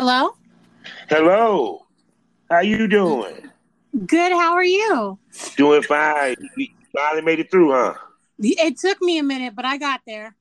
Hello. 0.00 0.34
Hello. 1.10 1.86
How 2.50 2.60
you 2.60 2.88
doing? 2.88 3.50
Good. 4.06 4.32
How 4.32 4.54
are 4.54 4.64
you? 4.64 5.18
Doing 5.58 5.82
fine. 5.82 6.36
You 6.56 6.68
finally 6.96 7.20
made 7.20 7.38
it 7.38 7.50
through, 7.50 7.72
huh? 7.72 7.96
It 8.38 8.78
took 8.78 9.02
me 9.02 9.18
a 9.18 9.22
minute, 9.22 9.54
but 9.54 9.66
I 9.66 9.76
got 9.76 10.00
there. 10.06 10.34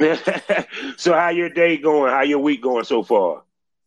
so 0.96 1.12
how 1.12 1.28
your 1.28 1.50
day 1.50 1.76
going? 1.76 2.10
How 2.10 2.22
your 2.22 2.38
week 2.38 2.62
going 2.62 2.84
so 2.84 3.02
far? 3.02 3.42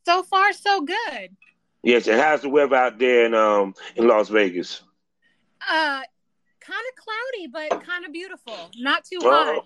So 0.05 0.21
far, 0.21 0.53
so 0.53 0.81
good. 0.81 1.35
Yes, 1.81 2.05
and 2.05 2.21
how's 2.21 2.43
the 2.43 2.49
weather 2.49 2.75
out 2.75 2.99
there 2.99 3.25
in 3.25 3.33
um 3.33 3.73
in 3.95 4.07
Las 4.07 4.29
Vegas? 4.29 4.83
Uh 5.67 6.01
kind 6.59 6.83
of 6.91 7.03
cloudy, 7.03 7.47
but 7.51 7.83
kind 7.83 8.05
of 8.05 8.11
beautiful. 8.13 8.69
Not 8.77 9.03
too 9.05 9.17
hot. 9.23 9.65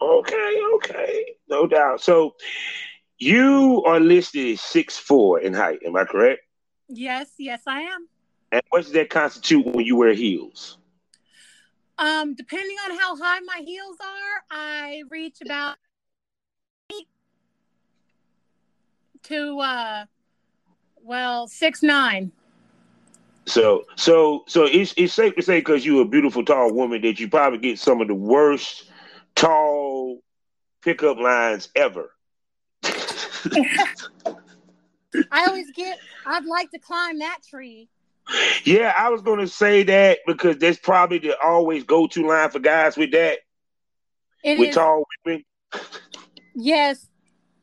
Oh, 0.00 0.20
okay, 0.20 0.60
okay. 0.76 1.24
No 1.48 1.66
doubt. 1.66 2.00
So 2.00 2.36
you 3.18 3.82
are 3.86 4.00
listed 4.00 4.58
six 4.58 4.98
four 4.98 5.40
in 5.40 5.54
height, 5.54 5.80
am 5.84 5.96
I 5.96 6.04
correct? 6.04 6.40
Yes, 6.88 7.30
yes, 7.38 7.62
I 7.66 7.82
am. 7.82 8.08
And 8.50 8.62
what 8.68 8.82
does 8.82 8.92
that 8.92 9.10
constitute 9.10 9.66
when 9.66 9.86
you 9.86 9.96
wear 9.96 10.12
heels? 10.12 10.78
Um, 11.98 12.34
depending 12.34 12.76
on 12.84 12.98
how 12.98 13.16
high 13.16 13.40
my 13.40 13.62
heels 13.64 13.96
are, 14.00 14.44
I 14.50 15.02
reach 15.10 15.38
about 15.42 15.76
eight 16.92 17.06
to 19.24 19.58
uh 19.60 20.04
well 21.02 21.46
six 21.46 21.82
nine. 21.82 22.32
So, 23.44 23.84
so, 23.96 24.44
so 24.46 24.64
it's 24.64 24.94
it's 24.96 25.14
safe 25.14 25.34
to 25.36 25.42
say 25.42 25.58
because 25.58 25.84
you're 25.84 26.02
a 26.02 26.08
beautiful 26.08 26.44
tall 26.44 26.72
woman 26.72 27.02
that 27.02 27.18
you 27.18 27.28
probably 27.28 27.58
get 27.58 27.78
some 27.78 28.00
of 28.00 28.08
the 28.08 28.14
worst 28.14 28.90
tall 29.34 30.20
pickup 30.80 31.18
lines 31.18 31.68
ever. 31.74 32.10
I 35.30 35.46
always 35.46 35.70
get. 35.72 35.98
I'd 36.26 36.46
like 36.46 36.70
to 36.70 36.78
climb 36.78 37.18
that 37.18 37.38
tree. 37.48 37.88
Yeah, 38.64 38.92
I 38.96 39.10
was 39.10 39.22
gonna 39.22 39.48
say 39.48 39.82
that 39.82 40.20
because 40.26 40.56
that's 40.58 40.78
probably 40.78 41.18
the 41.18 41.38
always 41.40 41.84
go 41.84 42.06
to 42.06 42.26
line 42.26 42.50
for 42.50 42.60
guys 42.60 42.96
with 42.96 43.12
that. 43.12 43.40
It 44.44 44.58
with 44.58 44.70
is- 44.70 44.74
tall 44.74 45.04
women. 45.24 45.44
Yes. 46.54 47.08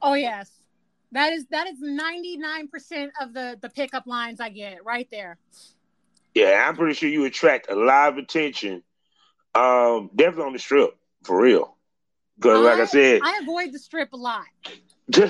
Oh 0.02 0.14
yes. 0.14 0.52
That 1.12 1.34
is 1.34 1.46
that 1.52 1.68
is 1.68 1.78
ninety 1.80 2.38
nine 2.38 2.68
percent 2.68 3.12
of 3.20 3.34
the 3.34 3.58
the 3.62 3.70
pickup 3.70 4.06
lines 4.06 4.40
I 4.40 4.50
get 4.50 4.84
right 4.86 5.08
there. 5.10 5.38
Yeah, 6.36 6.66
I'm 6.68 6.76
pretty 6.76 6.94
sure 6.94 7.10
you 7.10 7.26
attract 7.26 7.70
a 7.72 7.76
lot 7.76 8.10
of 8.10 8.18
attention. 8.18 8.84
Um, 9.56 10.12
definitely 10.16 10.44
on 10.46 10.54
the 10.54 10.60
strip, 10.60 10.96
for 11.24 11.42
real. 11.42 11.76
Because, 12.38 12.64
like 12.64 12.80
I 12.80 12.86
said, 12.86 13.22
I 13.24 13.40
avoid 13.42 13.74
the 13.74 13.80
strip 13.80 14.14
a 14.14 14.18
lot. 14.18 14.46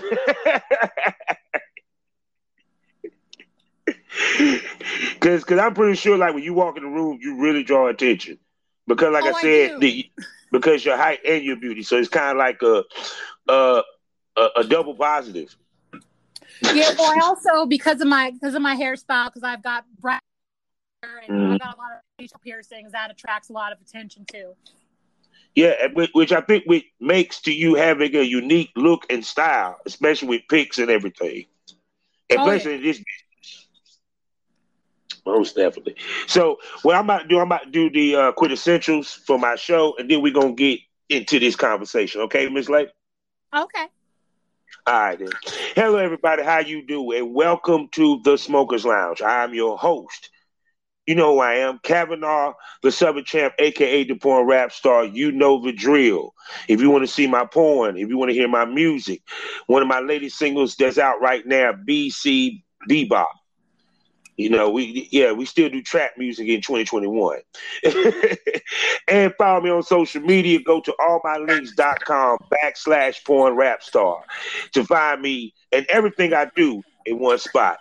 Because 5.13 5.43
cause 5.43 5.59
I'm 5.59 5.73
pretty 5.73 5.95
sure, 5.95 6.17
like 6.17 6.33
when 6.33 6.43
you 6.43 6.53
walk 6.53 6.77
in 6.77 6.83
the 6.83 6.89
room, 6.89 7.19
you 7.21 7.41
really 7.41 7.63
draw 7.63 7.87
attention. 7.87 8.39
Because, 8.87 9.11
like 9.13 9.23
Oh, 9.23 9.29
I 9.29 9.41
said, 9.41 9.79
the, 9.79 10.09
because 10.51 10.83
your 10.83 10.97
height 10.97 11.19
and 11.27 11.43
your 11.43 11.55
beauty, 11.57 11.83
so 11.83 11.97
it's 11.97 12.09
kind 12.09 12.31
of 12.31 12.37
like 12.37 12.61
a, 12.61 12.83
a 13.47 13.83
a 14.37 14.49
a 14.57 14.63
double 14.63 14.95
positive. 14.95 15.55
Yeah, 16.61 16.91
well, 16.97 17.11
I 17.11 17.19
also 17.23 17.65
because 17.65 18.01
of 18.01 18.07
my 18.07 18.31
because 18.31 18.55
of 18.55 18.61
my 18.61 18.75
hairstyle, 18.75 19.27
because 19.27 19.43
I've 19.43 19.63
got 19.63 19.85
bright 19.99 20.21
hair 21.03 21.19
and 21.19 21.33
Mhm. 21.33 21.53
I've 21.53 21.59
got 21.59 21.75
a 21.75 21.77
lot 21.77 21.91
of 21.93 21.99
facial 22.17 22.39
piercings, 22.43 22.91
that 22.91 23.11
attracts 23.11 23.49
a 23.49 23.53
lot 23.53 23.71
of 23.71 23.79
attention 23.81 24.25
too. 24.25 24.55
Yeah, 25.59 25.87
which, 26.13 26.31
I 26.31 26.41
think 26.41 26.63
which 26.67 26.85
makes 27.01 27.41
to 27.41 27.51
you 27.53 27.75
having 27.75 28.15
a 28.15 28.21
unique 28.21 28.71
look 28.77 29.05
and 29.09 29.25
style, 29.25 29.77
especially 29.85 30.29
with 30.29 30.41
pics 30.49 30.77
and 30.79 30.89
everything, 30.89 31.45
and 32.29 32.39
Oh, 32.39 32.43
especially 32.43 32.75
in 32.75 32.83
this 32.83 32.97
business. 32.97 33.05
Most 35.25 35.55
definitely. 35.55 35.95
So, 36.27 36.57
what 36.83 36.95
I'm 36.95 37.03
about 37.05 37.23
to 37.23 37.27
do, 37.27 37.39
I'm 37.39 37.47
about 37.47 37.63
to 37.63 37.71
do 37.71 37.89
the 37.89 38.15
uh, 38.15 38.31
quintessentials 38.33 39.13
for 39.25 39.37
my 39.37 39.55
show, 39.55 39.95
and 39.97 40.09
then 40.09 40.21
we're 40.21 40.33
gonna 40.33 40.53
get 40.53 40.79
into 41.09 41.39
this 41.39 41.55
conversation. 41.55 42.21
Okay, 42.21 42.47
Miss 42.49 42.69
Lake. 42.69 42.89
Okay. 43.53 43.87
All 44.87 44.93
right, 44.93 45.19
then. 45.19 45.29
Hello, 45.75 45.97
everybody. 45.97 46.43
How 46.43 46.59
you 46.59 46.85
do? 46.85 47.11
And 47.11 47.33
welcome 47.33 47.89
to 47.93 48.21
the 48.23 48.37
Smokers 48.37 48.85
Lounge. 48.85 49.21
I'm 49.21 49.53
your 49.53 49.77
host. 49.77 50.29
You 51.09 51.15
know 51.15 51.33
who 51.33 51.39
I 51.39 51.55
am, 51.55 51.79
Kavanaugh, 51.79 52.53
the 52.83 52.91
Southern 52.91 53.23
Champ, 53.23 53.55
aka 53.57 54.03
the 54.03 54.13
porn 54.13 54.45
rap 54.45 54.71
star. 54.71 55.05
You 55.05 55.31
know 55.31 55.59
the 55.59 55.71
drill. 55.71 56.35
If 56.67 56.81
you 56.81 56.91
want 56.91 57.01
to 57.03 57.11
see 57.11 57.25
my 57.25 57.45
porn, 57.45 57.97
if 57.97 58.09
you 58.09 58.17
want 58.19 58.29
to 58.29 58.35
hear 58.35 58.47
my 58.47 58.65
music, 58.65 59.23
one 59.65 59.81
of 59.81 59.87
my 59.87 60.01
latest 60.01 60.37
singles 60.37 60.75
that's 60.75 60.99
out 60.99 61.19
right 61.19 61.43
now, 61.47 61.73
BC 61.73 62.61
Bebop. 62.87 63.25
You 64.37 64.51
know, 64.51 64.69
we 64.69 65.09
yeah, 65.11 65.31
we 65.31 65.45
still 65.45 65.67
do 65.67 65.81
trap 65.81 66.11
music 66.15 66.47
in 66.47 66.61
2021. 66.61 67.39
and 69.07 69.33
follow 69.35 69.61
me 69.61 69.71
on 69.71 69.81
social 69.81 70.21
media. 70.21 70.59
Go 70.61 70.79
to 70.79 70.93
allmylinks.com 70.99 72.37
backslash 72.53 73.25
porn 73.25 73.55
rap 73.55 73.81
star 73.81 74.21
to 74.73 74.83
find 74.83 75.23
me 75.23 75.55
and 75.71 75.87
everything 75.89 76.35
I 76.35 76.51
do 76.55 76.83
in 77.07 77.17
one 77.17 77.39
spot. 77.39 77.79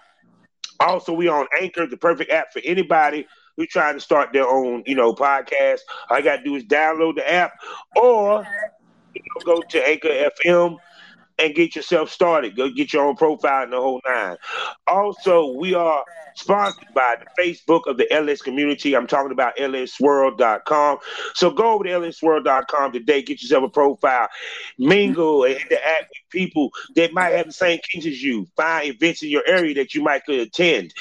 Also, 0.80 1.12
we 1.12 1.28
on 1.28 1.46
Anchor, 1.60 1.86
the 1.86 1.96
perfect 1.96 2.30
app 2.30 2.52
for 2.52 2.60
anybody 2.64 3.26
who's 3.56 3.68
trying 3.68 3.94
to 3.94 4.00
start 4.00 4.32
their 4.32 4.46
own, 4.46 4.82
you 4.86 4.94
know, 4.94 5.12
podcast. 5.12 5.80
All 6.08 6.18
you 6.18 6.24
gotta 6.24 6.42
do 6.42 6.54
is 6.54 6.64
download 6.64 7.16
the 7.16 7.30
app 7.30 7.52
or 7.96 8.46
you 9.14 9.22
know, 9.22 9.54
go 9.56 9.62
to 9.70 9.88
Anchor 9.88 10.30
FM 10.40 10.76
and 11.38 11.54
get 11.54 11.76
yourself 11.76 12.10
started. 12.10 12.56
Go 12.56 12.68
get 12.70 12.92
your 12.92 13.06
own 13.06 13.16
profile 13.16 13.64
and 13.64 13.72
the 13.72 13.76
whole 13.80 14.00
nine. 14.06 14.36
Also, 14.86 15.54
we 15.54 15.74
are 15.74 16.04
sponsored 16.38 16.86
by 16.94 17.16
the 17.18 17.42
Facebook 17.42 17.86
of 17.86 17.96
the 17.96 18.10
LS 18.12 18.42
community. 18.42 18.94
I'm 18.94 19.06
talking 19.06 19.32
about 19.32 19.56
lsworld.com. 19.56 20.98
So 21.34 21.50
go 21.50 21.72
over 21.72 21.84
to 21.84 21.90
lsworld.com 21.90 22.92
today, 22.92 23.22
get 23.22 23.42
yourself 23.42 23.64
a 23.64 23.68
profile, 23.68 24.28
mingle 24.78 25.44
and 25.44 25.56
interact 25.56 26.10
with 26.10 26.30
people 26.30 26.70
that 26.96 27.12
might 27.12 27.32
have 27.32 27.46
the 27.46 27.52
same 27.52 27.80
kinks 27.90 28.06
as 28.06 28.22
you. 28.22 28.46
Find 28.56 28.88
events 28.88 29.22
in 29.22 29.30
your 29.30 29.46
area 29.46 29.74
that 29.74 29.94
you 29.94 30.02
might 30.02 30.24
could 30.24 30.40
attend 30.40 30.94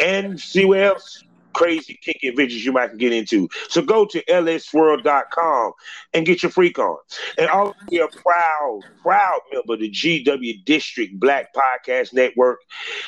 and 0.00 0.38
see 0.38 0.64
what 0.64 0.80
else 0.80 1.24
crazy 1.54 1.98
kinky 2.02 2.28
adventures 2.28 2.64
you 2.64 2.72
might 2.72 2.96
get 2.96 3.12
into. 3.12 3.48
So 3.68 3.82
go 3.82 4.04
to 4.06 4.24
lsworld.com 4.24 5.72
and 6.12 6.26
get 6.26 6.42
your 6.42 6.50
freak 6.50 6.78
on. 6.78 6.98
And 7.38 7.48
also 7.48 7.74
be 7.88 7.98
a 7.98 8.08
proud, 8.08 8.80
proud 9.02 9.40
member 9.52 9.74
of 9.74 9.80
the 9.80 9.90
GW 9.90 10.64
District 10.64 11.18
Black 11.18 11.54
Podcast 11.54 12.12
Network. 12.12 12.60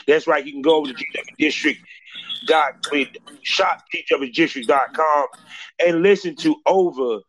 That's 0.07 0.27
right. 0.27 0.45
You 0.45 0.53
can 0.53 0.63
go 0.63 0.77
over 0.77 0.89
to 0.89 0.95
GW 0.95 1.37
District 1.39 1.81
dot 2.47 2.87
shop 3.43 3.83
GWDistrict.com 3.93 5.27
and 5.85 6.03
listen 6.03 6.37
to 6.37 6.57
over 6.67 7.21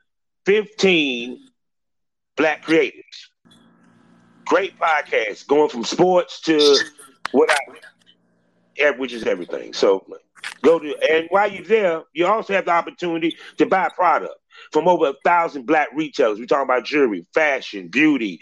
15 0.46 1.40
black 2.36 2.64
creators. 2.64 3.32
Great 4.46 4.80
podcasts 4.80 5.46
going 5.46 5.70
from 5.70 5.84
sports 5.84 6.40
to 6.42 6.78
what 7.32 7.52
I 7.52 7.58
which 8.98 9.14
is 9.14 9.24
everything. 9.24 9.74
So 9.74 10.06
go 10.62 10.80
to 10.80 10.96
and 11.10 11.28
while 11.30 11.52
you're 11.52 11.64
there, 11.64 12.04
you 12.14 12.26
also 12.26 12.54
have 12.54 12.66
the 12.66 12.72
opportunity 12.72 13.36
to 13.58 13.66
buy 13.66 13.90
product 13.96 14.36
from 14.72 14.88
over 14.88 15.10
a 15.10 15.14
thousand 15.24 15.66
black 15.66 15.90
retailers. 15.94 16.40
We're 16.40 16.46
talking 16.46 16.64
about 16.64 16.86
jewelry, 16.86 17.26
fashion, 17.34 17.90
beauty, 17.90 18.42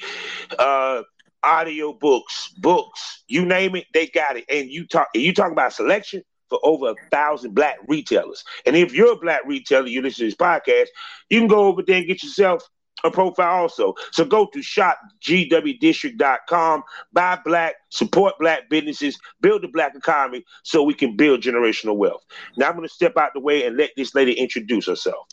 uh, 0.57 1.03
audio 1.43 1.93
books, 1.93 2.49
books, 2.57 3.23
you 3.27 3.45
name 3.45 3.75
it, 3.75 3.85
they 3.93 4.07
got 4.07 4.37
it. 4.37 4.45
And 4.49 4.69
you 4.69 4.87
talk 4.87 5.09
and 5.13 5.23
you 5.23 5.33
talk 5.33 5.51
about 5.51 5.73
selection 5.73 6.23
for 6.49 6.59
over 6.63 6.91
a 6.91 6.95
thousand 7.11 7.53
black 7.53 7.77
retailers. 7.87 8.43
And 8.65 8.75
if 8.75 8.93
you're 8.93 9.13
a 9.13 9.17
black 9.17 9.41
retailer, 9.45 9.87
you 9.87 10.01
listen 10.01 10.21
to 10.21 10.25
this 10.25 10.35
podcast, 10.35 10.87
you 11.29 11.39
can 11.39 11.47
go 11.47 11.65
over 11.65 11.81
there 11.81 11.97
and 11.97 12.07
get 12.07 12.23
yourself 12.23 12.67
a 13.03 13.11
profile 13.11 13.61
also. 13.61 13.93
So 14.11 14.25
go 14.25 14.47
to 14.47 14.59
shopgwdistrict.com, 14.59 16.83
buy 17.13 17.39
black, 17.43 17.75
support 17.89 18.35
black 18.39 18.69
businesses, 18.69 19.19
build 19.41 19.63
the 19.63 19.67
black 19.67 19.95
economy 19.95 20.45
so 20.63 20.83
we 20.83 20.93
can 20.93 21.15
build 21.15 21.41
generational 21.41 21.97
wealth. 21.97 22.23
Now 22.57 22.69
I'm 22.69 22.75
going 22.75 22.87
to 22.87 22.93
step 22.93 23.17
out 23.17 23.31
the 23.33 23.39
way 23.39 23.65
and 23.65 23.75
let 23.77 23.89
this 23.97 24.13
lady 24.15 24.33
introduce 24.33 24.87
herself. 24.87 25.27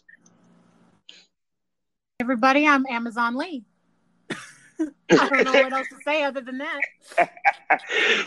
Everybody, 2.20 2.67
I'm 2.67 2.87
Amazon 2.88 3.37
Lee. 3.37 3.65
I 4.31 4.37
don't 5.11 5.44
know 5.44 5.53
what 5.53 5.73
else 5.73 5.88
to 5.88 5.97
say 6.05 6.23
other 6.23 6.41
than 6.41 6.58
that. 6.58 6.81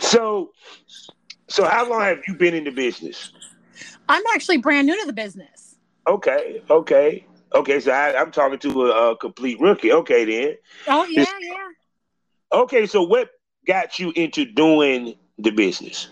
so, 0.00 0.52
so 1.48 1.64
how 1.64 1.88
long 1.88 2.02
have 2.02 2.20
you 2.28 2.34
been 2.34 2.54
in 2.54 2.64
the 2.64 2.70
business? 2.70 3.32
I'm 4.08 4.22
actually 4.34 4.58
brand 4.58 4.86
new 4.86 5.00
to 5.00 5.06
the 5.06 5.12
business. 5.12 5.76
Okay, 6.06 6.62
okay, 6.70 7.25
okay. 7.54 7.80
So 7.80 7.92
I, 7.92 8.20
I'm 8.20 8.30
talking 8.30 8.58
to 8.60 8.86
a, 8.86 9.10
a 9.12 9.16
complete 9.16 9.60
rookie. 9.60 9.92
Okay, 9.92 10.24
then. 10.24 10.56
Oh 10.88 11.04
yeah, 11.04 11.24
yeah. 11.40 11.54
Okay, 12.60 12.86
so 12.86 13.02
what 13.02 13.30
got 13.66 13.98
you 13.98 14.12
into 14.14 14.44
doing 14.44 15.14
the 15.38 15.50
business? 15.50 16.08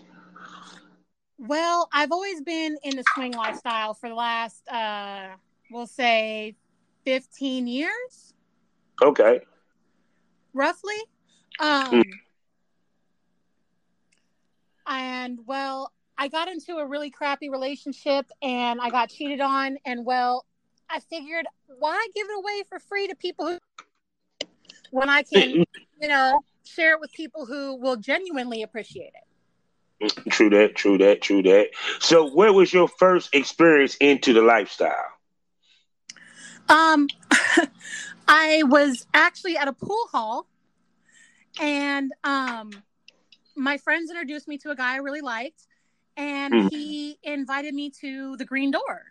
Well, 1.38 1.88
I've 1.92 2.12
always 2.12 2.40
been 2.40 2.76
in 2.84 2.96
the 2.96 3.04
swing 3.14 3.32
lifestyle 3.32 3.94
for 3.94 4.08
the 4.08 4.14
last, 4.14 4.66
uh, 4.68 5.36
we'll 5.70 5.86
say, 5.86 6.56
15 7.04 7.66
years, 7.66 8.34
Okay. 9.02 9.40
roughly. 10.54 10.96
Um, 11.60 11.90
Hmm. 11.90 12.00
and 14.86 15.38
well, 15.46 15.92
I 16.16 16.28
got 16.28 16.48
into 16.48 16.76
a 16.76 16.86
really 16.86 17.10
crappy 17.10 17.48
relationship 17.50 18.26
and 18.42 18.80
I 18.80 18.90
got 18.90 19.10
cheated 19.10 19.40
on. 19.40 19.76
And 19.84 20.04
well, 20.06 20.46
I 20.94 21.00
figured 21.00 21.46
why 21.80 22.06
give 22.14 22.28
it 22.30 22.38
away 22.38 22.62
for 22.68 22.78
free 22.78 23.08
to 23.08 23.16
people 23.16 23.46
who, 23.46 23.58
when 24.92 25.10
I 25.10 25.24
can, 25.24 25.64
you 26.00 26.08
know, 26.08 26.38
share 26.64 26.92
it 26.92 27.00
with 27.00 27.12
people 27.12 27.46
who 27.46 27.74
will 27.74 27.96
genuinely 27.96 28.62
appreciate 28.62 29.10
it. 30.00 30.30
True 30.30 30.50
that, 30.50 30.76
true 30.76 30.96
that, 30.98 31.20
true 31.20 31.42
that. 31.42 31.70
So, 31.98 32.30
where 32.30 32.52
was 32.52 32.72
your 32.72 32.86
first 32.86 33.34
experience 33.34 33.96
into 33.96 34.32
the 34.32 34.42
lifestyle? 34.42 35.06
Um, 36.68 37.08
I 38.28 38.62
was 38.64 39.04
actually 39.14 39.56
at 39.56 39.66
a 39.66 39.72
pool 39.72 40.06
hall, 40.12 40.46
and 41.60 42.12
um, 42.22 42.70
my 43.56 43.78
friends 43.78 44.10
introduced 44.10 44.46
me 44.46 44.58
to 44.58 44.70
a 44.70 44.76
guy 44.76 44.94
I 44.94 44.98
really 44.98 45.22
liked, 45.22 45.66
and 46.16 46.54
mm. 46.54 46.70
he 46.70 47.18
invited 47.24 47.74
me 47.74 47.90
to 48.00 48.36
the 48.36 48.44
Green 48.44 48.70
Door. 48.70 49.02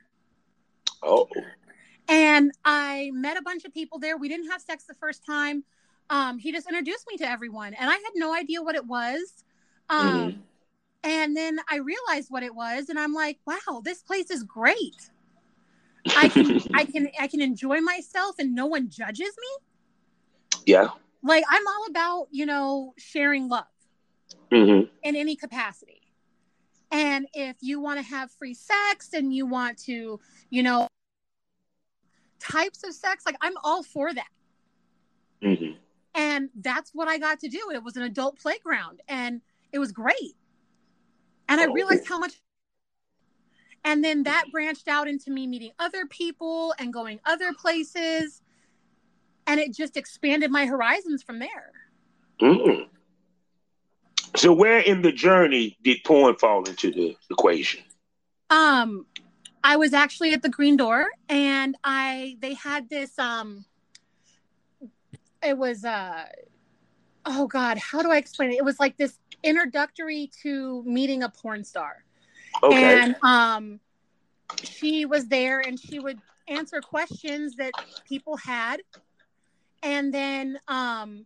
Oh. 1.01 1.27
And 2.07 2.51
I 2.65 3.11
met 3.13 3.37
a 3.37 3.41
bunch 3.41 3.65
of 3.65 3.73
people 3.73 3.99
there. 3.99 4.17
We 4.17 4.29
didn't 4.29 4.49
have 4.51 4.61
sex 4.61 4.83
the 4.83 4.93
first 4.93 5.25
time. 5.25 5.63
Um, 6.09 6.37
he 6.37 6.51
just 6.51 6.67
introduced 6.67 7.05
me 7.09 7.17
to 7.17 7.29
everyone, 7.29 7.73
and 7.73 7.89
I 7.89 7.93
had 7.93 8.11
no 8.15 8.35
idea 8.35 8.61
what 8.61 8.75
it 8.75 8.85
was. 8.85 9.43
Um, 9.89 10.31
mm. 10.31 10.37
And 11.03 11.35
then 11.35 11.59
I 11.69 11.77
realized 11.77 12.29
what 12.29 12.43
it 12.43 12.53
was, 12.53 12.89
and 12.89 12.99
I'm 12.99 13.13
like, 13.13 13.39
"Wow, 13.45 13.81
this 13.83 14.01
place 14.01 14.29
is 14.29 14.43
great. 14.43 15.09
I 16.15 16.27
can, 16.27 16.61
I 16.73 16.85
can, 16.85 17.09
I 17.19 17.27
can 17.27 17.41
enjoy 17.41 17.79
myself, 17.79 18.35
and 18.37 18.53
no 18.53 18.65
one 18.65 18.89
judges 18.89 19.19
me." 19.39 20.61
Yeah. 20.65 20.89
Like 21.23 21.45
I'm 21.49 21.65
all 21.65 21.85
about, 21.89 22.27
you 22.31 22.45
know, 22.45 22.93
sharing 22.97 23.47
love 23.47 23.65
mm-hmm. 24.51 24.89
in 25.03 25.15
any 25.15 25.35
capacity. 25.35 26.01
And 26.91 27.27
if 27.33 27.55
you 27.61 27.79
want 27.79 27.99
to 27.99 28.05
have 28.05 28.31
free 28.31 28.53
sex 28.53 29.13
and 29.13 29.33
you 29.33 29.47
want 29.47 29.79
to, 29.85 30.19
you 30.49 30.63
know, 30.63 30.87
types 32.43 32.83
of 32.83 32.93
sex, 32.93 33.25
like 33.25 33.35
I'm 33.41 33.53
all 33.63 33.83
for 33.83 34.13
that. 34.13 34.27
Mm-hmm. 35.41 35.77
And 36.15 36.49
that's 36.55 36.91
what 36.93 37.07
I 37.07 37.17
got 37.17 37.39
to 37.39 37.49
do. 37.49 37.71
It 37.73 37.83
was 37.83 37.97
an 37.97 38.03
adult 38.03 38.39
playground 38.39 39.01
and 39.07 39.41
it 39.71 39.79
was 39.79 39.91
great. 39.91 40.35
And 41.49 41.59
I 41.59 41.65
realized 41.65 42.07
how 42.07 42.19
much. 42.19 42.33
And 43.83 44.03
then 44.03 44.23
that 44.23 44.45
branched 44.51 44.87
out 44.87 45.07
into 45.07 45.29
me 45.31 45.45
meeting 45.47 45.71
other 45.79 46.05
people 46.05 46.73
and 46.79 46.93
going 46.93 47.19
other 47.25 47.53
places. 47.53 48.41
And 49.45 49.59
it 49.59 49.73
just 49.73 49.97
expanded 49.97 50.51
my 50.51 50.65
horizons 50.65 51.21
from 51.21 51.39
there. 51.39 51.71
Mm-hmm. 52.41 52.83
So 54.35 54.53
where 54.53 54.79
in 54.79 55.01
the 55.01 55.11
journey 55.11 55.77
did 55.83 56.03
porn 56.05 56.35
fall 56.35 56.63
into 56.63 56.91
the 56.91 57.17
equation? 57.29 57.83
Um, 58.49 59.05
I 59.63 59.77
was 59.77 59.93
actually 59.93 60.33
at 60.33 60.41
the 60.41 60.49
Green 60.49 60.77
Door, 60.77 61.07
and 61.29 61.77
I 61.83 62.37
they 62.39 62.53
had 62.53 62.89
this. 62.89 63.17
Um, 63.17 63.65
it 65.41 65.57
was 65.57 65.85
uh, 65.85 66.25
oh 67.25 67.47
god, 67.47 67.77
how 67.77 68.01
do 68.01 68.11
I 68.11 68.17
explain 68.17 68.51
it? 68.51 68.55
It 68.55 68.65
was 68.65 68.79
like 68.79 68.97
this 68.97 69.17
introductory 69.43 70.29
to 70.41 70.83
meeting 70.85 71.23
a 71.23 71.29
porn 71.29 71.63
star. 71.63 72.03
Okay. 72.61 73.01
And 73.01 73.15
um, 73.23 73.79
she 74.63 75.05
was 75.05 75.27
there, 75.27 75.59
and 75.59 75.79
she 75.79 75.99
would 75.99 76.19
answer 76.47 76.81
questions 76.81 77.55
that 77.55 77.71
people 78.07 78.37
had, 78.37 78.81
and 79.81 80.13
then 80.13 80.59
um, 80.67 81.25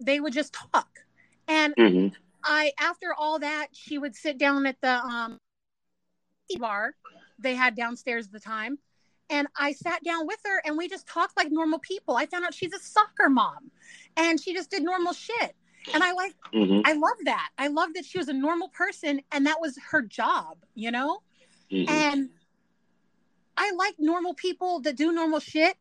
they 0.00 0.20
would 0.20 0.32
just 0.32 0.52
talk 0.72 0.88
and 1.48 1.74
mm-hmm. 1.76 2.08
I, 2.42 2.72
after 2.78 3.14
all 3.16 3.38
that, 3.40 3.68
she 3.72 3.98
would 3.98 4.14
sit 4.14 4.38
down 4.38 4.66
at 4.66 4.80
the 4.80 4.94
um, 4.94 5.38
bar 6.58 6.94
they 7.38 7.54
had 7.54 7.74
downstairs 7.74 8.26
at 8.26 8.32
the 8.32 8.40
time. 8.40 8.78
And 9.28 9.48
I 9.58 9.72
sat 9.72 10.04
down 10.04 10.26
with 10.26 10.38
her 10.44 10.62
and 10.64 10.78
we 10.78 10.88
just 10.88 11.06
talked 11.06 11.36
like 11.36 11.48
normal 11.50 11.80
people. 11.80 12.16
I 12.16 12.26
found 12.26 12.44
out 12.44 12.54
she's 12.54 12.72
a 12.72 12.78
soccer 12.78 13.28
mom 13.28 13.70
and 14.16 14.40
she 14.40 14.54
just 14.54 14.70
did 14.70 14.84
normal 14.84 15.12
shit. 15.12 15.54
And 15.92 16.02
I 16.02 16.12
like, 16.12 16.34
mm-hmm. 16.54 16.80
I 16.84 16.92
love 16.92 17.16
that. 17.24 17.50
I 17.58 17.68
love 17.68 17.94
that 17.94 18.04
she 18.04 18.18
was 18.18 18.28
a 18.28 18.32
normal 18.32 18.68
person 18.68 19.20
and 19.32 19.46
that 19.46 19.60
was 19.60 19.78
her 19.90 20.02
job, 20.02 20.58
you 20.74 20.90
know? 20.90 21.22
Mm-hmm. 21.72 21.90
And 21.90 22.30
I 23.56 23.72
like 23.72 23.94
normal 23.98 24.34
people 24.34 24.80
that 24.80 24.96
do 24.96 25.12
normal 25.12 25.40
shit, 25.40 25.76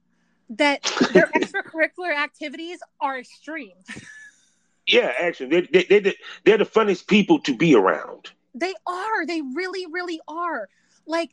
that 0.52 0.82
their 1.14 1.28
extracurricular 1.36 2.16
activities 2.16 2.80
are 3.00 3.18
extreme. 3.18 3.78
Yeah, 4.88 5.12
actually, 5.20 5.62
they, 5.62 5.84
they, 5.90 6.00
they, 6.00 6.16
they're 6.44 6.60
the 6.60 6.66
funniest 6.66 7.08
people 7.08 7.40
to 7.40 7.58
be 7.58 7.74
around. 7.74 8.30
They 8.56 8.74
are. 8.88 9.26
They 9.26 9.42
really, 9.42 9.86
really 9.86 10.20
are. 10.28 10.70
Like, 11.06 11.32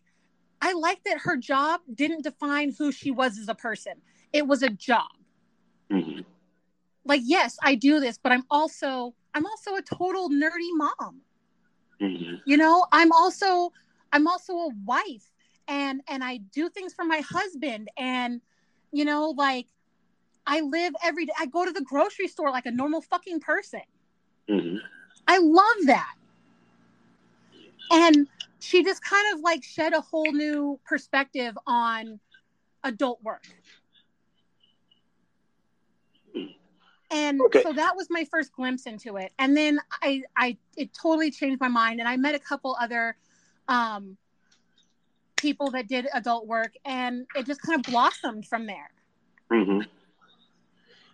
I 0.60 0.72
like 0.72 1.02
that 1.04 1.18
her 1.18 1.36
job 1.36 1.80
didn't 1.94 2.24
define 2.24 2.74
who 2.76 2.92
she 2.92 3.10
was 3.10 3.38
as 3.38 3.48
a 3.48 3.54
person. 3.54 3.94
It 4.32 4.46
was 4.46 4.62
a 4.62 4.68
job. 4.68 5.10
Mm-hmm. 5.90 6.20
Like, 7.04 7.22
yes, 7.24 7.56
I 7.62 7.74
do 7.74 8.00
this, 8.00 8.18
but 8.18 8.32
I'm 8.32 8.44
also 8.50 9.14
I'm 9.34 9.46
also 9.46 9.76
a 9.76 9.82
total 9.82 10.28
nerdy 10.28 10.70
mom. 10.74 11.20
Mm-hmm. 12.00 12.36
You 12.44 12.56
know, 12.56 12.86
I'm 12.92 13.12
also 13.12 13.72
I'm 14.12 14.26
also 14.26 14.52
a 14.54 14.70
wife, 14.84 15.30
and 15.68 16.02
and 16.08 16.22
I 16.22 16.38
do 16.38 16.68
things 16.68 16.92
for 16.92 17.04
my 17.04 17.22
husband, 17.28 17.88
and 17.96 18.40
you 18.92 19.04
know, 19.04 19.30
like 19.30 19.66
I 20.46 20.60
live 20.60 20.94
every 21.02 21.26
day. 21.26 21.32
I 21.38 21.46
go 21.46 21.64
to 21.64 21.72
the 21.72 21.82
grocery 21.82 22.28
store 22.28 22.50
like 22.50 22.66
a 22.66 22.70
normal 22.70 23.00
fucking 23.00 23.40
person. 23.40 23.82
Mm-hmm. 24.48 24.76
I 25.26 25.38
love 25.38 25.86
that. 25.86 26.14
And 27.92 28.26
she 28.60 28.82
just 28.82 29.04
kind 29.04 29.34
of 29.34 29.40
like 29.40 29.62
shed 29.62 29.92
a 29.92 30.00
whole 30.00 30.32
new 30.32 30.80
perspective 30.84 31.56
on 31.66 32.18
adult 32.84 33.22
work. 33.22 33.44
And 37.10 37.42
okay. 37.42 37.62
so 37.62 37.74
that 37.74 37.94
was 37.94 38.08
my 38.08 38.24
first 38.30 38.52
glimpse 38.52 38.86
into 38.86 39.18
it. 39.18 39.32
And 39.38 39.54
then 39.54 39.78
I, 40.02 40.22
I, 40.34 40.56
it 40.78 40.94
totally 40.94 41.30
changed 41.30 41.60
my 41.60 41.68
mind. 41.68 42.00
And 42.00 42.08
I 42.08 42.16
met 42.16 42.34
a 42.34 42.38
couple 42.38 42.74
other 42.80 43.16
um, 43.68 44.16
people 45.36 45.70
that 45.72 45.88
did 45.88 46.06
adult 46.14 46.46
work, 46.46 46.72
and 46.84 47.26
it 47.34 47.44
just 47.46 47.60
kind 47.60 47.78
of 47.78 47.90
blossomed 47.90 48.46
from 48.46 48.66
there. 48.66 48.90
Mm-hmm. 49.50 49.80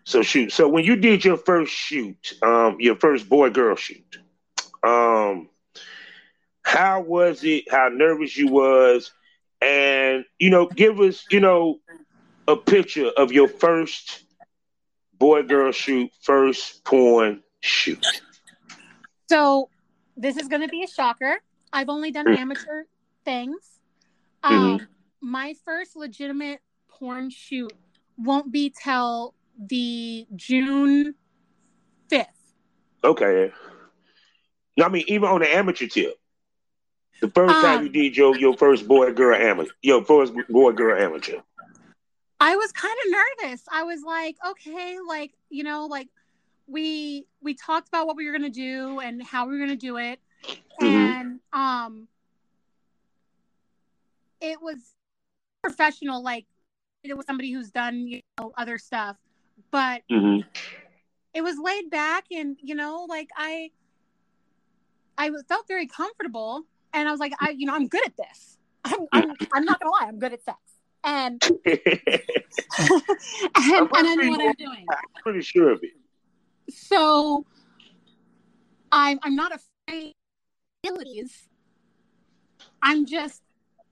So 0.04 0.22
shoot. 0.22 0.52
So 0.52 0.68
when 0.68 0.84
you 0.84 0.96
did 0.96 1.24
your 1.24 1.36
first 1.36 1.72
shoot, 1.72 2.34
um, 2.42 2.76
your 2.78 2.94
first 2.96 3.28
boy 3.28 3.50
girl 3.50 3.74
shoot, 3.74 4.18
how 6.68 7.00
was 7.00 7.42
it? 7.44 7.64
How 7.70 7.88
nervous 7.88 8.36
you 8.36 8.48
was, 8.48 9.10
and 9.62 10.26
you 10.38 10.50
know, 10.50 10.66
give 10.66 11.00
us, 11.00 11.24
you 11.30 11.40
know, 11.40 11.78
a 12.46 12.56
picture 12.56 13.08
of 13.16 13.32
your 13.32 13.48
first 13.48 14.22
boy 15.18 15.44
girl 15.44 15.72
shoot, 15.72 16.10
first 16.20 16.84
porn 16.84 17.42
shoot. 17.60 18.04
So 19.30 19.70
this 20.14 20.36
is 20.36 20.48
going 20.48 20.60
to 20.60 20.68
be 20.68 20.82
a 20.82 20.86
shocker. 20.86 21.38
I've 21.72 21.88
only 21.88 22.10
done 22.10 22.26
mm-hmm. 22.26 22.42
amateur 22.42 22.82
things. 23.24 23.80
Um, 24.44 24.78
mm-hmm. 24.78 24.84
My 25.22 25.54
first 25.64 25.96
legitimate 25.96 26.60
porn 26.88 27.30
shoot 27.30 27.72
won't 28.18 28.52
be 28.52 28.74
till 28.82 29.34
the 29.58 30.26
June 30.36 31.14
5th. 32.10 32.26
Okay. 33.02 33.52
I 34.80 34.88
mean, 34.90 35.04
even 35.08 35.28
on 35.28 35.40
the 35.40 35.54
amateur 35.54 35.86
tip, 35.86 36.18
the 37.20 37.28
first 37.30 37.54
um, 37.54 37.62
time 37.62 37.82
you 37.84 37.88
did 37.88 38.16
your, 38.16 38.36
your 38.36 38.56
first 38.56 38.86
boy 38.86 39.12
girl 39.12 39.36
amateur, 39.36 39.72
your 39.82 40.04
first 40.04 40.32
boy 40.48 40.72
girl 40.72 41.00
amateur. 41.00 41.40
I 42.40 42.56
was 42.56 42.70
kind 42.72 42.94
of 43.04 43.12
nervous. 43.42 43.64
I 43.72 43.82
was 43.82 44.02
like, 44.02 44.36
okay, 44.46 44.98
like, 45.06 45.32
you 45.50 45.64
know, 45.64 45.86
like 45.86 46.08
we 46.66 47.26
we 47.40 47.54
talked 47.54 47.88
about 47.88 48.06
what 48.06 48.16
we 48.16 48.26
were 48.26 48.32
gonna 48.32 48.50
do 48.50 49.00
and 49.00 49.22
how 49.22 49.46
we 49.46 49.54
were 49.54 49.58
gonna 49.58 49.76
do 49.76 49.96
it. 49.96 50.20
Mm-hmm. 50.80 50.86
And 50.86 51.40
um 51.52 52.08
it 54.40 54.62
was 54.62 54.78
professional, 55.62 56.22
like 56.22 56.46
it 57.02 57.16
was 57.16 57.26
somebody 57.26 57.52
who's 57.52 57.70
done, 57.70 58.06
you 58.06 58.20
know, 58.38 58.52
other 58.56 58.78
stuff 58.78 59.16
but 59.70 60.02
mm-hmm. 60.10 60.46
it 61.34 61.42
was 61.42 61.56
laid 61.58 61.90
back 61.90 62.24
and 62.30 62.56
you 62.62 62.74
know 62.74 63.06
like 63.08 63.28
i 63.36 63.70
i 65.16 65.30
felt 65.48 65.66
very 65.68 65.86
comfortable 65.86 66.64
and 66.92 67.08
i 67.08 67.10
was 67.10 67.20
like 67.20 67.32
i 67.40 67.50
you 67.50 67.66
know 67.66 67.74
i'm 67.74 67.88
good 67.88 68.04
at 68.06 68.16
this 68.16 68.58
i'm 68.84 69.00
i'm, 69.12 69.32
I'm 69.52 69.64
not 69.64 69.80
gonna 69.80 69.92
lie 69.92 70.06
i'm 70.08 70.18
good 70.18 70.32
at 70.32 70.44
sex 70.44 70.58
and 71.04 71.42
and, 71.66 71.72
and 71.74 71.88
i 73.56 74.14
know 74.14 74.30
what 74.30 74.40
i'm 74.40 74.52
doing 74.58 74.86
i'm 74.90 75.22
pretty 75.22 75.42
sure 75.42 75.70
of 75.70 75.80
it 75.82 75.92
so 76.70 77.44
i'm 78.92 79.18
i'm 79.22 79.36
not 79.36 79.52
afraid 79.54 80.14
of 80.84 80.90
abilities 80.90 81.48
i'm 82.82 83.06
just 83.06 83.42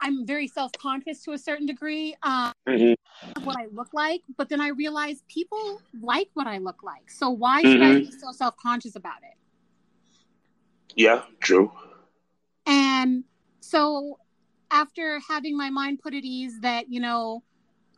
I'm 0.00 0.26
very 0.26 0.49
self 0.49 0.73
conscious 0.73 1.23
to 1.25 1.33
a 1.33 1.38
certain 1.38 1.67
degree. 1.67 2.15
Um, 2.23 2.53
mm-hmm. 2.69 3.45
what 3.45 3.57
I 3.59 3.67
look 3.73 3.88
like, 3.93 4.23
but 4.37 4.49
then 4.49 4.61
I 4.61 4.69
realize 4.69 5.23
people 5.29 5.81
like 6.00 6.29
what 6.35 6.47
I 6.47 6.59
look 6.59 6.83
like. 6.83 7.11
So 7.11 7.31
why 7.31 7.62
should 7.62 7.81
mm-hmm. 7.81 7.97
I 7.97 8.00
be 8.00 8.11
so 8.11 8.33
self 8.33 8.57
conscious 8.57 8.97
about 8.97 9.23
it? 9.23 9.37
Yeah, 10.95 11.23
true. 11.41 11.73
And 12.97 13.25
so 13.61 14.19
after 14.71 15.21
having 15.29 15.57
my 15.57 15.71
mind 15.71 16.00
put 16.00 16.15
at 16.15 16.25
ease 16.25 16.61
that, 16.61 16.91
you 16.91 17.00
know, 17.00 17.43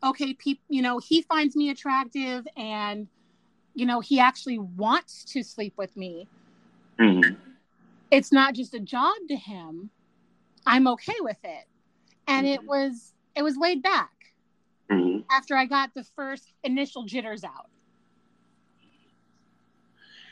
okay, 0.02 0.34
pe- 0.34 0.60
you 0.68 0.82
know, 0.82 0.98
he 0.98 1.22
finds 1.22 1.54
me 1.54 1.70
attractive 1.70 2.46
and, 2.56 3.06
you 3.74 3.86
know, 3.86 4.00
he 4.00 4.18
actually 4.18 4.58
wants 4.58 5.24
to 5.32 5.42
sleep 5.42 5.74
with 5.76 5.96
me. 5.96 6.26
Mm-hmm. 6.98 7.34
It's 8.10 8.32
not 8.32 8.54
just 8.54 8.74
a 8.74 8.80
job 8.80 9.16
to 9.28 9.36
him. 9.36 9.90
I'm 10.66 10.88
okay 10.88 11.20
with 11.20 11.38
it. 11.44 11.66
And 12.26 12.46
mm-hmm. 12.46 12.54
it 12.54 12.68
was 12.68 13.14
it 13.36 13.42
was 13.42 13.56
laid 13.56 13.82
back 13.82 14.10
mm-hmm. 14.90 15.20
after 15.30 15.54
I 15.54 15.66
got 15.66 15.94
the 15.94 16.04
first 16.16 16.52
initial 16.64 17.04
jitters 17.04 17.44
out. 17.44 17.70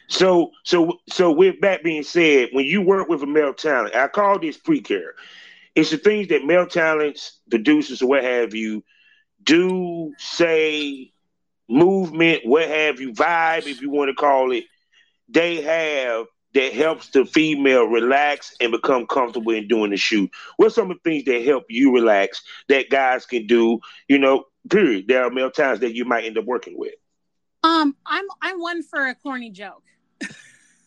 So, 0.08 0.52
so, 0.64 0.98
so 1.08 1.32
with 1.32 1.60
that 1.62 1.82
being 1.82 2.02
said, 2.02 2.50
when 2.52 2.64
you 2.64 2.80
work 2.82 3.08
with 3.08 3.22
a 3.22 3.26
male 3.26 3.54
talent, 3.54 3.94
I 3.94 4.08
call 4.08 4.38
this 4.38 4.56
pre-care. 4.56 5.14
It's 5.74 5.90
the 5.90 5.98
things 5.98 6.28
that 6.28 6.44
male 6.44 6.66
talents, 6.66 7.38
producers, 7.50 8.02
what 8.02 8.24
have 8.24 8.54
you, 8.54 8.84
do, 9.42 10.14
say, 10.18 11.12
movement, 11.68 12.42
what 12.44 12.68
have 12.68 13.00
you, 13.00 13.12
vibe, 13.12 13.66
if 13.66 13.80
you 13.80 13.90
want 13.90 14.08
to 14.08 14.14
call 14.14 14.52
it, 14.52 14.64
they 15.28 15.60
have 15.62 16.26
that 16.54 16.72
helps 16.72 17.10
the 17.10 17.26
female 17.26 17.84
relax 17.84 18.54
and 18.60 18.72
become 18.72 19.06
comfortable 19.06 19.52
in 19.52 19.68
doing 19.68 19.90
the 19.90 19.96
shoot? 19.96 20.30
What's 20.56 20.74
some 20.74 20.90
of 20.90 20.98
the 21.02 21.10
things 21.10 21.24
that 21.24 21.44
help 21.44 21.64
you 21.68 21.92
relax 21.92 22.42
that 22.68 22.88
guys 22.88 23.26
can 23.26 23.46
do? 23.46 23.80
You 24.08 24.18
know, 24.18 24.44
period. 24.70 25.06
There 25.08 25.24
are 25.24 25.30
male 25.30 25.50
talents 25.50 25.80
that 25.80 25.94
you 25.94 26.04
might 26.04 26.24
end 26.24 26.38
up 26.38 26.44
working 26.44 26.78
with. 26.78 26.94
Um, 27.62 27.96
I'm 28.06 28.24
I'm 28.40 28.60
one 28.60 28.82
for 28.82 29.06
a 29.06 29.14
corny 29.14 29.50
joke. 29.50 29.82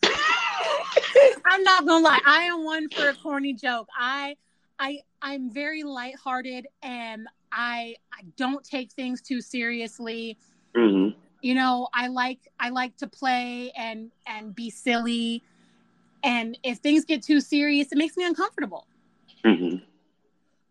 I'm 0.02 1.62
not 1.62 1.86
gonna 1.86 2.04
lie. 2.04 2.20
I 2.26 2.44
am 2.44 2.64
one 2.64 2.88
for 2.88 3.08
a 3.08 3.14
corny 3.14 3.52
joke. 3.52 3.88
I, 3.96 4.36
I, 4.78 5.00
I'm 5.22 5.50
very 5.50 5.82
lighthearted, 5.82 6.66
and 6.82 7.28
I, 7.52 7.96
I 8.12 8.22
don't 8.36 8.64
take 8.64 8.92
things 8.92 9.20
too 9.20 9.40
seriously. 9.40 10.38
Mm-hmm. 10.76 11.18
You 11.42 11.54
know, 11.54 11.88
I 11.94 12.08
like, 12.08 12.40
I 12.58 12.68
like 12.70 12.96
to 12.98 13.06
play 13.06 13.72
and 13.76 14.10
and 14.26 14.54
be 14.54 14.70
silly, 14.70 15.42
and 16.22 16.56
if 16.62 16.78
things 16.78 17.04
get 17.04 17.22
too 17.22 17.40
serious, 17.40 17.92
it 17.92 17.98
makes 17.98 18.16
me 18.16 18.24
uncomfortable. 18.24 18.86
Mm-hmm. 19.44 19.84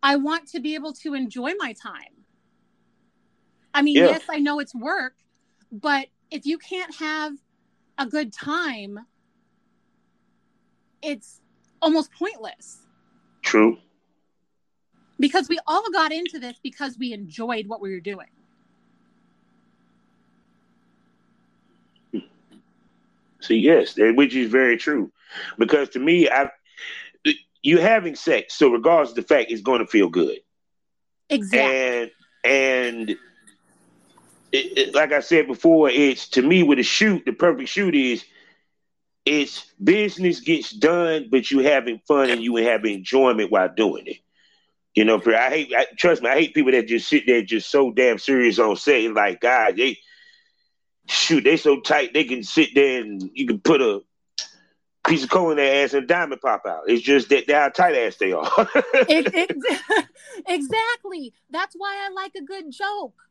I 0.02 0.16
want 0.16 0.48
to 0.50 0.60
be 0.60 0.76
able 0.76 0.94
to 0.94 1.14
enjoy 1.14 1.54
my 1.58 1.74
time. 1.74 2.26
I 3.74 3.82
mean, 3.82 3.98
yeah. 3.98 4.06
yes, 4.06 4.24
I 4.30 4.40
know 4.40 4.60
it's 4.60 4.74
work, 4.74 5.16
but 5.72 6.08
if 6.32 6.46
you 6.46 6.58
can't 6.58 6.94
have 6.96 7.34
a 8.00 8.08
good 8.08 8.34
time, 8.34 9.00
it's 11.04 11.42
almost 11.82 12.12
pointless. 12.14 12.88
True. 13.44 13.78
Because 15.20 15.50
we 15.50 15.60
all 15.68 15.92
got 15.92 16.12
into 16.12 16.40
this 16.40 16.56
because 16.64 16.98
we 16.98 17.14
enjoyed 17.14 17.68
what 17.68 17.82
we 17.82 17.92
were 17.92 18.00
doing. 18.00 18.28
See, 23.42 23.58
yes, 23.58 23.96
which 23.98 24.36
is 24.36 24.50
very 24.50 24.78
true. 24.78 25.12
Because 25.58 25.90
to 25.90 26.00
me, 26.00 26.30
I 26.30 26.50
you 27.62 27.78
having 27.80 28.16
sex, 28.16 28.56
so 28.56 28.70
regardless 28.72 29.10
of 29.10 29.16
the 29.18 29.22
fact, 29.24 29.52
it's 29.52 29.62
going 29.62 29.80
to 29.80 29.88
feel 29.88 30.10
good. 30.10 30.40
Exactly. 31.30 31.60
And 31.60 33.10
and 33.10 33.18
it, 34.52 34.78
it, 34.78 34.96
like 34.96 35.12
I 35.12 35.20
said 35.20 35.48
before, 35.48 35.90
it's 35.90 36.30
to 36.30 36.42
me 36.42 36.64
with 36.64 36.80
a 36.80 36.84
shoot, 36.84 37.26
the 37.26 37.34
perfect 37.34 37.70
shoot 37.70 37.96
is 37.96 38.24
it's 39.26 39.66
business 39.84 40.40
gets 40.40 40.72
done, 40.72 41.28
but 41.30 41.52
you 41.52 41.60
having 41.60 42.00
fun 42.08 42.30
and 42.30 42.42
you 42.42 42.56
have 42.56 42.86
enjoyment 42.86 43.52
while 43.52 43.70
doing 43.74 44.08
it. 44.08 44.18
You 44.96 45.06
know, 45.06 45.20
for, 45.20 45.36
I 45.36 45.50
hate. 45.50 45.74
I, 45.76 45.86
trust 45.98 46.24
me, 46.24 46.30
I 46.30 46.34
hate 46.34 46.56
people 46.56 46.72
that 46.72 46.88
just 46.88 47.08
sit 47.08 47.24
there 47.28 47.44
just 47.44 47.70
so 47.70 47.92
damn 47.92 48.18
serious 48.18 48.58
on 48.58 48.76
set. 48.76 49.14
Like 49.14 49.40
God, 49.40 49.78
they 49.78 50.00
shoot, 51.08 51.44
they 51.44 51.58
so 51.58 51.80
tight 51.80 52.14
they 52.14 52.24
can 52.24 52.44
sit 52.44 52.70
there 52.74 53.02
and 53.02 53.30
you 53.34 53.46
can 53.46 53.60
put 53.60 53.82
a 53.82 54.02
piece 55.08 55.24
of 55.24 55.30
coal 55.30 55.52
in 55.52 55.58
their 55.58 55.84
ass 55.84 55.94
and 55.94 56.04
a 56.04 56.08
diamond 56.08 56.42
pop 56.42 56.66
out. 56.68 56.84
It's 56.88 57.04
just 57.04 57.30
that 57.30 57.50
how 57.50 57.70
tight 57.70 57.96
ass 57.96 58.18
they 58.18 58.32
are. 58.32 58.52
it, 58.76 59.32
it, 59.34 60.06
exactly. 60.48 61.34
That's 61.52 61.76
why 61.78 62.04
I 62.04 62.12
like 62.12 62.34
a 62.36 62.42
good 62.42 62.72
joke 62.72 63.29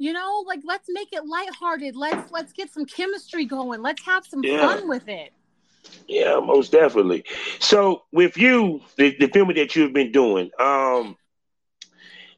you 0.00 0.14
know 0.14 0.42
like 0.46 0.60
let's 0.64 0.88
make 0.88 1.12
it 1.12 1.26
lighthearted. 1.26 1.94
Let's 1.94 2.32
let's 2.32 2.52
get 2.54 2.72
some 2.72 2.86
chemistry 2.86 3.44
going. 3.44 3.82
Let's 3.82 4.02
have 4.06 4.24
some 4.24 4.42
yeah. 4.42 4.66
fun 4.66 4.88
with 4.88 5.06
it. 5.08 5.32
Yeah 6.08 6.40
most 6.40 6.72
definitely. 6.72 7.24
So 7.58 8.04
with 8.10 8.38
you 8.38 8.80
the, 8.96 9.14
the 9.20 9.28
filming 9.28 9.56
that 9.56 9.76
you've 9.76 9.92
been 9.92 10.10
doing 10.10 10.50
um 10.58 11.16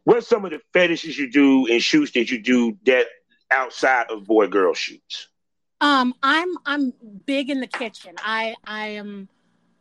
what's 0.03 0.27
some 0.27 0.45
of 0.45 0.51
the 0.51 0.61
fetishes 0.73 1.17
you 1.17 1.31
do 1.31 1.69
and 1.69 1.81
shoots 1.81 2.11
that 2.13 2.33
you 2.33 2.43
do 2.43 2.77
that 2.85 3.07
outside 3.53 4.11
of 4.11 4.25
boy 4.25 4.49
girl 4.49 4.75
shoots? 4.75 5.29
Um 5.81 6.15
i'm 6.21 6.49
i'm 6.67 6.93
big 7.27 7.49
in 7.49 7.61
the 7.61 7.69
kitchen. 7.69 8.17
I 8.19 8.57
i 8.65 8.89
am 8.89 9.29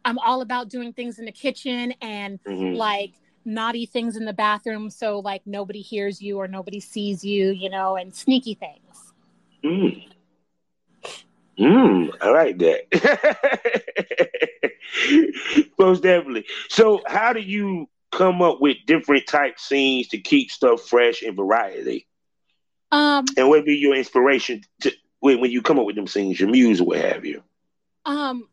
i'm 0.05 0.19
all 0.19 0.41
about 0.41 0.69
doing 0.69 0.93
things 0.93 1.17
in 1.17 1.25
the 1.25 1.31
kitchen 1.31 1.95
and 1.99 2.39
mm-hmm. 2.43 2.75
like 2.75 3.13
naughty 3.45 3.85
things 3.85 4.15
in 4.15 4.25
the 4.25 4.33
bathroom 4.33 4.89
so 4.89 5.19
like 5.19 5.41
nobody 5.45 5.81
hears 5.81 6.21
you 6.21 6.37
or 6.37 6.47
nobody 6.47 6.79
sees 6.79 7.23
you, 7.23 7.51
you 7.51 7.69
know, 7.69 7.95
and 7.95 8.13
sneaky 8.13 8.53
things. 8.53 9.13
Mm. 9.63 10.03
Mm, 11.59 12.09
I 12.21 12.29
like 12.29 12.57
that. 12.59 12.87
Most 15.79 16.03
definitely. 16.03 16.45
So 16.69 17.01
how 17.05 17.33
do 17.33 17.39
you 17.39 17.87
come 18.11 18.41
up 18.41 18.59
with 18.61 18.77
different 18.87 19.27
type 19.27 19.59
scenes 19.59 20.07
to 20.09 20.17
keep 20.17 20.51
stuff 20.51 20.81
fresh 20.81 21.21
and 21.21 21.35
variety? 21.35 22.07
Um 22.91 23.25
and 23.37 23.47
what 23.49 23.65
be 23.65 23.75
your 23.75 23.95
inspiration 23.95 24.61
to 24.81 24.91
when, 25.19 25.39
when 25.39 25.51
you 25.51 25.61
come 25.61 25.79
up 25.79 25.85
with 25.85 25.95
them 25.95 26.07
scenes, 26.07 26.39
your 26.39 26.49
muse 26.49 26.81
or 26.81 26.85
what 26.85 26.99
have 26.99 27.25
you? 27.25 27.43
Um 28.05 28.47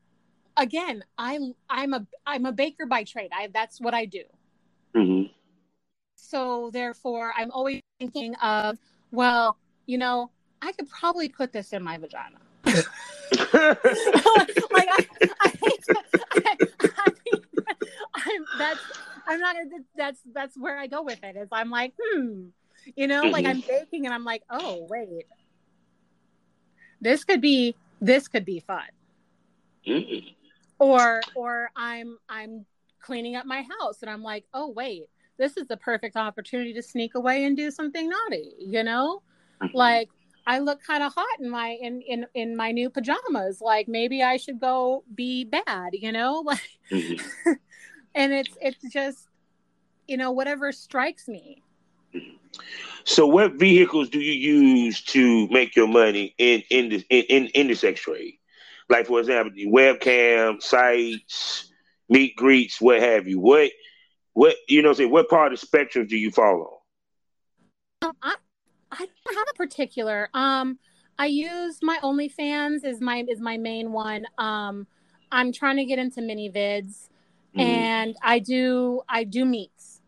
again, 0.57 1.02
I 1.16 1.38
I'm 1.68 1.95
a 1.95 2.07
I'm 2.26 2.45
a 2.47 2.52
baker 2.52 2.87
by 2.87 3.04
trade. 3.04 3.30
I 3.35 3.49
that's 3.52 3.80
what 3.80 3.95
I 3.95 4.04
do. 4.04 4.25
Mm-hmm. 4.99 5.33
So 6.17 6.71
therefore, 6.73 7.33
I'm 7.37 7.50
always 7.52 7.81
thinking 7.99 8.35
of, 8.37 8.76
well, 9.12 9.57
you 9.87 9.97
know, 9.97 10.31
I 10.61 10.73
could 10.73 10.88
probably 10.90 11.28
put 11.28 11.52
this 11.52 11.73
in 11.73 11.83
my 11.83 11.99
vagina. 11.99 12.38
like 12.64 12.85
I, 13.55 15.07
I 15.40 15.52
I, 16.31 16.57
I 16.97 17.09
I'm 18.14 18.45
that's 18.59 18.81
I'm 19.26 19.40
not 19.40 19.57
that's 19.97 20.21
that's 20.35 20.59
where 20.59 20.76
I 20.76 20.87
go 20.88 21.02
with 21.02 21.23
it. 21.23 21.37
Is 21.37 21.49
I'm 21.52 21.71
like, 21.71 21.95
hmm, 21.99 22.49
you 22.97 23.07
know, 23.07 23.23
mm-hmm. 23.23 23.33
like 23.33 23.47
I'm 23.47 23.61
baking 23.61 24.05
and 24.05 24.14
I'm 24.14 24.25
like, 24.25 24.43
oh 24.50 24.87
wait, 24.90 25.26
this 27.00 27.25
could 27.25 27.40
be 27.40 27.75
this 28.00 28.28
could 28.28 28.45
be 28.45 28.61
fun. 28.61 28.88
Mm-hmm. 29.87 30.28
Or 30.81 31.21
or 31.35 31.71
I'm 31.76 32.19
I'm 32.28 32.67
cleaning 33.00 33.37
up 33.37 33.47
my 33.47 33.62
house 33.81 34.02
and 34.02 34.11
I'm 34.11 34.23
like, 34.23 34.45
oh 34.55 34.69
wait, 34.71 35.05
this 35.38 35.57
is 35.57 35.67
the 35.67 35.76
perfect 35.76 36.17
opportunity 36.17 36.73
to 36.75 36.83
sneak 36.83 37.14
away 37.14 37.45
and 37.45 37.57
do 37.57 37.71
something 37.71 38.09
naughty, 38.09 38.55
you 38.59 38.83
know? 38.83 39.23
Mm-hmm. 39.62 39.76
Like 39.76 40.11
I 40.47 40.61
look 40.61 40.83
kind 40.83 41.02
of 41.02 41.12
hot 41.12 41.40
in 41.40 41.50
my 41.50 41.78
in, 41.81 42.00
in 42.02 42.26
in 42.35 42.57
my 42.57 42.73
new 42.73 42.90
pajamas. 42.90 43.61
Like 43.61 43.88
maybe 43.88 44.23
I 44.23 44.37
should 44.37 44.61
go 44.61 45.05
be 45.14 45.45
bad, 45.45 45.90
you 45.93 46.12
know? 46.12 46.43
Like 46.47 46.61
mm-hmm. 46.90 47.52
and 48.14 48.33
it's 48.33 48.57
it's 48.61 48.93
just 48.93 49.28
you 50.07 50.17
know 50.17 50.33
whatever 50.33 50.73
strikes 50.73 51.28
me. 51.28 51.62
Mm-hmm. 52.14 52.37
So 53.05 53.26
what 53.26 53.55
vehicles 53.55 54.11
do 54.11 54.21
you 54.21 54.33
use 54.33 55.02
to 55.02 55.49
make 55.49 55.76
your 55.76 55.88
money 55.88 56.35
in 56.38 56.62
in 56.71 56.88
the 56.90 57.07
in, 57.11 57.47
in 57.49 57.69
the 57.69 57.75
sex 57.75 58.00
trade? 58.00 58.38
Like 58.88 59.07
for 59.07 59.21
example, 59.21 59.55
the 59.55 59.67
webcam 59.67 60.62
sites, 60.62 61.71
meet 62.09 62.37
greets, 62.37 62.81
what 62.81 63.00
have 63.00 63.29
you. 63.29 63.38
What 63.38 63.71
what 64.33 64.57
you 64.69 64.83
know 64.83 64.93
say 64.93 65.05
what 65.05 65.29
part 65.29 65.53
of 65.53 65.61
the 65.61 65.67
spectrum 65.67 66.07
do 66.07 66.17
you 66.17 66.31
follow? 66.31 66.81
Um, 68.03 68.12
I 68.23 68.35
I 68.93 69.07
don't 69.25 69.35
have 69.35 69.47
a 69.50 69.57
particular. 69.57 70.29
Um 70.35 70.79
I 71.19 71.27
use 71.27 71.79
my 71.83 71.99
OnlyFans 72.03 72.85
is 72.85 73.00
my 73.00 73.25
is 73.29 73.41
my 73.41 73.57
main 73.57 73.93
one. 73.93 74.25
Um 74.38 74.87
I'm 75.31 75.53
trying 75.53 75.77
to 75.77 75.85
get 75.85 75.99
into 75.99 76.21
ManyVids 76.21 76.55
mm-hmm. 76.55 77.61
and 77.61 78.17
I 78.23 78.38
do 78.38 79.03
I 79.09 79.25
do 79.25 79.45
meets. 79.45 80.00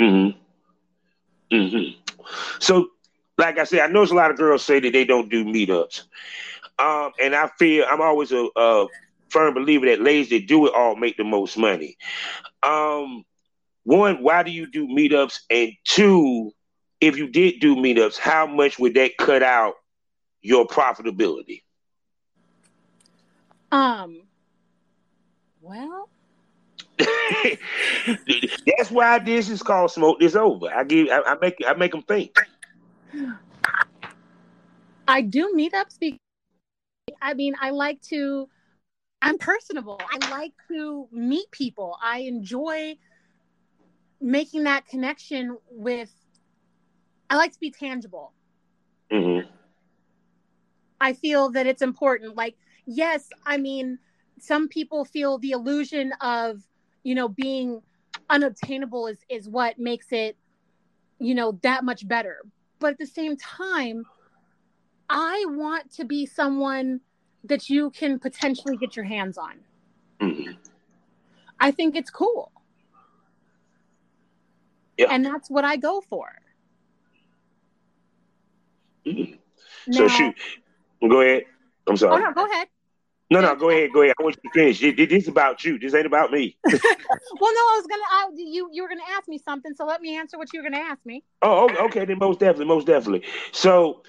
Mhm. 0.00 0.36
Mhm. 1.50 1.96
So 2.60 2.88
like 3.38 3.58
I 3.58 3.64
said, 3.64 3.80
I 3.80 3.86
know 3.88 4.04
a 4.04 4.06
lot 4.06 4.30
of 4.30 4.36
girls 4.36 4.64
say 4.64 4.80
that 4.80 4.92
they 4.92 5.04
don't 5.04 5.28
do 5.28 5.44
meetups. 5.44 6.04
Um, 6.78 7.12
and 7.20 7.34
I 7.34 7.48
feel 7.58 7.84
I'm 7.88 8.00
always 8.00 8.32
a, 8.32 8.48
a 8.56 8.86
firm 9.34 9.52
believer 9.52 9.86
that 9.86 10.00
ladies 10.00 10.30
that 10.30 10.46
do 10.46 10.66
it 10.66 10.74
all 10.74 10.94
make 10.96 11.16
the 11.16 11.24
most 11.24 11.58
money. 11.58 11.96
Um, 12.62 13.24
one, 13.82 14.22
why 14.22 14.44
do 14.44 14.50
you 14.52 14.70
do 14.70 14.86
meetups? 14.86 15.40
And 15.50 15.72
two, 15.84 16.52
if 17.00 17.18
you 17.18 17.28
did 17.28 17.60
do 17.60 17.74
meetups, 17.76 18.16
how 18.16 18.46
much 18.46 18.78
would 18.78 18.94
that 18.94 19.18
cut 19.18 19.42
out 19.42 19.74
your 20.40 20.66
profitability? 20.66 21.62
Um, 23.72 24.22
Well, 25.60 26.08
that's 26.98 28.90
why 28.90 29.18
this 29.18 29.48
is 29.50 29.62
called 29.62 29.90
"Smoke 29.90 30.20
This 30.20 30.36
Over." 30.36 30.68
I 30.72 30.84
give, 30.84 31.08
I, 31.10 31.22
I 31.22 31.36
make, 31.40 31.56
I 31.66 31.74
make 31.74 31.90
them 31.90 32.02
think. 32.02 32.38
I 35.08 35.22
do 35.22 35.52
meetups 35.56 35.98
because 35.98 36.18
I 37.20 37.34
mean, 37.34 37.54
I 37.60 37.70
like 37.70 38.00
to. 38.02 38.48
I'm 39.24 39.38
personable. 39.38 39.98
I 40.12 40.30
like 40.30 40.52
to 40.68 41.08
meet 41.10 41.50
people. 41.50 41.96
I 42.02 42.18
enjoy 42.18 42.98
making 44.20 44.64
that 44.64 44.86
connection 44.86 45.56
with. 45.70 46.12
I 47.30 47.36
like 47.36 47.52
to 47.52 47.58
be 47.58 47.70
tangible. 47.70 48.34
Mm-hmm. 49.10 49.48
I 51.00 51.14
feel 51.14 51.48
that 51.52 51.66
it's 51.66 51.80
important. 51.80 52.36
Like, 52.36 52.56
yes, 52.84 53.30
I 53.46 53.56
mean, 53.56 53.98
some 54.38 54.68
people 54.68 55.06
feel 55.06 55.38
the 55.38 55.52
illusion 55.52 56.12
of, 56.20 56.60
you 57.02 57.14
know, 57.14 57.28
being 57.28 57.80
unobtainable 58.28 59.06
is 59.06 59.18
is 59.30 59.48
what 59.48 59.78
makes 59.78 60.12
it, 60.12 60.36
you 61.18 61.34
know, 61.34 61.58
that 61.62 61.82
much 61.82 62.06
better. 62.06 62.42
But 62.78 62.92
at 62.92 62.98
the 62.98 63.06
same 63.06 63.38
time, 63.38 64.04
I 65.08 65.46
want 65.48 65.90
to 65.92 66.04
be 66.04 66.26
someone 66.26 67.00
that 67.44 67.68
you 67.68 67.90
can 67.90 68.18
potentially 68.18 68.76
get 68.76 68.96
your 68.96 69.04
hands 69.04 69.38
on. 69.38 69.54
Mm-hmm. 70.20 70.52
I 71.60 71.70
think 71.70 71.96
it's 71.96 72.10
cool. 72.10 72.50
Yeah. 74.98 75.06
And 75.10 75.24
that's 75.24 75.50
what 75.50 75.64
I 75.64 75.76
go 75.76 76.00
for. 76.00 76.28
Mm-hmm. 79.06 79.92
So 79.92 80.08
shoot, 80.08 80.34
go 81.00 81.20
ahead. 81.20 81.44
I'm 81.86 81.96
sorry. 81.96 82.14
Oh 82.14 82.24
no, 82.24 82.32
go 82.32 82.50
ahead. 82.50 82.68
No, 83.30 83.40
no, 83.40 83.54
go 83.56 83.70
ahead, 83.70 83.90
go 83.92 84.02
ahead. 84.02 84.14
I 84.18 84.22
want 84.22 84.36
you 84.42 84.50
to 84.50 84.54
finish. 84.54 84.80
This 84.80 85.22
is 85.24 85.28
about 85.28 85.64
you. 85.64 85.78
This 85.78 85.94
ain't 85.94 86.06
about 86.06 86.30
me. 86.30 86.56
well, 86.64 86.74
no, 86.80 86.80
I 87.40 87.80
was 87.80 87.86
gonna. 87.88 88.02
I, 88.10 88.28
you 88.36 88.68
you 88.72 88.82
were 88.82 88.88
gonna 88.88 89.02
ask 89.16 89.28
me 89.28 89.38
something, 89.38 89.74
so 89.74 89.84
let 89.84 90.00
me 90.00 90.16
answer 90.16 90.38
what 90.38 90.52
you 90.52 90.62
were 90.62 90.70
gonna 90.70 90.82
ask 90.82 91.04
me. 91.04 91.24
Oh, 91.42 91.68
okay. 91.86 92.04
Then 92.04 92.18
most 92.18 92.40
definitely, 92.40 92.66
most 92.66 92.86
definitely. 92.86 93.26
So, 93.52 94.02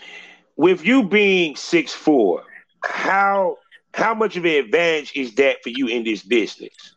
with 0.57 0.85
you 0.85 1.03
being 1.03 1.55
six 1.55 1.93
four, 1.93 2.43
how 2.87 3.57
how 3.93 4.13
much 4.13 4.35
of 4.35 4.45
an 4.45 4.51
advantage 4.51 5.13
is 5.15 5.35
that 5.35 5.63
for 5.63 5.69
you 5.69 5.87
in 5.87 6.03
this 6.03 6.21
business? 6.21 6.95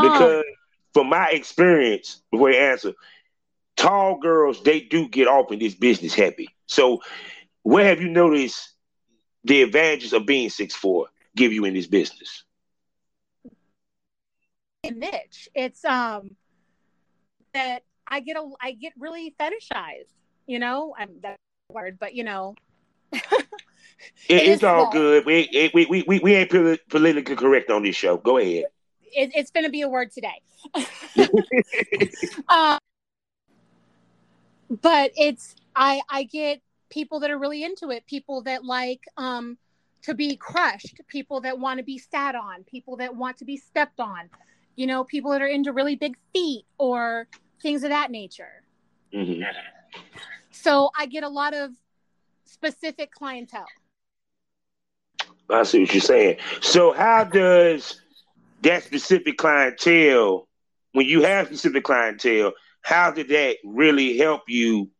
Because 0.00 0.38
um, 0.38 0.54
from 0.94 1.08
my 1.08 1.28
experience, 1.30 2.22
before 2.30 2.50
you 2.50 2.58
answer, 2.58 2.92
tall 3.76 4.18
girls 4.18 4.62
they 4.62 4.80
do 4.80 5.08
get 5.08 5.26
off 5.26 5.50
in 5.52 5.58
this 5.58 5.74
business 5.74 6.14
happy. 6.14 6.48
So, 6.66 7.00
where 7.62 7.84
have 7.86 8.00
you 8.00 8.08
noticed 8.08 8.74
the 9.44 9.62
advantages 9.62 10.12
of 10.12 10.26
being 10.26 10.50
six 10.50 10.74
four 10.74 11.08
give 11.36 11.52
you 11.52 11.64
in 11.64 11.74
this 11.74 11.86
business? 11.86 12.44
Niche. 14.84 15.48
It's 15.54 15.84
um 15.84 16.36
that 17.52 17.82
I 18.06 18.20
get 18.20 18.36
a 18.36 18.48
I 18.60 18.72
get 18.72 18.92
really 18.98 19.34
fetishized. 19.38 20.14
You 20.46 20.58
know, 20.58 20.94
I'm 20.98 21.20
that 21.22 21.36
word, 21.72 21.98
but 21.98 22.14
you 22.14 22.24
know. 22.24 22.54
it, 24.30 24.48
it's 24.48 24.62
all 24.62 24.90
small. 24.90 24.92
good. 24.92 25.26
We, 25.26 25.70
we, 25.74 25.86
we, 25.86 26.04
we, 26.06 26.18
we 26.20 26.34
ain't 26.34 26.50
politically 26.50 27.36
correct 27.36 27.70
on 27.70 27.82
this 27.82 27.96
show. 27.96 28.16
Go 28.16 28.38
ahead. 28.38 28.64
It, 29.12 29.32
it's 29.34 29.50
going 29.50 29.64
to 29.64 29.70
be 29.70 29.82
a 29.82 29.88
word 29.88 30.12
today. 30.12 30.40
uh, 32.48 32.78
but 34.82 35.10
it's 35.16 35.56
I 35.74 36.00
I 36.08 36.24
get 36.24 36.60
people 36.90 37.20
that 37.20 37.30
are 37.30 37.38
really 37.38 37.64
into 37.64 37.90
it, 37.90 38.06
people 38.06 38.42
that 38.42 38.64
like 38.64 39.00
um, 39.16 39.56
to 40.02 40.14
be 40.14 40.36
crushed, 40.36 41.00
people 41.08 41.40
that 41.42 41.58
want 41.58 41.78
to 41.78 41.84
be 41.84 41.98
sat 41.98 42.34
on, 42.34 42.64
people 42.64 42.96
that 42.96 43.14
want 43.14 43.38
to 43.38 43.44
be 43.44 43.56
stepped 43.56 44.00
on, 44.00 44.30
you 44.76 44.86
know, 44.86 45.04
people 45.04 45.30
that 45.32 45.42
are 45.42 45.46
into 45.46 45.72
really 45.72 45.96
big 45.96 46.16
feet 46.32 46.64
or 46.78 47.26
things 47.62 47.82
of 47.82 47.90
that 47.90 48.10
nature. 48.10 48.62
Mm-hmm. 49.12 49.42
So 50.50 50.90
I 50.96 51.06
get 51.06 51.24
a 51.24 51.28
lot 51.28 51.54
of 51.54 51.72
specific 52.44 53.12
clientele. 53.12 53.66
I 55.52 55.62
see 55.64 55.80
what 55.80 55.94
you're 55.94 56.00
saying. 56.00 56.36
So 56.60 56.92
how 56.92 57.24
does 57.24 58.00
that 58.62 58.82
specific 58.82 59.38
clientele, 59.38 60.48
when 60.92 61.06
you 61.06 61.22
have 61.22 61.46
specific 61.46 61.84
clientele, 61.84 62.52
how 62.82 63.10
did 63.10 63.28
that 63.28 63.56
really 63.64 64.16
help 64.16 64.42
you 64.48 64.90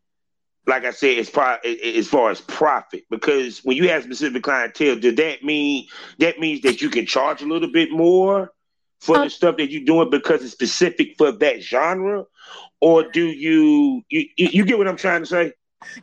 like 0.66 0.84
I 0.84 0.90
said, 0.90 1.18
as 1.18 1.28
far 1.28 1.58
as 1.64 2.08
far 2.08 2.30
as 2.30 2.40
profit, 2.40 3.04
because 3.10 3.60
when 3.64 3.76
you 3.76 3.88
have 3.88 4.04
specific 4.04 4.42
clientele, 4.42 4.96
does 4.96 5.16
that 5.16 5.42
mean 5.42 5.86
that 6.18 6.38
means 6.38 6.60
that 6.62 6.80
you 6.80 6.90
can 6.90 7.06
charge 7.06 7.42
a 7.42 7.46
little 7.46 7.70
bit 7.70 7.90
more 7.90 8.52
for 9.00 9.16
um, 9.16 9.24
the 9.24 9.30
stuff 9.30 9.56
that 9.56 9.70
you're 9.70 9.84
doing 9.84 10.10
because 10.10 10.42
it's 10.42 10.52
specific 10.52 11.16
for 11.16 11.32
that 11.32 11.62
genre, 11.62 12.24
or 12.80 13.10
do 13.10 13.26
you, 13.26 14.02
you 14.10 14.26
you 14.36 14.64
get 14.64 14.78
what 14.78 14.86
I'm 14.86 14.96
trying 14.96 15.22
to 15.22 15.26
say? 15.26 15.52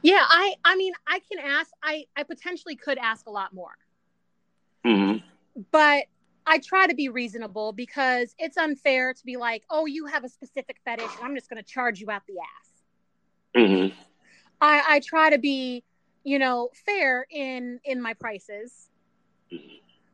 Yeah, 0.02 0.24
I 0.28 0.56
I 0.66 0.76
mean 0.76 0.94
I 1.08 1.22
can 1.32 1.40
ask 1.40 1.72
I 1.82 2.06
I 2.16 2.24
potentially 2.24 2.76
could 2.76 2.98
ask 2.98 3.28
a 3.28 3.32
lot 3.32 3.54
more, 3.54 3.78
mm-hmm. 4.88 5.64
but 5.72 6.06
I 6.46 6.60
try 6.60 6.88
to 6.88 6.96
be 6.96 7.10
reasonable 7.10 7.74
because 7.74 8.34
it's 8.40 8.58
unfair 8.58 9.14
to 9.14 9.26
be 9.26 9.36
like, 9.36 9.64
oh, 9.70 9.86
you 9.86 10.06
have 10.06 10.24
a 10.24 10.30
specific 10.30 10.78
fetish, 10.86 11.10
and 11.18 11.26
I'm 11.26 11.36
just 11.36 11.50
going 11.50 11.62
to 11.62 11.70
charge 11.70 12.00
you 12.00 12.10
out 12.10 12.22
the 12.28 12.36
ass. 12.40 13.62
Mm-hmm. 13.62 13.96
I, 14.62 14.84
I 14.88 15.00
try 15.02 15.30
to 15.30 15.38
be, 15.38 15.84
you 16.24 16.40
know, 16.40 16.70
fair 16.86 17.28
in 17.30 17.80
in 17.84 18.02
my 18.02 18.14
prices. 18.14 18.90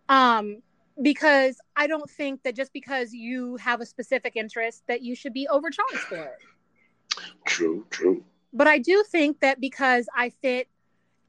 Um, 0.09 0.61
because 1.01 1.57
I 1.75 1.87
don't 1.87 2.09
think 2.09 2.43
that 2.43 2.55
just 2.55 2.73
because 2.73 3.13
you 3.13 3.57
have 3.57 3.81
a 3.81 3.85
specific 3.85 4.35
interest 4.35 4.83
that 4.87 5.01
you 5.01 5.15
should 5.15 5.33
be 5.33 5.47
overcharged 5.47 5.97
for 5.97 6.15
it. 6.15 7.23
True, 7.45 7.85
true. 7.89 8.23
But 8.53 8.67
I 8.67 8.77
do 8.77 9.03
think 9.07 9.39
that 9.39 9.59
because 9.59 10.07
I 10.15 10.29
fit 10.41 10.67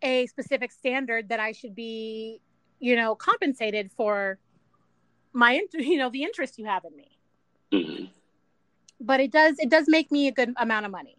a 0.02 0.26
specific 0.26 0.70
standard 0.70 1.30
that 1.30 1.40
I 1.40 1.52
should 1.52 1.74
be, 1.74 2.40
you 2.78 2.96
know, 2.96 3.14
compensated 3.14 3.90
for 3.96 4.38
my 5.32 5.60
you 5.72 5.98
know, 5.98 6.10
the 6.10 6.22
interest 6.22 6.58
you 6.58 6.66
have 6.66 6.84
in 6.84 6.96
me. 6.96 7.18
Mm-hmm. 7.72 8.04
But 9.00 9.20
it 9.20 9.32
does 9.32 9.58
it 9.58 9.70
does 9.70 9.86
make 9.88 10.10
me 10.10 10.28
a 10.28 10.32
good 10.32 10.54
amount 10.56 10.86
of 10.86 10.92
money. 10.92 11.16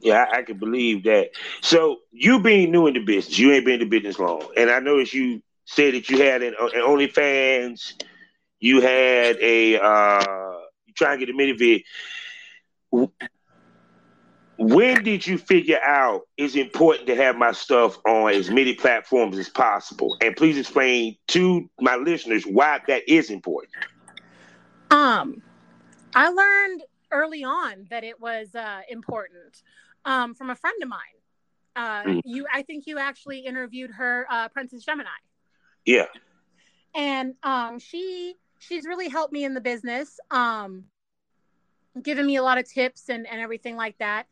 Yeah, 0.00 0.26
I, 0.30 0.38
I, 0.38 0.42
can 0.42 0.58
believe 0.58 1.02
that. 1.04 1.30
So 1.60 1.98
you 2.12 2.40
being 2.40 2.70
new 2.70 2.86
in 2.86 2.94
the 2.94 3.00
business, 3.00 3.36
you 3.36 3.50
ain't 3.52 3.64
been 3.64 3.80
in 3.80 3.80
the 3.80 3.86
business 3.86 4.18
long, 4.20 4.46
and 4.56 4.70
I 4.70 4.78
noticed 4.78 5.12
you 5.12 5.42
said 5.64 5.94
that 5.94 6.08
you 6.08 6.22
had 6.22 6.42
an, 6.42 6.54
an 6.60 6.82
OnlyFans, 6.82 8.00
you 8.60 8.80
had 8.80 9.36
a 9.40 9.76
uh, 9.76 10.56
you 10.86 10.94
trying 10.94 11.18
to 11.18 11.26
get 11.26 11.34
a 11.34 11.36
mini 11.36 11.52
vid. 11.52 11.82
When 14.58 15.04
did 15.04 15.24
you 15.24 15.38
figure 15.38 15.78
out 15.80 16.22
it's 16.36 16.56
important 16.56 17.06
to 17.06 17.14
have 17.14 17.36
my 17.36 17.52
stuff 17.52 17.96
on 18.04 18.32
as 18.32 18.50
many 18.50 18.74
platforms 18.74 19.38
as 19.38 19.48
possible? 19.48 20.16
And 20.20 20.34
please 20.34 20.58
explain 20.58 21.16
to 21.28 21.70
my 21.80 21.94
listeners 21.94 22.44
why 22.44 22.80
that 22.88 23.08
is 23.08 23.30
important. 23.30 23.72
Um, 24.90 25.42
I 26.12 26.28
learned 26.30 26.82
early 27.12 27.44
on 27.44 27.86
that 27.90 28.02
it 28.02 28.20
was 28.20 28.52
uh, 28.56 28.80
important 28.88 29.62
um, 30.04 30.34
from 30.34 30.50
a 30.50 30.56
friend 30.56 30.76
of 30.82 30.88
mine. 30.88 30.98
Uh, 31.76 32.02
mm. 32.02 32.22
You, 32.24 32.46
I 32.52 32.62
think 32.62 32.88
you 32.88 32.98
actually 32.98 33.40
interviewed 33.40 33.92
her, 33.92 34.26
uh, 34.28 34.48
Princess 34.48 34.82
Gemini. 34.82 35.08
Yeah. 35.84 36.06
And 36.96 37.34
um, 37.44 37.78
she 37.78 38.34
she's 38.58 38.84
really 38.86 39.08
helped 39.08 39.32
me 39.32 39.44
in 39.44 39.54
the 39.54 39.60
business, 39.60 40.18
um, 40.32 40.84
given 42.02 42.26
me 42.26 42.34
a 42.36 42.42
lot 42.42 42.58
of 42.58 42.68
tips 42.68 43.08
and, 43.08 43.24
and 43.28 43.40
everything 43.40 43.76
like 43.76 43.96
that. 43.98 44.26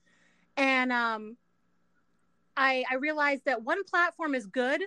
And 0.56 0.92
um, 0.92 1.36
I 2.56 2.84
I 2.90 2.94
realized 2.96 3.44
that 3.44 3.62
one 3.62 3.84
platform 3.84 4.34
is 4.34 4.46
good, 4.46 4.82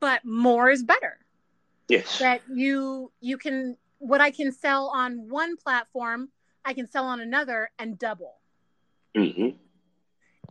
but 0.00 0.24
more 0.24 0.70
is 0.70 0.82
better. 0.82 1.18
Yes. 1.88 2.18
That 2.18 2.42
you 2.52 3.10
you 3.20 3.38
can 3.38 3.76
what 3.98 4.20
I 4.20 4.30
can 4.30 4.52
sell 4.52 4.88
on 4.88 5.28
one 5.28 5.56
platform, 5.56 6.30
I 6.64 6.74
can 6.74 6.90
sell 6.90 7.06
on 7.06 7.20
another 7.20 7.70
and 7.78 7.98
double. 7.98 8.34
Mm-hmm 9.16 9.56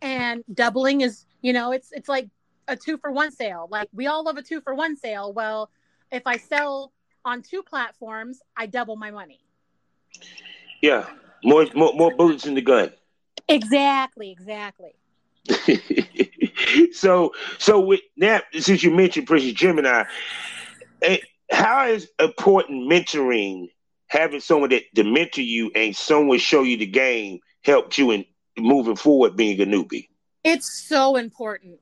and 0.02 0.44
doubling 0.52 1.00
is 1.00 1.24
you 1.40 1.52
know 1.52 1.72
it's 1.72 1.92
it's 1.92 2.08
like 2.08 2.28
a 2.68 2.76
two 2.76 2.98
for 2.98 3.10
one 3.10 3.30
sale 3.30 3.68
like 3.70 3.88
we 3.94 4.06
all 4.06 4.24
love 4.24 4.36
a 4.36 4.42
two 4.42 4.60
for 4.60 4.74
one 4.74 4.96
sale 4.96 5.32
well 5.32 5.70
if 6.10 6.26
i 6.26 6.36
sell 6.36 6.92
on 7.24 7.40
two 7.40 7.62
platforms 7.62 8.40
i 8.56 8.66
double 8.66 8.96
my 8.96 9.10
money 9.10 9.40
yeah 10.82 11.06
more 11.44 11.66
more, 11.74 11.94
more 11.94 12.14
bullets 12.14 12.46
in 12.46 12.54
the 12.54 12.60
gun 12.60 12.92
exactly 13.48 14.30
exactly 14.30 14.94
so 16.92 17.32
so 17.58 17.80
with 17.80 18.00
now 18.16 18.40
since 18.58 18.82
you 18.82 18.90
mentioned 18.90 19.26
Princess 19.26 19.52
Gemini, 19.52 20.04
eh, 21.02 21.18
how 21.50 21.86
is 21.86 22.08
important 22.18 22.90
mentoring 22.90 23.68
having 24.06 24.40
someone 24.40 24.70
that 24.70 24.82
to 24.94 25.04
mentor 25.04 25.42
you 25.42 25.70
and 25.74 25.96
someone 25.96 26.38
show 26.38 26.62
you 26.62 26.76
the 26.76 26.86
game 26.86 27.40
helped 27.64 27.98
you 27.98 28.10
in 28.10 28.24
moving 28.58 28.96
forward 28.96 29.36
being 29.36 29.60
a 29.60 29.66
newbie? 29.66 30.08
It's 30.44 30.86
so 30.88 31.16
important. 31.16 31.80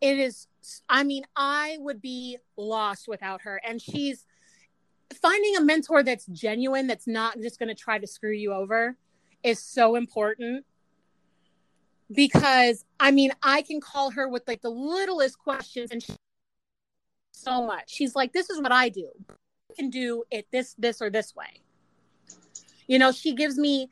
It 0.00 0.18
is 0.18 0.46
I 0.88 1.04
mean, 1.04 1.24
I 1.36 1.76
would 1.80 2.00
be 2.00 2.38
lost 2.56 3.06
without 3.06 3.42
her 3.42 3.60
and 3.66 3.82
she's 3.82 4.24
finding 5.20 5.56
a 5.56 5.60
mentor 5.60 6.02
that's 6.02 6.24
genuine, 6.26 6.86
that's 6.86 7.06
not 7.06 7.38
just 7.38 7.58
going 7.58 7.68
to 7.68 7.74
try 7.74 7.98
to 7.98 8.06
screw 8.06 8.32
you 8.32 8.54
over, 8.54 8.96
is 9.42 9.62
so 9.62 9.96
important. 9.96 10.64
Because 12.12 12.84
I 13.00 13.10
mean, 13.10 13.32
I 13.42 13.62
can 13.62 13.80
call 13.80 14.10
her 14.10 14.28
with 14.28 14.42
like 14.46 14.62
the 14.62 14.70
littlest 14.70 15.38
questions, 15.38 15.90
and 15.90 16.02
she, 16.02 16.14
so 17.32 17.66
much. 17.66 17.84
She's 17.88 18.14
like, 18.14 18.32
"This 18.32 18.50
is 18.50 18.60
what 18.60 18.72
I 18.72 18.88
do. 18.88 19.10
I 19.30 19.74
can 19.76 19.90
do 19.90 20.24
it 20.30 20.46
this, 20.52 20.74
this, 20.78 21.00
or 21.00 21.10
this 21.10 21.34
way." 21.34 21.60
You 22.86 22.98
know, 22.98 23.12
she 23.12 23.34
gives 23.34 23.56
me 23.56 23.88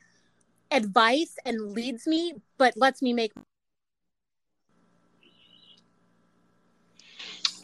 advice 0.71 1.35
and 1.45 1.71
leads 1.71 2.07
me, 2.07 2.33
but 2.57 2.77
lets 2.77 3.01
me 3.01 3.13
make 3.13 3.31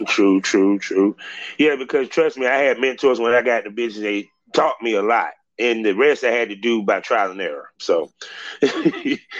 True, 0.08 0.40
true, 0.40 0.80
true. 0.80 1.16
Yeah, 1.58 1.76
because 1.76 2.08
trust 2.08 2.38
me, 2.38 2.48
I 2.48 2.58
had 2.60 2.80
mentors 2.80 3.20
when 3.20 3.34
I 3.34 3.42
got 3.42 3.66
in 3.66 3.72
the 3.72 3.76
business. 3.76 4.04
They 4.04 4.30
taught 4.54 4.82
me 4.82 4.94
a 4.94 5.02
lot, 5.02 5.32
and 5.58 5.86
the 5.86 5.94
rest 5.94 6.24
I 6.24 6.32
had 6.32 6.50
to 6.50 6.56
do 6.56 6.84
by 6.84 7.02
trial 7.02 7.32
and 7.32 7.42
error. 7.42 7.70
So, 7.80 8.12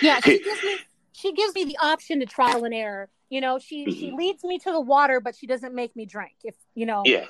yeah, 0.02 0.20
she 0.20 0.44
gives 0.44 0.64
me 0.64 0.78
she 1.20 1.34
gives 1.34 1.54
me 1.54 1.66
the 1.66 1.78
option 1.82 2.20
to 2.20 2.26
trial 2.26 2.64
and 2.64 2.74
error. 2.74 3.10
You 3.30 3.42
know, 3.42 3.60
she 3.60 3.86
mm-hmm. 3.86 4.00
she 4.00 4.12
leads 4.12 4.44
me 4.44 4.58
to 4.60 4.72
the 4.72 4.82
water, 4.82 5.20
but 5.20 5.36
she 5.36 5.48
doesn't 5.48 5.74
make 5.74 5.96
me 5.96 6.06
drink. 6.06 6.34
If 6.44 6.56
you 6.74 6.86
know, 6.86 7.04
yeah, 7.06 7.26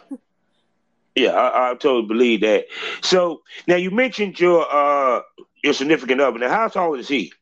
yeah, 1.15 1.31
I, 1.31 1.71
I 1.71 1.73
totally 1.73 2.07
believe 2.07 2.41
that. 2.41 2.65
So 3.01 3.41
now 3.67 3.75
you 3.75 3.91
mentioned 3.91 4.39
your 4.39 4.65
uh 4.71 5.21
your 5.63 5.73
significant 5.73 6.21
other. 6.21 6.39
Now, 6.39 6.49
how 6.49 6.67
tall 6.67 6.95
is 6.95 7.07
he? 7.07 7.33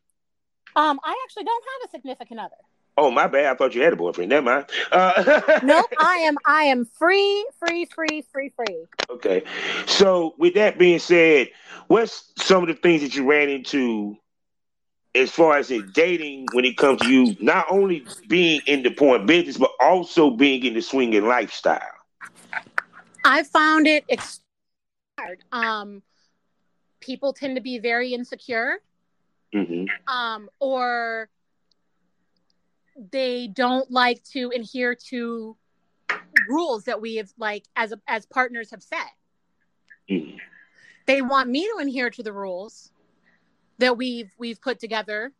Um, 0.74 1.00
I 1.02 1.16
actually 1.24 1.44
don't 1.44 1.64
have 1.64 1.88
a 1.88 1.90
significant 1.90 2.40
other. 2.40 2.56
Oh, 2.96 3.12
my 3.12 3.28
bad. 3.28 3.46
I 3.46 3.54
thought 3.54 3.76
you 3.76 3.82
had 3.82 3.92
a 3.92 3.96
boyfriend. 3.96 4.30
Never 4.30 4.44
mind. 4.44 4.66
Uh, 4.90 5.60
nope, 5.62 5.86
I 6.00 6.16
am. 6.16 6.36
I 6.44 6.64
am 6.64 6.84
free, 6.84 7.46
free, 7.60 7.84
free, 7.84 8.22
free, 8.32 8.52
free. 8.56 8.86
Okay. 9.08 9.44
So, 9.86 10.34
with 10.36 10.54
that 10.54 10.78
being 10.78 10.98
said, 10.98 11.50
what's 11.86 12.32
some 12.36 12.62
of 12.62 12.68
the 12.68 12.74
things 12.74 13.02
that 13.02 13.14
you 13.14 13.24
ran 13.24 13.50
into 13.50 14.16
as 15.18 15.30
far 15.30 15.58
as 15.58 15.70
in 15.70 15.90
dating 15.92 16.46
when 16.52 16.64
it 16.64 16.76
comes 16.76 17.00
to 17.00 17.10
you 17.10 17.36
not 17.40 17.66
only 17.70 18.06
being 18.28 18.60
in 18.66 18.82
the 18.82 18.90
porn 18.90 19.26
business 19.26 19.58
but 19.58 19.70
also 19.80 20.30
being 20.30 20.64
in 20.64 20.74
the 20.74 20.80
swinging 20.80 21.26
lifestyle? 21.26 21.80
I 23.24 23.42
found 23.42 23.86
it 23.86 24.04
hard. 25.18 25.44
Um, 25.52 26.02
people 27.00 27.32
tend 27.32 27.56
to 27.56 27.62
be 27.62 27.78
very 27.78 28.14
insecure, 28.14 28.78
mm-hmm. 29.54 29.84
um, 30.12 30.48
or 30.60 31.28
they 33.12 33.48
don't 33.48 33.90
like 33.90 34.22
to 34.24 34.52
adhere 34.54 34.94
to 34.94 35.56
rules 36.48 36.84
that 36.84 37.00
we 37.00 37.16
have 37.16 37.30
like 37.38 37.64
as 37.76 37.92
as 38.06 38.24
partners 38.26 38.70
have 38.70 38.82
set. 38.82 39.10
Mm-hmm. 40.10 40.38
They 41.06 41.22
want 41.22 41.48
me 41.48 41.64
to 41.64 41.78
adhere 41.80 42.10
to 42.10 42.22
the 42.22 42.32
rules 42.32 42.92
that 43.78 43.96
we've 43.96 44.30
we've 44.38 44.60
put 44.60 44.78
together, 44.78 45.32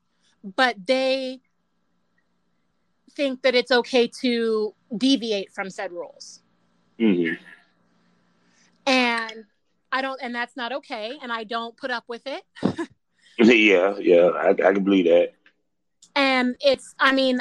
but 0.43 0.77
they 0.87 1.41
think 3.15 3.43
that 3.43 3.55
it's 3.55 3.71
okay 3.73 4.07
to 4.21 4.75
deviate 4.97 5.53
from 5.53 5.71
said 5.71 5.93
rules. 5.93 6.43
Mm-hmm. 7.01 7.35
And 8.87 9.45
I 9.91 10.03
don't, 10.03 10.21
and 10.23 10.35
that's 10.35 10.57
not 10.57 10.73
okay. 10.73 11.19
And 11.21 11.33
I 11.33 11.45
don't 11.45 11.77
put 11.77 11.91
up 11.91 12.05
with 12.09 12.23
it. 12.27 12.43
yeah, 13.39 13.97
yeah, 13.99 14.29
I, 14.29 14.51
I 14.51 14.55
can 14.55 14.85
believe 14.85 15.07
that. 15.07 15.33
And 16.15 16.57
it's, 16.61 16.95
I 16.99 17.13
mean, 17.13 17.41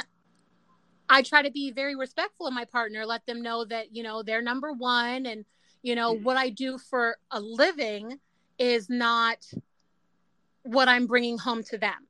I 1.08 1.22
try 1.22 1.42
to 1.42 1.50
be 1.50 1.70
very 1.70 1.96
respectful 1.96 2.46
of 2.46 2.52
my 2.52 2.64
partner, 2.64 3.06
let 3.06 3.24
them 3.26 3.42
know 3.42 3.64
that, 3.64 3.94
you 3.94 4.02
know, 4.02 4.22
they're 4.22 4.42
number 4.42 4.72
one. 4.72 5.26
And, 5.26 5.44
you 5.82 5.94
know, 5.94 6.14
mm-hmm. 6.14 6.24
what 6.24 6.36
I 6.36 6.50
do 6.50 6.76
for 6.76 7.16
a 7.30 7.40
living 7.40 8.18
is 8.58 8.90
not 8.90 9.46
what 10.68 10.86
I'm 10.86 11.06
bringing 11.06 11.38
home 11.38 11.62
to 11.64 11.78
them. 11.78 12.06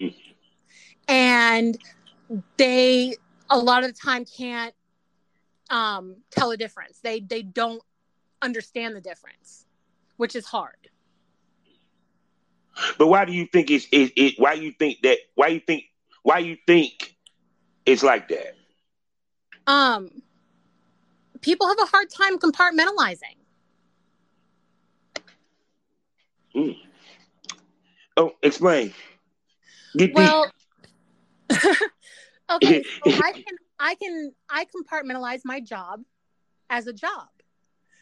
Mm-hmm. 0.00 0.32
And 1.08 1.78
they, 2.58 3.16
a 3.48 3.58
lot 3.58 3.82
of 3.82 3.94
the 3.94 3.98
time, 3.98 4.26
can't 4.26 4.74
um, 5.70 6.16
tell 6.30 6.50
a 6.50 6.56
difference. 6.56 7.00
They, 7.00 7.20
they 7.20 7.42
don't 7.42 7.82
understand 8.42 8.94
the 8.94 9.00
difference, 9.00 9.64
which 10.18 10.36
is 10.36 10.44
hard. 10.44 10.74
But 12.98 13.06
why 13.08 13.24
do 13.24 13.32
you 13.32 13.46
think 13.46 13.70
it's 13.70 13.86
it, 13.90 14.12
it 14.16 14.34
why 14.38 14.52
you 14.52 14.70
think 14.78 15.02
that 15.02 15.18
why 15.34 15.48
you 15.48 15.58
think 15.58 15.84
why 16.22 16.38
you 16.38 16.56
think 16.64 17.16
it's 17.84 18.04
like 18.04 18.28
that? 18.28 18.54
Um 19.66 20.10
people 21.40 21.66
have 21.66 21.78
a 21.80 21.86
hard 21.86 22.08
time 22.08 22.38
compartmentalizing. 22.38 23.34
Mm. 26.54 26.76
Oh, 28.18 28.32
explain. 28.42 28.92
Get 29.96 30.12
well, 30.12 30.50
okay, 32.50 32.82
so 32.82 33.12
I 33.12 33.32
can 33.32 33.56
I 33.78 33.94
can 33.94 34.32
I 34.50 34.66
compartmentalize 34.66 35.42
my 35.44 35.60
job 35.60 36.02
as 36.68 36.88
a 36.88 36.92
job 36.92 37.28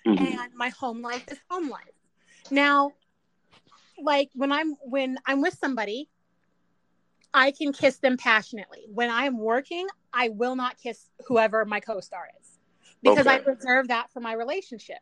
mm-hmm. 0.07 0.25
and 0.25 0.55
my 0.55 0.71
home 0.71 1.03
life 1.03 1.25
is 1.31 1.39
home 1.51 1.69
life. 1.69 1.83
Now, 2.51 2.93
like 4.03 4.31
when 4.35 4.53
I'm 4.53 4.75
when 4.81 5.19
I'm 5.27 5.43
with 5.43 5.59
somebody, 5.59 6.09
I 7.35 7.51
can 7.51 7.75
kiss 7.75 7.99
them 7.99 8.17
passionately. 8.17 8.87
When 8.89 9.11
I'm 9.11 9.39
working, 9.39 9.87
I 10.15 10.31
will 10.31 10.57
not 10.57 10.79
kiss 10.79 11.11
whoever 11.27 11.67
my 11.67 11.81
co-star 11.81 12.27
is 12.41 12.59
because 13.03 13.27
okay. 13.27 13.37
I 13.37 13.51
reserve 13.51 13.89
that 13.89 14.11
for 14.13 14.21
my 14.21 14.33
relationship. 14.33 15.01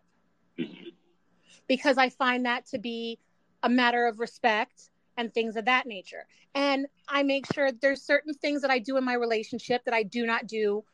Mm-hmm. 0.59 0.89
Because 1.69 1.99
I 1.99 2.09
find 2.09 2.47
that 2.47 2.67
to 2.67 2.79
be 2.79 3.21
a 3.63 3.69
matter 3.69 4.07
of 4.07 4.19
respect 4.19 4.91
and 5.17 5.33
things 5.33 5.57
of 5.57 5.65
that 5.65 5.87
nature. 5.87 6.27
And 6.55 6.87
I 7.09 7.23
make 7.23 7.53
sure 7.53 7.71
there's 7.73 8.03
certain 8.03 8.35
things 8.35 8.63
that 8.63 8.71
I 8.71 8.79
do 8.79 8.97
in 8.97 9.05
my 9.05 9.15
relationship 9.15 9.85
that 9.85 9.95
I 9.95 10.03
do 10.03 10.27
not 10.27 10.47
do 10.47 10.85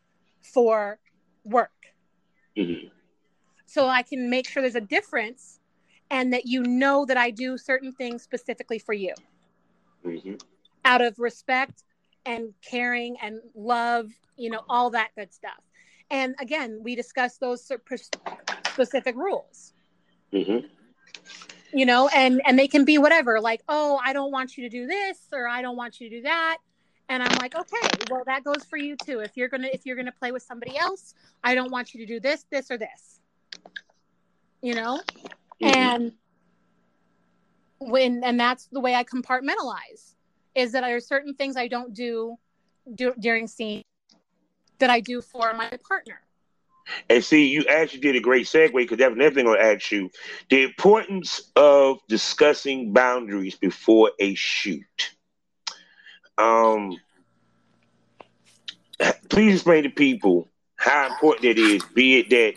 for 0.42 0.98
work. 1.44 1.70
Mm-hmm 2.56 2.88
so 3.70 3.86
I 3.86 4.02
can 4.02 4.28
make 4.28 4.48
sure 4.48 4.62
there's 4.62 4.74
a 4.74 4.80
difference 4.80 5.60
and 6.10 6.32
that 6.32 6.44
you 6.44 6.64
know 6.64 7.06
that 7.06 7.16
I 7.16 7.30
do 7.30 7.56
certain 7.56 7.92
things 7.92 8.20
specifically 8.20 8.80
for 8.80 8.92
you 8.92 9.14
mm-hmm. 10.04 10.34
out 10.84 11.00
of 11.00 11.20
respect 11.20 11.84
and 12.26 12.52
caring 12.68 13.16
and 13.22 13.38
love, 13.54 14.10
you 14.36 14.50
know, 14.50 14.62
all 14.68 14.90
that 14.90 15.10
good 15.16 15.32
stuff. 15.32 15.60
And 16.10 16.34
again, 16.40 16.80
we 16.82 16.96
discuss 16.96 17.36
those 17.36 17.62
specific 17.62 19.14
rules. 19.14 19.72
Mm-hmm. 20.32 20.66
You 21.72 21.86
know, 21.86 22.08
and 22.08 22.42
and 22.44 22.58
they 22.58 22.68
can 22.68 22.84
be 22.84 22.98
whatever, 22.98 23.40
like, 23.40 23.62
oh, 23.68 24.00
I 24.04 24.12
don't 24.12 24.32
want 24.32 24.56
you 24.56 24.64
to 24.64 24.68
do 24.68 24.86
this, 24.86 25.18
or 25.32 25.46
I 25.46 25.62
don't 25.62 25.76
want 25.76 26.00
you 26.00 26.10
to 26.10 26.16
do 26.16 26.22
that, 26.22 26.58
and 27.10 27.22
i'm 27.22 27.36
like 27.40 27.54
okay 27.54 27.88
well 28.10 28.22
that 28.24 28.42
goes 28.42 28.64
for 28.64 28.78
you 28.78 28.96
too. 29.04 29.20
If 29.20 29.36
you're 29.36 29.48
gonna 29.48 29.68
if 29.70 29.84
you're 29.84 29.96
gonna 29.96 30.12
play 30.12 30.32
with 30.32 30.42
somebody 30.42 30.78
else 30.78 31.14
i 31.44 31.54
don't 31.54 31.70
want 31.70 31.92
you 31.92 32.00
to 32.00 32.06
do 32.06 32.20
this 32.20 32.46
this 32.50 32.70
or 32.70 32.78
this. 32.78 33.20
You 34.62 34.74
know? 34.74 35.00
Mm-hmm. 35.62 35.76
and 35.76 36.12
when 37.78 38.22
and 38.24 38.40
that's 38.40 38.66
the 38.72 38.80
way 38.80 38.94
i 38.94 39.04
compartmentalize 39.04 40.14
is 40.54 40.72
that 40.72 40.82
there 40.82 40.96
are 40.96 41.00
certain 41.00 41.34
things 41.34 41.56
i 41.56 41.68
don't 41.68 41.92
do, 41.92 42.36
do 42.94 43.12
during 43.18 43.46
scene 43.46 43.82
that 44.78 44.88
i 44.88 45.00
do 45.00 45.20
for 45.20 45.52
my 45.52 45.70
partner 45.86 46.20
and 47.08 47.24
see, 47.24 47.48
you 47.48 47.64
actually 47.68 48.00
did 48.00 48.16
a 48.16 48.20
great 48.20 48.46
segue 48.46 48.72
because 48.72 48.98
that's 48.98 49.14
another 49.14 49.34
thing 49.34 49.46
I'll 49.46 49.56
ask 49.56 49.90
you. 49.90 50.10
The 50.48 50.64
importance 50.64 51.50
of 51.56 51.98
discussing 52.08 52.92
boundaries 52.92 53.54
before 53.54 54.12
a 54.18 54.34
shoot. 54.34 54.84
Um, 56.38 56.96
please 59.28 59.54
explain 59.54 59.84
to 59.84 59.90
people 59.90 60.48
how 60.76 61.08
important 61.08 61.44
it 61.44 61.58
is, 61.58 61.82
be 61.94 62.18
it 62.18 62.30
that 62.30 62.54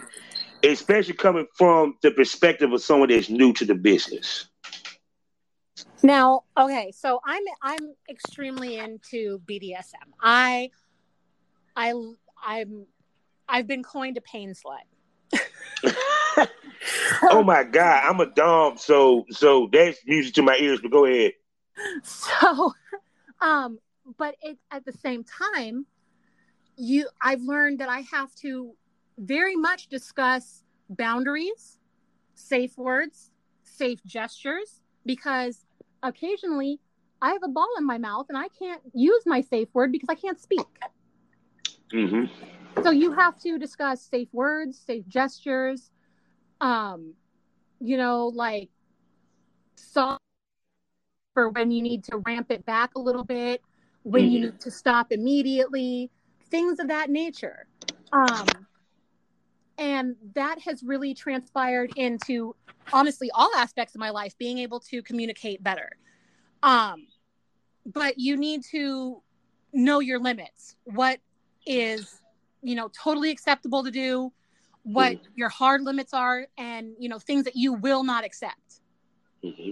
especially 0.64 1.14
coming 1.14 1.46
from 1.58 1.98
the 2.02 2.12
perspective 2.12 2.72
of 2.72 2.82
someone 2.82 3.10
that's 3.10 3.30
new 3.30 3.52
to 3.54 3.66
the 3.66 3.76
business. 3.76 4.48
Now, 6.02 6.44
okay, 6.58 6.92
so 6.92 7.20
I'm 7.26 7.44
I'm 7.62 7.96
extremely 8.10 8.78
into 8.78 9.40
BDSM. 9.40 10.12
I 10.22 10.70
I 11.76 11.94
I'm 12.46 12.86
I've 13.48 13.68
been 13.68 13.84
coined 13.84 14.18
a 14.18 14.22
pain 14.22 14.54
slut. 14.54 15.40
oh 17.24 17.44
my 17.44 17.64
god, 17.64 18.04
I'm 18.08 18.20
a 18.20 18.26
dom, 18.26 18.78
so 18.78 19.26
so 19.30 19.70
that's 19.72 20.00
music 20.06 20.36
to 20.36 20.42
my 20.42 20.58
ears. 20.58 20.80
But 20.82 20.92
go 20.92 21.06
ahead. 21.06 21.34
So, 22.04 22.74
um, 23.42 23.80
but 24.18 24.36
it 24.42 24.58
at 24.72 24.86
the 24.86 24.92
same 24.92 25.24
time, 25.24 25.86
you 26.78 27.08
I've 27.22 27.42
learned 27.42 27.80
that 27.80 27.90
I 27.90 28.02
have 28.12 28.34
to 28.36 28.74
very 29.18 29.56
much 29.56 29.88
discuss 29.88 30.64
boundaries, 30.90 31.80
safe 32.36 32.78
words, 32.78 33.32
safe 33.64 34.04
gestures, 34.06 34.82
because 35.06 35.66
occasionally 36.02 36.80
I 37.22 37.32
have 37.32 37.44
a 37.44 37.48
ball 37.48 37.70
in 37.78 37.86
my 37.86 37.98
mouth 37.98 38.26
and 38.30 38.38
I 38.38 38.50
can't 38.50 38.82
use 38.94 39.24
my 39.26 39.42
safe 39.42 39.70
word 39.74 39.92
because 39.92 40.10
I 40.10 40.16
can't 40.16 40.40
speak. 40.40 40.68
Mm-hmm. 41.94 42.26
So 42.82 42.92
you 42.92 43.12
have 43.14 43.40
to 43.42 43.58
discuss 43.58 44.02
safe 44.02 44.30
words, 44.34 44.78
safe 44.80 45.08
gestures, 45.08 45.92
um, 46.60 47.14
you 47.80 47.98
know, 47.98 48.28
like 48.28 48.70
soft 49.76 50.20
for 51.34 51.50
when 51.50 51.72
you 51.72 51.82
need 51.82 52.04
to 52.06 52.18
ramp 52.18 52.52
it 52.52 52.66
back 52.66 52.96
a 52.96 53.00
little 53.00 53.24
bit, 53.24 53.62
when 54.04 54.32
you 54.32 54.42
need 54.42 54.60
to 54.62 54.72
stop 54.72 55.12
immediately, 55.12 56.10
things 56.50 56.80
of 56.80 56.88
that 56.88 57.10
nature. 57.10 57.68
Um, 58.12 58.48
and 59.78 60.16
that 60.36 60.60
has 60.62 60.84
really 60.84 61.14
transpired 61.14 61.92
into 61.96 62.56
honestly 62.92 63.32
all 63.34 63.52
aspects 63.56 63.96
of 63.96 64.00
my 64.00 64.10
life 64.10 64.38
being 64.38 64.60
able 64.60 64.80
to 64.80 65.02
communicate 65.02 65.64
better. 65.64 65.92
Um 66.62 67.08
but 67.86 68.18
you 68.18 68.38
need 68.38 68.64
to 68.72 69.22
know 69.74 70.00
your 70.00 70.20
limits. 70.20 70.76
What 70.86 71.20
is 71.66 72.22
you 72.64 72.76
know 72.76 72.90
totally 72.90 73.30
acceptable 73.30 73.84
to 73.84 73.92
do 73.92 74.32
what 74.84 75.14
mm-hmm. 75.14 75.26
your 75.36 75.50
hard 75.50 75.82
limits 75.82 76.14
are 76.14 76.48
and 76.58 76.94
you 76.98 77.10
know 77.10 77.20
things 77.20 77.44
that 77.44 77.56
you 77.56 77.74
will 77.74 78.04
not 78.04 78.24
accept 78.24 78.82
mm-hmm. 79.44 79.72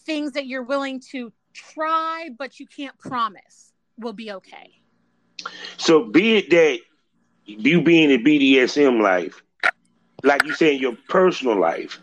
things 0.00 0.32
that 0.32 0.46
you're 0.46 0.62
willing 0.62 1.00
to 1.00 1.32
try 1.54 2.28
but 2.38 2.60
you 2.60 2.66
can't 2.66 2.96
promise 2.98 3.72
will 3.98 4.12
be 4.12 4.32
okay 4.32 4.80
so 5.76 6.04
be 6.04 6.36
it 6.36 6.50
that 6.50 6.78
you 7.44 7.80
being 7.80 8.10
in 8.10 8.22
bdsm 8.22 9.00
life 9.00 9.42
like 10.22 10.44
you 10.44 10.54
say 10.54 10.74
in 10.74 10.80
your 10.80 10.96
personal 11.08 11.58
life 11.58 12.00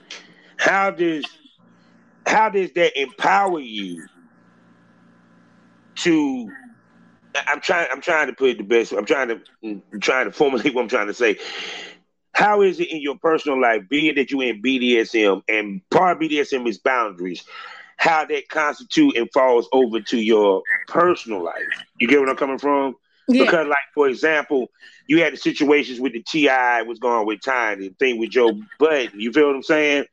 how 0.58 0.90
does 0.90 1.26
how 2.26 2.50
does 2.50 2.72
that 2.74 3.00
empower 3.00 3.60
you 3.60 4.06
to 5.96 6.50
I'm 7.36 7.62
trying 7.62 7.88
I'm 7.92 8.02
trying 8.02 8.28
to 8.28 8.34
put 8.34 8.50
it 8.52 8.58
the 8.58 8.64
best 8.64 8.92
I'm 8.92 9.06
trying 9.06 9.30
to 9.30 9.42
I'm 9.64 10.00
trying 10.00 10.26
to 10.26 10.32
formulate 10.32 10.74
what 10.74 10.82
I'm 10.82 10.88
trying 10.90 11.08
to 11.08 11.14
say. 11.14 11.38
How 12.34 12.62
is 12.62 12.80
it 12.80 12.92
in 12.92 13.02
your 13.02 13.18
personal 13.18 13.62
life, 13.62 13.84
being 13.90 14.16
that 14.16 14.32
you're 14.32 14.44
in 14.44 14.62
BDSM 14.62 15.44
and 15.48 15.82
part 15.90 16.18
of 16.18 16.24
BDSM 16.24 16.68
is 16.68 16.80
boundaries, 16.80 17.44
how 17.98 18.26
that 18.26 18.50
constitute 18.50 19.16
and 19.16 19.32
falls 19.32 19.68
over 19.72 20.02
to 20.02 20.18
your 20.18 20.64
personal 20.88 21.44
life? 21.44 21.62
You 22.00 22.08
get 22.08 22.20
what 22.20 22.30
I'm 22.30 22.36
coming 22.36 22.58
from? 22.58 22.96
Yeah. 23.28 23.46
Because, 23.46 23.68
like, 23.68 23.78
for 23.94 24.10
example, 24.10 24.72
you 25.08 25.22
had 25.22 25.34
the 25.34 25.38
situations 25.38 26.00
with 26.00 26.14
the 26.14 26.24
TI 26.24 26.86
was 26.86 27.00
going 27.00 27.26
with 27.28 27.42
Tiny, 27.42 27.90
the 27.90 27.96
thing 27.96 28.20
with 28.20 28.32
Joe 28.32 28.52
Budden. 28.80 29.20
You 29.20 29.32
feel 29.32 29.48
what 29.48 29.56
I'm 29.56 29.64
saying? 29.64 30.06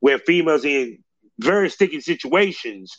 Where 0.00 0.18
females 0.18 0.64
in 0.64 0.98
very 1.38 1.70
sticky 1.70 2.00
situations 2.00 2.98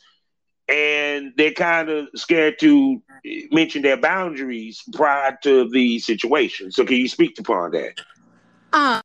and 0.67 1.33
they're 1.37 1.53
kind 1.53 1.89
of 1.89 2.07
scared 2.15 2.59
to 2.59 3.01
mention 3.51 3.81
their 3.81 3.97
boundaries 3.97 4.81
prior 4.93 5.37
to 5.43 5.69
the 5.69 5.99
situation. 5.99 6.71
So, 6.71 6.85
can 6.85 6.97
you 6.97 7.07
speak 7.07 7.39
upon 7.39 7.71
that? 7.71 7.99
Um, 8.71 9.01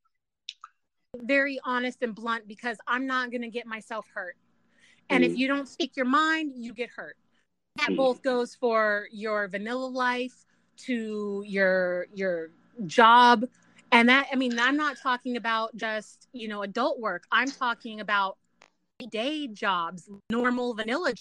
very 1.17 1.59
honest 1.65 2.03
and 2.03 2.15
blunt 2.15 2.47
because 2.49 2.79
I'm 2.87 3.07
not 3.07 3.31
going 3.31 3.43
to 3.43 3.51
get 3.51 3.67
myself 3.67 4.07
hurt. 4.15 4.37
And 5.11 5.25
mm-hmm. 5.25 5.33
if 5.33 5.39
you 5.39 5.49
don't 5.49 5.69
speak 5.69 5.97
your 5.97 6.07
mind, 6.07 6.53
you 6.57 6.73
get 6.75 6.91
hurt. 6.91 7.17
That 7.77 7.87
mm-hmm. 7.87 7.97
both 7.97 8.23
goes 8.23 8.55
for 8.55 9.07
your 9.11 9.49
vanilla 9.49 9.87
life 9.87 10.45
to 10.79 11.43
your 11.47 12.07
your 12.15 12.51
job 12.87 13.45
and 13.91 14.09
that 14.09 14.27
i 14.33 14.37
mean 14.37 14.59
i'm 14.59 14.77
not 14.77 14.97
talking 15.03 15.37
about 15.37 15.75
just 15.77 16.29
you 16.33 16.49
know 16.49 16.63
adult 16.63 17.01
work 17.01 17.25
i'm 17.33 17.51
talking 17.51 18.01
about 18.01 18.39
day 19.11 19.49
jobs 19.49 20.09
normal 20.31 20.75
vanilla 20.75 21.13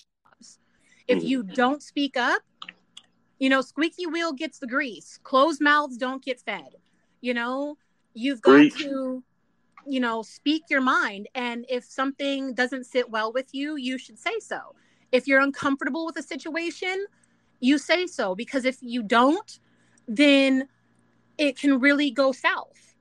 if 1.08 1.20
mm-hmm. 1.20 1.28
you 1.28 1.44
don't 1.44 1.82
speak 1.82 2.18
up, 2.18 2.42
you 3.40 3.50
know, 3.50 3.62
squeaky 3.62 4.08
wheel 4.08 4.34
gets 4.34 4.60
the 4.60 4.68
grease. 4.68 5.20
Closed 5.24 5.62
mouths 5.62 5.98
don't 5.98 6.24
get 6.24 6.40
fed. 6.40 6.76
You 7.22 7.34
know, 7.34 7.78
you've 8.14 8.42
got 8.42 8.54
Preach. 8.54 8.78
to, 8.80 9.24
you 9.86 10.00
know, 10.00 10.22
speak 10.22 10.64
your 10.70 10.82
mind. 10.82 11.28
And 11.36 11.66
if 11.70 11.86
something 11.86 12.54
doesn't 12.54 12.86
sit 12.86 13.10
well 13.10 13.32
with 13.32 13.54
you, 13.54 13.76
you 13.76 13.98
should 13.98 14.20
say 14.20 14.40
so. 14.40 14.76
If 15.12 15.28
you're 15.28 15.40
uncomfortable 15.40 16.06
with 16.06 16.18
a 16.18 16.24
situation, 16.24 17.06
you 17.60 17.78
say 17.78 18.08
so. 18.08 18.36
Because 18.36 18.66
if 18.66 18.78
you 18.82 19.04
don't, 19.04 19.60
then 20.08 20.68
it 21.38 21.58
can 21.58 21.80
really 21.80 22.12
go 22.12 22.32
south. 22.32 22.96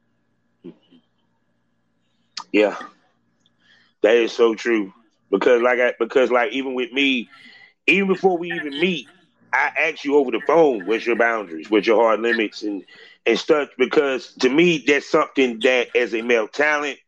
Yeah, 2.53 2.77
that 4.03 4.15
is 4.15 4.33
so 4.33 4.55
true. 4.55 4.93
Because 5.31 5.61
like 5.63 5.79
I, 5.81 5.95
because 5.99 6.31
like 6.31 6.53
even 6.53 6.75
with 6.75 6.93
me, 6.93 7.29
even 7.87 8.09
before 8.09 8.39
we 8.39 8.53
even 8.53 8.79
meet, 8.81 9.09
I 9.53 9.71
ask 9.79 10.05
you 10.05 10.17
over 10.17 10.31
the 10.31 10.41
phone, 10.47 10.87
what's 10.87 11.07
your 11.07 11.17
boundaries, 11.17 11.71
what's 11.71 11.87
your 11.87 12.03
hard 12.03 12.21
limits 12.21 12.63
and 12.63 12.85
and 13.25 13.39
stuff, 13.39 13.71
because 13.77 14.35
to 14.35 14.49
me 14.49 14.85
that's 14.87 15.11
something 15.11 15.59
that 15.61 15.89
as 15.97 16.15
a 16.15 16.23
male 16.23 16.47
talent, 16.47 16.99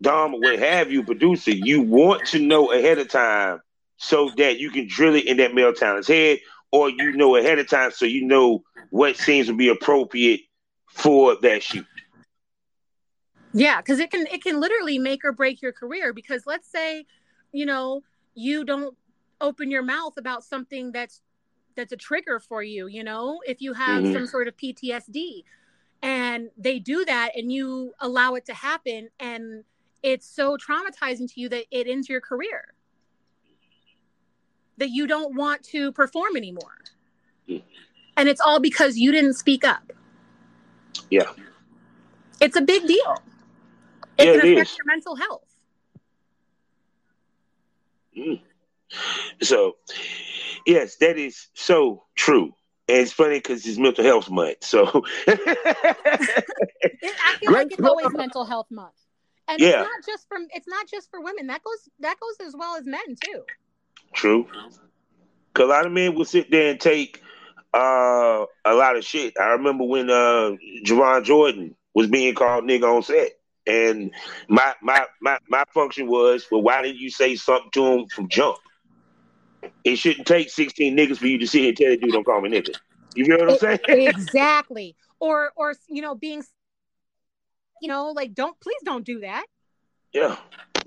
Dom 0.00 0.34
or 0.34 0.40
what 0.40 0.58
have 0.58 0.90
you, 0.90 1.02
producer, 1.02 1.50
you 1.50 1.82
want 1.82 2.26
to 2.26 2.38
know 2.38 2.72
ahead 2.72 2.98
of 2.98 3.08
time 3.08 3.60
so 3.96 4.30
that 4.36 4.58
you 4.58 4.70
can 4.70 4.88
drill 4.88 5.14
it 5.14 5.26
in 5.26 5.36
that 5.38 5.54
male 5.54 5.74
talent's 5.74 6.08
head, 6.08 6.38
or 6.72 6.88
you 6.88 7.12
know 7.12 7.36
ahead 7.36 7.58
of 7.58 7.68
time 7.68 7.90
so 7.90 8.06
you 8.06 8.24
know 8.24 8.62
what 8.90 9.16
scenes 9.16 9.48
would 9.48 9.58
be 9.58 9.68
appropriate 9.68 10.40
for 10.88 11.36
that 11.42 11.62
shoot. 11.62 11.86
Yeah, 13.52 13.80
because 13.80 14.00
it 14.00 14.10
can 14.10 14.26
it 14.26 14.42
can 14.42 14.60
literally 14.60 14.98
make 14.98 15.24
or 15.24 15.32
break 15.32 15.62
your 15.62 15.72
career. 15.72 16.12
Because 16.12 16.46
let's 16.46 16.68
say, 16.68 17.06
you 17.52 17.66
know, 17.66 18.02
you 18.34 18.64
don't 18.64 18.96
open 19.44 19.70
your 19.70 19.82
mouth 19.82 20.16
about 20.16 20.42
something 20.42 20.92
that's 20.92 21.20
that's 21.76 21.92
a 21.92 21.96
trigger 21.96 22.38
for 22.38 22.62
you 22.62 22.86
you 22.86 23.02
know 23.02 23.40
if 23.46 23.60
you 23.60 23.72
have 23.72 24.02
mm-hmm. 24.02 24.12
some 24.12 24.26
sort 24.26 24.48
of 24.48 24.56
ptsd 24.56 25.42
and 26.04 26.50
they 26.58 26.78
do 26.78 27.02
that 27.06 27.30
and 27.34 27.50
you 27.50 27.94
allow 27.98 28.34
it 28.34 28.44
to 28.44 28.54
happen. 28.54 29.08
And 29.18 29.64
it's 30.02 30.26
so 30.26 30.58
traumatizing 30.58 31.32
to 31.32 31.40
you 31.40 31.48
that 31.48 31.64
it 31.70 31.86
ends 31.88 32.10
your 32.10 32.20
career. 32.20 32.74
That 34.76 34.90
you 34.90 35.06
don't 35.06 35.34
want 35.34 35.62
to 35.64 35.92
perform 35.92 36.36
anymore. 36.36 36.76
Mm-hmm. 37.48 37.66
and 38.16 38.26
it's 38.26 38.40
all 38.40 38.58
because 38.58 38.96
you 38.96 39.12
didn't 39.12 39.34
speak 39.34 39.64
up. 39.64 39.92
Yeah. 41.10 41.30
It's 42.40 42.56
a 42.56 42.62
big 42.62 42.86
deal. 42.86 43.16
It 44.16 44.24
yeah, 44.24 44.40
can 44.40 44.52
affect 44.52 44.78
your 44.78 44.86
mental 44.86 45.14
health. 45.14 45.56
Mm. 48.16 48.40
So, 49.42 49.76
yes, 50.66 50.96
that 50.96 51.18
is 51.18 51.48
so 51.54 52.04
true. 52.14 52.54
And 52.88 52.98
it's 52.98 53.12
funny 53.12 53.38
because 53.38 53.66
it's 53.66 53.78
mental 53.78 54.04
health 54.04 54.30
month. 54.30 54.62
So, 54.62 54.84
I 55.26 55.36
feel 57.40 57.52
like 57.52 57.72
it's 57.72 57.82
always 57.82 58.12
mental 58.12 58.44
health 58.44 58.66
month, 58.70 58.94
and 59.48 59.58
yeah. 59.58 59.68
it's 59.68 59.78
not 59.78 60.04
just 60.06 60.28
from 60.28 60.46
it's 60.52 60.68
not 60.68 60.86
just 60.88 61.10
for 61.10 61.22
women. 61.22 61.46
That 61.46 61.62
goes 61.62 61.88
that 62.00 62.16
goes 62.20 62.46
as 62.46 62.54
well 62.54 62.76
as 62.76 62.84
men 62.84 63.16
too. 63.24 63.42
True. 64.12 64.46
Cause 65.54 65.64
a 65.64 65.68
lot 65.68 65.86
of 65.86 65.92
men 65.92 66.14
will 66.14 66.24
sit 66.24 66.50
there 66.50 66.70
and 66.70 66.80
take 66.80 67.22
uh, 67.72 68.44
a 68.64 68.74
lot 68.74 68.96
of 68.96 69.04
shit. 69.04 69.34
I 69.40 69.50
remember 69.52 69.84
when 69.84 70.10
uh, 70.10 70.52
Jovan 70.82 71.24
Jordan 71.24 71.76
was 71.94 72.08
being 72.08 72.34
called 72.34 72.64
nigga 72.64 72.84
on 72.84 73.02
set. 73.02 73.32
And 73.66 74.10
my 74.48 74.74
my 74.82 75.06
my 75.22 75.38
my 75.48 75.64
function 75.72 76.06
was, 76.06 76.46
well, 76.50 76.62
why 76.62 76.82
didn't 76.82 76.98
you 76.98 77.10
say 77.10 77.34
something 77.34 77.70
to 77.72 77.86
him 77.86 78.06
from 78.08 78.28
jump? 78.28 78.58
It 79.84 79.96
shouldn't 79.96 80.26
take 80.26 80.50
16 80.50 80.96
niggas 80.96 81.18
for 81.18 81.26
you 81.26 81.38
to 81.38 81.46
sit 81.46 81.60
here 81.60 81.68
and 81.68 81.76
tell 81.76 81.90
the 81.90 81.96
dude 81.96 82.12
don't 82.12 82.24
call 82.24 82.40
me 82.40 82.50
nigga. 82.50 82.74
You 83.14 83.24
feel 83.24 83.38
what 83.38 83.50
I'm 83.50 83.58
saying? 83.58 83.78
exactly. 83.88 84.96
Or 85.20 85.52
or 85.56 85.74
you 85.88 86.02
know, 86.02 86.14
being 86.14 86.42
you 87.80 87.88
know, 87.88 88.10
like 88.10 88.34
don't 88.34 88.58
please 88.60 88.80
don't 88.84 89.04
do 89.04 89.20
that. 89.20 89.46
Yeah. 90.12 90.36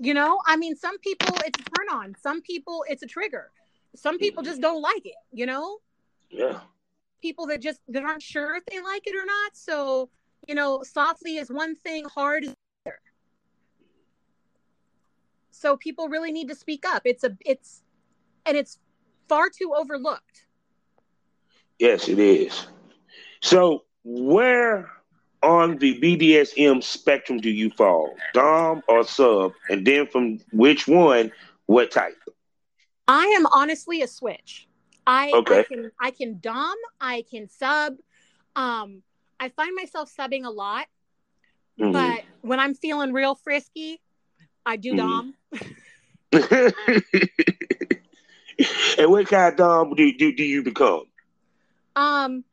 You 0.00 0.14
know, 0.14 0.40
I 0.46 0.56
mean 0.56 0.76
some 0.76 0.98
people 0.98 1.36
it's 1.44 1.60
a 1.60 1.64
turn 1.64 1.88
on. 1.90 2.14
Some 2.20 2.42
people 2.42 2.84
it's 2.88 3.02
a 3.02 3.06
trigger. 3.06 3.50
Some 3.96 4.18
people 4.18 4.42
mm-hmm. 4.42 4.50
just 4.50 4.60
don't 4.60 4.82
like 4.82 5.06
it, 5.06 5.14
you 5.32 5.46
know? 5.46 5.78
Yeah. 6.30 6.60
People 7.22 7.46
that 7.46 7.60
just 7.60 7.80
that 7.88 8.04
aren't 8.04 8.22
sure 8.22 8.54
if 8.56 8.64
they 8.66 8.80
like 8.80 9.06
it 9.06 9.14
or 9.14 9.24
not. 9.24 9.56
So, 9.56 10.10
you 10.46 10.54
know, 10.54 10.82
softly 10.82 11.36
is 11.36 11.50
one 11.50 11.74
thing, 11.74 12.04
hard 12.04 12.44
is 12.44 12.54
another. 12.84 13.00
So 15.50 15.76
people 15.76 16.08
really 16.08 16.30
need 16.30 16.48
to 16.48 16.54
speak 16.54 16.84
up. 16.86 17.02
It's 17.04 17.24
a 17.24 17.36
it's 17.44 17.82
and 18.48 18.56
it's 18.56 18.78
far 19.28 19.50
too 19.50 19.74
overlooked. 19.76 20.46
Yes, 21.78 22.08
it 22.08 22.18
is. 22.18 22.66
So, 23.40 23.84
where 24.02 24.90
on 25.42 25.76
the 25.76 26.00
BDSM 26.00 26.82
spectrum 26.82 27.38
do 27.38 27.50
you 27.50 27.70
fall? 27.70 28.16
Dom 28.34 28.82
or 28.88 29.04
sub? 29.04 29.52
And 29.68 29.86
then 29.86 30.06
from 30.08 30.40
which 30.50 30.88
one, 30.88 31.30
what 31.66 31.90
type? 31.90 32.16
I 33.06 33.26
am 33.26 33.46
honestly 33.46 34.02
a 34.02 34.08
switch. 34.08 34.66
I, 35.06 35.30
okay. 35.32 35.60
I 35.60 35.62
can 35.62 35.90
I 36.00 36.10
can 36.10 36.38
dom, 36.40 36.74
I 37.00 37.24
can 37.30 37.48
sub. 37.48 37.96
Um, 38.56 39.02
I 39.38 39.50
find 39.50 39.74
myself 39.74 40.12
subbing 40.14 40.44
a 40.44 40.50
lot, 40.50 40.86
mm-hmm. 41.80 41.92
but 41.92 42.22
when 42.42 42.58
I'm 42.60 42.74
feeling 42.74 43.12
real 43.12 43.34
frisky, 43.34 44.00
I 44.66 44.76
do 44.76 44.94
mm-hmm. 44.94 44.98
dom. 44.98 45.34
and 48.98 49.10
what 49.10 49.26
kind 49.28 49.52
of 49.52 49.56
dom 49.56 49.94
do, 49.94 50.12
do, 50.16 50.34
do 50.34 50.44
you 50.44 50.62
become? 50.62 51.02
Um. 51.96 52.44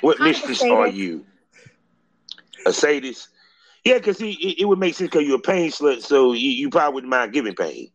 What 0.00 0.20
mistress 0.20 0.62
are 0.62 0.86
you? 0.86 1.26
A 2.66 2.72
sadist. 2.72 3.28
Yeah, 3.84 3.98
because 3.98 4.20
it, 4.20 4.36
it 4.36 4.64
would 4.68 4.78
make 4.78 4.94
sense 4.94 5.10
because 5.10 5.26
you're 5.26 5.38
a 5.38 5.40
pain 5.40 5.70
slut, 5.70 6.02
so 6.02 6.32
you, 6.32 6.50
you 6.50 6.70
probably 6.70 6.94
wouldn't 6.94 7.10
mind 7.10 7.32
giving 7.32 7.54
pain. 7.54 7.90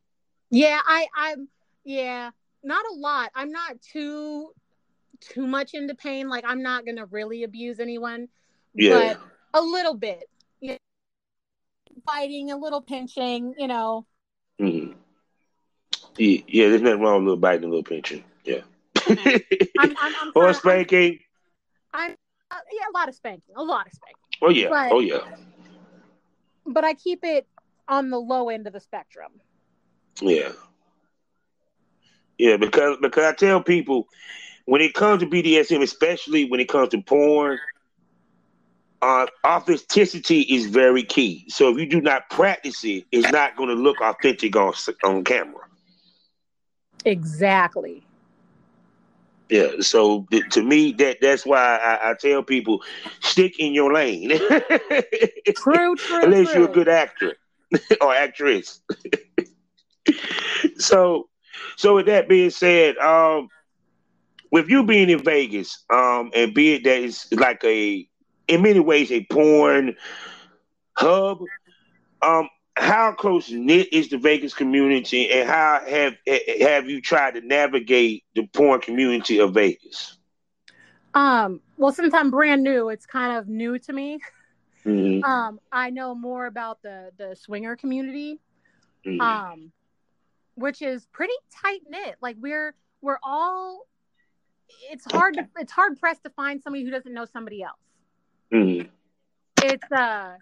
Yeah, 0.49 0.79
I, 0.85 1.07
I'm. 1.15 1.47
Yeah, 1.85 2.31
not 2.63 2.85
a 2.91 2.95
lot. 2.95 3.31
I'm 3.35 3.51
not 3.51 3.81
too 3.81 4.53
too 5.19 5.47
much 5.47 5.73
into 5.73 5.95
pain. 5.95 6.29
Like 6.29 6.43
I'm 6.47 6.61
not 6.61 6.85
gonna 6.85 7.05
really 7.05 7.43
abuse 7.43 7.79
anyone. 7.79 8.27
Yeah. 8.73 9.15
But 9.53 9.61
a 9.61 9.61
little 9.61 9.95
bit. 9.95 10.29
You 10.59 10.71
know, 10.71 10.77
biting, 12.05 12.51
a 12.51 12.57
little 12.57 12.81
pinching, 12.81 13.53
you 13.57 13.67
know. 13.67 14.05
Yeah, 16.17 16.41
yeah, 16.47 16.69
there's 16.69 16.81
nothing 16.81 17.01
wrong 17.01 17.15
with 17.15 17.21
a 17.21 17.25
little 17.25 17.37
biting, 17.37 17.65
a 17.65 17.67
little 17.69 17.83
pinching. 17.83 18.23
Yeah. 18.43 18.61
I'm, 19.07 19.17
I'm, 19.77 19.95
I'm 19.99 20.31
or 20.35 20.43
kinda- 20.45 20.53
spanking. 20.53 21.19
I'm 21.93 22.15
uh, 22.51 22.55
yeah, 22.71 22.85
a 22.89 22.93
lot 22.97 23.09
of 23.09 23.15
spanking, 23.15 23.55
a 23.55 23.63
lot 23.63 23.87
of 23.87 23.93
spanking. 23.93 24.17
Oh 24.41 24.49
yeah. 24.49 24.69
But- 24.69 24.91
oh 24.91 24.99
yeah. 24.99 25.19
But 26.65 26.85
I 26.85 26.93
keep 26.93 27.23
it 27.23 27.47
on 27.87 28.09
the 28.09 28.19
low 28.19 28.49
end 28.49 28.67
of 28.67 28.73
the 28.73 28.79
spectrum. 28.79 29.31
Yeah. 30.21 30.51
Yeah, 32.37 32.57
because 32.57 32.97
because 33.01 33.23
I 33.25 33.33
tell 33.33 33.61
people 33.61 34.07
when 34.65 34.81
it 34.81 34.93
comes 34.93 35.21
to 35.21 35.27
BDSM, 35.29 35.81
especially 35.81 36.45
when 36.45 36.59
it 36.59 36.69
comes 36.69 36.89
to 36.89 37.01
porn, 37.01 37.59
uh, 39.01 39.27
authenticity 39.45 40.41
is 40.41 40.67
very 40.67 41.03
key. 41.03 41.45
So 41.49 41.69
if 41.69 41.77
you 41.77 41.85
do 41.85 41.99
not 42.01 42.29
practice 42.29 42.83
it, 42.85 43.05
it's 43.11 43.29
not 43.31 43.57
going 43.57 43.69
to 43.69 43.75
look 43.75 43.99
authentic 44.01 44.55
on 44.55 44.73
on 45.03 45.23
camera. 45.23 45.67
Exactly. 47.05 48.03
Yeah. 49.49 49.81
So 49.81 50.25
th- 50.31 50.49
to 50.51 50.63
me, 50.63 50.93
that 50.93 51.17
that's 51.21 51.45
why 51.45 51.77
I, 51.77 52.11
I 52.11 52.13
tell 52.15 52.43
people 52.43 52.81
stick 53.21 53.59
in 53.59 53.73
your 53.73 53.93
lane. 53.93 54.31
True, 55.55 55.95
true. 55.95 56.21
unless 56.21 56.53
true. 56.53 56.53
you're 56.53 56.65
a 56.65 56.71
good 56.71 56.89
actor 56.89 57.35
or 58.01 58.13
actress. 58.13 58.81
so, 60.77 61.29
so 61.75 61.95
with 61.95 62.05
that 62.07 62.27
being 62.27 62.49
said, 62.49 62.97
um, 62.97 63.49
with 64.51 64.69
you 64.69 64.83
being 64.83 65.09
in 65.09 65.23
Vegas, 65.23 65.83
um, 65.91 66.31
and 66.33 66.53
be 66.53 66.73
it 66.73 66.83
that 66.83 67.01
it's 67.01 67.31
like 67.33 67.63
a, 67.63 68.07
in 68.47 68.61
many 68.61 68.79
ways, 68.79 69.11
a 69.11 69.25
porn 69.29 69.95
hub, 70.95 71.39
um, 72.21 72.49
how 72.75 73.11
close 73.13 73.49
knit 73.49 73.93
is 73.93 74.09
the 74.09 74.17
Vegas 74.17 74.53
community, 74.53 75.29
and 75.31 75.47
how 75.47 75.81
have 75.87 76.15
have 76.61 76.89
you 76.89 77.01
tried 77.01 77.35
to 77.35 77.41
navigate 77.41 78.23
the 78.35 78.47
porn 78.47 78.81
community 78.81 79.39
of 79.39 79.53
Vegas? 79.53 80.17
Um, 81.13 81.61
well, 81.77 81.91
since 81.91 82.13
I'm 82.13 82.31
brand 82.31 82.63
new, 82.63 82.89
it's 82.89 83.05
kind 83.05 83.37
of 83.37 83.47
new 83.47 83.77
to 83.79 83.93
me. 83.93 84.19
Mhm, 84.85 85.23
Um, 85.25 85.59
I 85.71 85.89
know 85.91 86.15
more 86.15 86.45
about 86.45 86.81
the 86.81 87.11
the 87.17 87.35
swinger 87.35 87.75
community, 87.75 88.39
mhm. 89.05 89.21
um, 89.21 89.71
which 90.55 90.81
is 90.81 91.05
pretty 91.07 91.33
tight 91.51 91.81
knit. 91.87 92.15
Like 92.21 92.37
we're 92.39 92.73
we're 93.01 93.19
all. 93.23 93.87
It's 94.91 95.05
hard 95.11 95.35
to 95.35 95.47
it's 95.59 95.71
hard 95.71 95.99
pressed 95.99 96.23
to 96.23 96.29
find 96.31 96.61
somebody 96.61 96.83
who 96.83 96.89
doesn't 96.91 97.13
know 97.13 97.25
somebody 97.25 97.61
else. 97.61 97.79
Mhm. 98.51 98.89
It's 99.61 99.91
uh, 99.91 100.37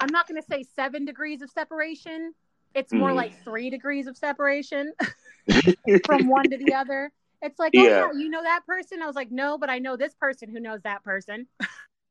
I'm 0.00 0.10
not 0.10 0.26
going 0.28 0.40
to 0.40 0.46
say 0.46 0.62
seven 0.62 1.04
degrees 1.04 1.42
of 1.42 1.50
separation. 1.50 2.34
It's 2.74 2.92
more 2.92 3.10
Mhm. 3.10 3.16
like 3.16 3.44
three 3.44 3.70
degrees 3.70 4.06
of 4.06 4.16
separation 4.16 4.92
from 6.06 6.28
one 6.28 6.50
to 6.50 6.56
the 6.58 6.74
other. 6.74 7.12
It's 7.42 7.58
like, 7.58 7.72
oh 7.76 7.82
Yeah. 7.84 8.06
yeah, 8.12 8.12
you 8.18 8.28
know 8.30 8.42
that 8.42 8.66
person. 8.66 9.02
I 9.02 9.06
was 9.06 9.16
like, 9.16 9.30
no, 9.30 9.58
but 9.58 9.70
I 9.70 9.78
know 9.78 9.96
this 9.96 10.14
person 10.14 10.50
who 10.50 10.60
knows 10.60 10.82
that 10.82 11.02
person. 11.04 11.46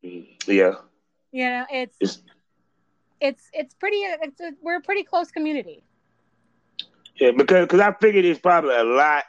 Mhm. 0.04 0.28
yeah. 0.48 0.76
You 1.32 1.46
know, 1.46 1.66
it's 1.72 1.98
It's- 2.02 2.22
it's 3.20 3.50
it's 3.54 3.74
pretty. 3.76 3.98
It's 3.98 4.40
a, 4.42 4.52
we're 4.62 4.78
a 4.78 4.82
pretty 4.82 5.04
close 5.04 5.32
community. 5.32 5.84
Yeah, 7.16 7.32
because 7.32 7.68
cause 7.68 7.80
I 7.80 7.94
figured 7.94 8.26
it's 8.26 8.40
probably 8.40 8.76
a 8.76 8.84
lot 8.84 9.24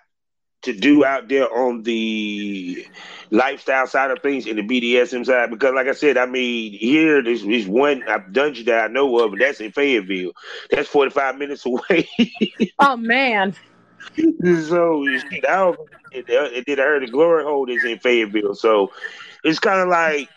to 0.65 0.73
do 0.73 1.05
out 1.05 1.29
there 1.29 1.51
on 1.53 1.83
the 1.83 2.87
lifestyle 3.31 3.87
side 3.87 4.11
of 4.11 4.23
things 4.23 4.47
in 4.47 4.57
the 4.57 4.63
BDSM 4.63 5.25
side. 5.27 5.51
Because, 5.51 5.73
like 5.75 5.87
I 5.87 5.93
said, 5.93 6.17
I 6.17 6.27
mean, 6.27 6.73
here 6.73 7.23
there's, 7.23 7.45
there's 7.45 7.67
one 7.67 8.03
dungeon 8.33 8.67
that 8.67 8.85
I 8.85 8.93
know 8.93 9.19
of, 9.21 9.33
and 9.33 9.41
that's 9.41 9.61
in 9.61 9.73
Fayetteville. 9.73 10.33
That's 10.71 10.89
45 10.89 11.39
minutes 11.39 11.65
away. 11.67 12.09
Oh 12.79 12.97
man, 12.97 13.55
so, 14.17 15.05
know, 15.49 15.77
and 16.13 16.65
then 16.67 16.81
I 16.81 16.83
heard 16.83 17.03
the 17.03 17.11
glory 17.11 17.45
hole 17.45 17.69
is 17.71 17.85
in 17.85 17.99
Fayetteville. 17.99 18.55
So, 18.55 18.93
it's 19.43 19.59
kind 19.59 19.81
of 19.81 19.89
like 19.89 20.29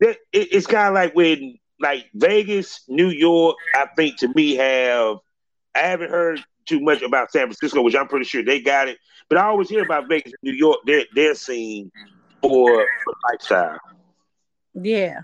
it- 0.00 0.18
it's 0.32 0.66
kind 0.66 0.88
of 0.88 0.94
like 0.94 1.14
when 1.14 1.58
like 1.80 2.06
Vegas, 2.14 2.84
New 2.88 3.08
York. 3.08 3.56
I 3.74 3.86
think 3.96 4.18
to 4.18 4.28
me 4.34 4.54
have 4.56 5.18
I 5.74 5.80
haven't 5.80 6.10
heard 6.10 6.40
too 6.66 6.80
much 6.80 7.02
about 7.02 7.30
San 7.32 7.46
Francisco, 7.46 7.82
which 7.82 7.94
I'm 7.94 8.08
pretty 8.08 8.24
sure 8.24 8.42
they 8.44 8.60
got 8.60 8.88
it. 8.88 8.98
But 9.28 9.38
I 9.38 9.46
always 9.46 9.68
hear 9.68 9.82
about 9.82 10.08
Vegas, 10.08 10.32
New 10.42 10.52
York. 10.52 10.78
Their 10.84 11.04
their 11.14 11.34
scene 11.34 11.90
for, 12.42 12.86
for 13.04 13.14
lifestyle. 13.30 13.78
yeah. 14.74 15.20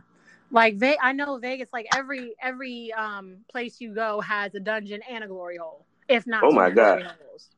Like 0.51 0.77
Ve- 0.77 0.99
I 1.01 1.13
know 1.13 1.39
Vegas. 1.39 1.69
Like 1.73 1.87
every 1.95 2.35
every 2.43 2.93
um 2.93 3.39
place 3.51 3.81
you 3.81 3.95
go 3.95 4.21
has 4.21 4.55
a 4.55 4.61
dungeon 4.61 5.01
and 5.09 5.25
a 5.25 5.29
glory 5.29 5.59
hole. 5.59 5.85
If 6.09 6.27
not, 6.27 6.45
Oh 6.45 6.53
my 6.53 6.71
God. 6.71 7.05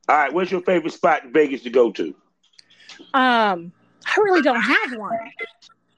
All 0.08 0.16
right, 0.16 0.32
what's 0.32 0.50
your 0.50 0.60
favorite 0.62 0.92
spot 0.92 1.24
in 1.24 1.32
Vegas 1.32 1.62
to 1.62 1.70
go 1.70 1.90
to? 1.92 2.14
Um, 3.14 3.72
I 4.04 4.20
really 4.20 4.42
don't 4.42 4.60
have 4.60 4.92
one. 4.92 5.18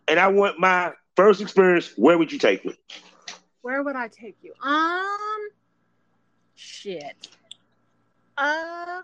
And 0.06 0.20
I 0.20 0.28
want 0.28 0.58
my 0.60 0.92
first 1.16 1.40
experience. 1.40 1.92
Where 1.96 2.18
would 2.18 2.30
you 2.30 2.38
take 2.38 2.64
me? 2.64 2.74
Where 3.62 3.82
would 3.82 3.96
I 3.96 4.08
take 4.08 4.36
you? 4.42 4.52
Um, 4.62 5.48
shit. 6.54 7.28
Uh, 8.36 9.02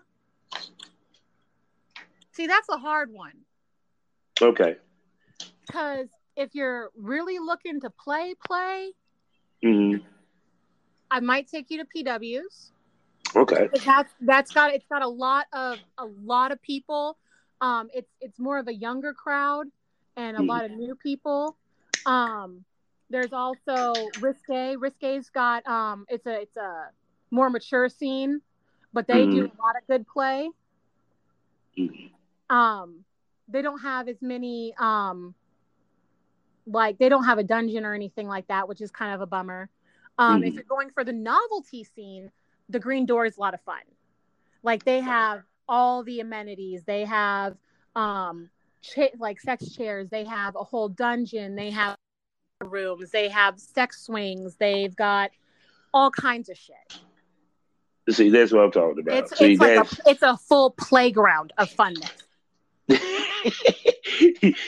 see, 2.31 2.47
that's 2.47 2.69
a 2.69 2.77
hard 2.77 3.11
one 3.11 3.45
Okay. 4.41 4.77
because 5.67 6.07
if 6.35 6.53
you're 6.55 6.91
really 6.95 7.39
looking 7.39 7.79
to 7.81 7.89
play, 7.89 8.35
play, 8.45 8.93
hmm 9.63 9.95
I 11.11 11.19
might 11.19 11.47
take 11.47 11.69
you 11.69 11.77
to 11.79 11.85
PW's. 11.85 12.71
Okay. 13.35 13.69
That's 13.85 14.13
that's 14.19 14.51
got 14.51 14.73
it's 14.73 14.85
got 14.87 15.01
a 15.01 15.07
lot 15.07 15.45
of 15.53 15.79
a 15.97 16.05
lot 16.05 16.51
of 16.51 16.61
people. 16.61 17.17
Um, 17.61 17.89
it's 17.93 18.11
it's 18.19 18.39
more 18.39 18.57
of 18.57 18.67
a 18.67 18.73
younger 18.73 19.13
crowd 19.13 19.67
and 20.15 20.37
a 20.37 20.41
Mhm. 20.41 20.47
lot 20.47 20.65
of 20.65 20.71
new 20.71 20.95
people. 20.95 21.57
Um, 22.05 22.65
there's 23.09 23.33
also 23.33 24.13
Risque. 24.17 24.75
Risque's 24.77 25.29
got 25.29 25.65
um, 25.67 26.05
it's 26.09 26.25
a 26.25 26.41
it's 26.41 26.57
a 26.57 26.89
more 27.31 27.49
mature 27.49 27.89
scene, 27.89 28.41
but 28.93 29.07
they 29.07 29.25
do 29.27 29.41
a 29.45 29.55
lot 29.61 29.75
of 29.77 29.87
good 29.87 30.05
play. 30.07 30.49
Mhm. 31.77 32.11
Um, 32.51 33.05
they 33.47 33.61
don't 33.61 33.79
have 33.79 34.07
as 34.09 34.21
many 34.21 34.73
um, 34.77 35.33
like 36.67 36.97
they 36.99 37.09
don't 37.09 37.23
have 37.23 37.37
a 37.37 37.43
dungeon 37.43 37.85
or 37.85 37.93
anything 37.93 38.27
like 38.27 38.47
that, 38.47 38.67
which 38.67 38.81
is 38.81 38.91
kind 38.91 39.15
of 39.15 39.21
a 39.21 39.25
bummer. 39.25 39.69
Um, 40.17 40.43
If 40.43 40.51
Mhm. 40.53 40.55
you're 40.57 40.63
going 40.65 40.89
for 40.91 41.03
the 41.03 41.13
novelty 41.13 41.83
scene, 41.85 42.31
the 42.69 42.79
Green 42.79 43.05
Door 43.05 43.25
is 43.25 43.37
a 43.37 43.39
lot 43.39 43.53
of 43.53 43.61
fun. 43.61 43.81
Like 44.63 44.83
they 44.83 44.99
have 44.99 45.43
all 45.67 46.03
the 46.03 46.19
amenities. 46.19 46.83
They 46.83 47.05
have 47.05 47.57
um, 47.95 48.49
cha- 48.81 49.15
like 49.17 49.39
sex 49.41 49.71
chairs. 49.73 50.09
They 50.09 50.23
have 50.25 50.55
a 50.55 50.63
whole 50.63 50.87
dungeon. 50.89 51.55
They 51.55 51.71
have 51.71 51.95
rooms. 52.63 53.11
They 53.11 53.27
have 53.29 53.59
sex 53.59 54.01
swings. 54.03 54.55
They've 54.55 54.95
got 54.95 55.31
all 55.93 56.11
kinds 56.11 56.49
of 56.49 56.57
shit. 56.57 56.75
See, 58.09 58.29
that's 58.29 58.51
what 58.51 58.63
I'm 58.63 58.71
talking 58.71 58.99
about. 58.99 59.17
It's 59.17 59.37
See, 59.37 59.53
it's 59.53 59.59
like 59.61 59.77
a, 59.77 60.09
it's 60.09 60.21
a 60.23 60.37
full 60.37 60.71
playground 60.71 61.53
of 61.57 61.69
funness. 61.69 62.11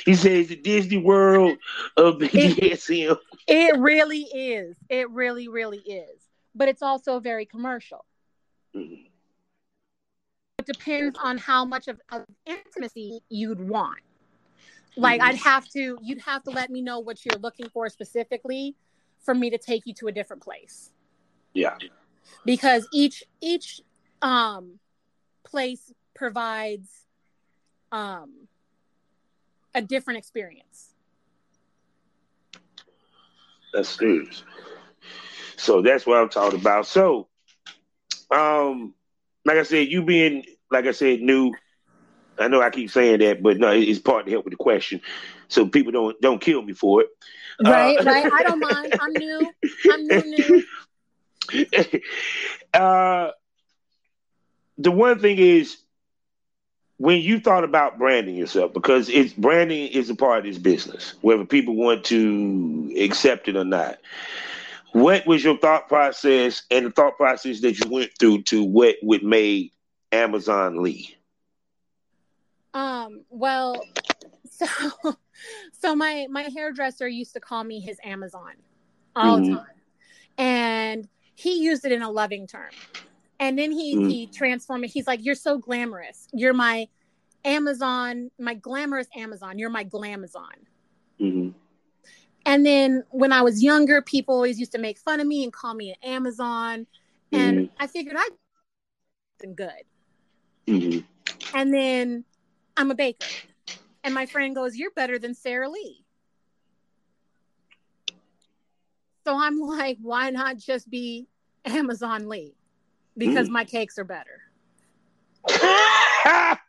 he, 0.05 0.15
says 0.15 0.47
the 0.47 0.59
Disney 0.61 0.97
World 0.97 1.57
of 1.97 2.15
BDSM. 2.15 3.17
It 3.47 3.77
really 3.77 4.21
is. 4.33 4.75
It 4.89 5.09
really, 5.09 5.47
really 5.47 5.79
is. 5.79 6.21
But 6.55 6.69
it's 6.69 6.81
also 6.81 7.19
very 7.19 7.45
commercial. 7.45 8.05
Mhm. 8.75 9.07
It 10.59 10.65
depends 10.65 11.17
on 11.21 11.37
how 11.37 11.65
much 11.65 11.87
of, 11.87 11.99
of 12.11 12.25
intimacy 12.45 13.21
you'd 13.29 13.59
want. 13.59 13.99
Like 14.95 15.19
Mhm. 15.19 15.25
I'd 15.25 15.35
have 15.35 15.67
to, 15.69 15.97
you'd 16.01 16.21
have 16.21 16.43
to 16.43 16.51
let 16.51 16.69
me 16.69 16.81
know 16.81 16.99
what 16.99 17.25
you're 17.25 17.39
looking 17.39 17.69
for 17.69 17.89
specifically 17.89 18.75
for 19.19 19.33
me 19.33 19.49
to 19.49 19.57
take 19.57 19.85
you 19.85 19.93
to 19.95 20.07
a 20.07 20.11
different 20.11 20.43
place. 20.43 20.91
Yeah. 21.53 21.77
Because 22.45 22.87
each 22.93 23.23
each 23.41 23.81
um 24.21 24.79
place 25.43 25.91
provides 26.13 27.02
um 27.93 28.47
a 29.75 29.81
different 29.81 30.17
experience. 30.17 30.95
That's 33.73 33.89
serious. 33.89 34.43
So 35.57 35.81
that's 35.81 36.05
what 36.05 36.17
I'm 36.17 36.29
talking 36.29 36.59
about. 36.59 36.87
So, 36.87 37.27
um, 38.31 38.93
like 39.45 39.57
I 39.57 39.63
said, 39.63 39.87
you 39.87 40.03
being 40.03 40.43
like 40.71 40.85
I 40.85 40.91
said, 40.91 41.21
new, 41.21 41.53
I 42.39 42.47
know 42.47 42.61
I 42.61 42.69
keep 42.69 42.89
saying 42.89 43.19
that, 43.19 43.41
but 43.43 43.57
no, 43.57 43.71
it's 43.71 43.99
part 43.99 44.25
to 44.25 44.31
help 44.31 44.45
with 44.45 44.53
the 44.53 44.57
question, 44.57 45.01
so 45.47 45.67
people 45.67 45.91
don't 45.91 46.19
don't 46.21 46.41
kill 46.41 46.61
me 46.61 46.73
for 46.73 47.01
it. 47.01 47.07
Right, 47.59 47.99
uh, 47.99 48.03
right. 48.03 48.27
I 48.31 48.43
don't 48.43 48.59
mind. 48.59 48.93
I'm 48.99 49.17
new. 49.17 49.55
I'm 49.87 50.07
new, 50.07 50.25
new. 50.25 50.63
uh, 52.73 53.31
the 54.77 54.91
one 54.91 55.19
thing 55.19 55.37
is 55.37 55.82
when 56.97 57.21
you 57.21 57.39
thought 57.39 57.63
about 57.63 57.97
branding 57.97 58.35
yourself, 58.35 58.73
because 58.73 59.09
it's 59.09 59.33
branding 59.33 59.87
is 59.87 60.09
a 60.09 60.15
part 60.15 60.39
of 60.39 60.45
this 60.45 60.57
business, 60.57 61.15
whether 61.21 61.45
people 61.45 61.75
want 61.75 62.05
to 62.05 62.93
accept 62.99 63.47
it 63.47 63.55
or 63.55 63.65
not. 63.65 63.97
What 64.91 65.25
was 65.25 65.43
your 65.43 65.57
thought 65.57 65.87
process 65.87 66.63
and 66.69 66.85
the 66.85 66.91
thought 66.91 67.17
process 67.17 67.61
that 67.61 67.79
you 67.79 67.89
went 67.89 68.11
through 68.19 68.43
to 68.43 68.63
what 68.63 68.95
would 69.01 69.23
made 69.23 69.71
Amazon 70.11 70.83
Lee? 70.83 71.17
Um, 72.75 73.23
well, 73.29 73.83
so 74.49 74.67
so 75.79 75.95
my 75.95 76.27
my 76.29 76.43
hairdresser 76.43 77.07
used 77.07 77.33
to 77.33 77.39
call 77.39 77.63
me 77.63 77.79
his 77.79 77.97
Amazon 78.03 78.53
all 79.15 79.39
mm-hmm. 79.39 79.51
the 79.51 79.57
time. 79.57 79.67
And 80.37 81.07
he 81.35 81.63
used 81.63 81.85
it 81.85 81.91
in 81.91 82.01
a 82.01 82.09
loving 82.09 82.47
term. 82.47 82.71
And 83.43 83.59
then 83.59 83.73
he 83.73 83.93
mm-hmm. 83.93 84.07
he 84.07 84.27
transformed 84.27 84.85
it. 84.85 84.91
He's 84.91 85.05
like, 85.05 85.23
You're 85.23 85.35
so 85.35 85.57
glamorous. 85.57 86.29
You're 86.31 86.53
my 86.53 86.87
Amazon, 87.43 88.31
my 88.39 88.53
glamorous 88.53 89.07
Amazon. 89.13 89.59
You're 89.59 89.69
my 89.69 89.83
glamazon. 89.83 90.65
Mm-hmm. 91.19 91.49
And 92.45 92.65
then 92.65 93.03
when 93.09 93.33
I 93.33 93.41
was 93.41 93.61
younger, 93.61 94.01
people 94.01 94.35
always 94.35 94.61
used 94.61 94.71
to 94.71 94.77
make 94.77 94.97
fun 94.97 95.19
of 95.19 95.27
me 95.27 95.43
and 95.43 95.51
call 95.51 95.73
me 95.73 95.89
an 95.89 96.09
Amazon. 96.09 96.87
And 97.33 97.57
mm-hmm. 97.67 97.75
I 97.79 97.87
figured 97.87 98.15
I'd 98.17 98.29
been 99.41 99.55
good. 99.55 99.83
Mm-hmm. 100.65 101.57
And 101.57 101.73
then 101.73 102.23
I'm 102.77 102.91
a 102.91 102.95
baker. 102.95 103.27
And 104.05 104.13
my 104.13 104.25
friend 104.25 104.55
goes, 104.55 104.77
You're 104.77 104.91
better 104.91 105.19
than 105.19 105.33
Sara 105.33 105.69
Lee. 105.69 106.05
So 109.25 109.37
I'm 109.37 109.59
like, 109.59 109.97
Why 110.01 110.29
not 110.29 110.55
just 110.55 110.89
be 110.89 111.27
Amazon 111.65 112.29
Lee? 112.29 112.55
Because 113.17 113.47
mm. 113.47 113.51
my 113.51 113.65
cakes 113.65 113.97
are 113.97 114.03
better. 114.03 114.41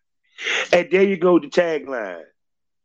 and 0.73 0.91
there 0.91 1.05
you 1.05 1.17
go, 1.17 1.39
the 1.39 1.49
tagline. 1.49 2.25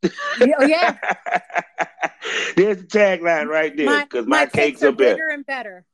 Oh, 0.02 0.66
yeah. 0.66 0.96
There's 2.56 2.78
the 2.78 2.86
tagline 2.86 3.46
right 3.48 3.76
there. 3.76 4.04
Because 4.04 4.26
my, 4.26 4.38
my, 4.38 4.46
cakes, 4.46 4.54
cakes, 4.54 4.82
are, 4.82 4.92
better. 4.92 5.28
and 5.28 5.44
better. 5.44 5.84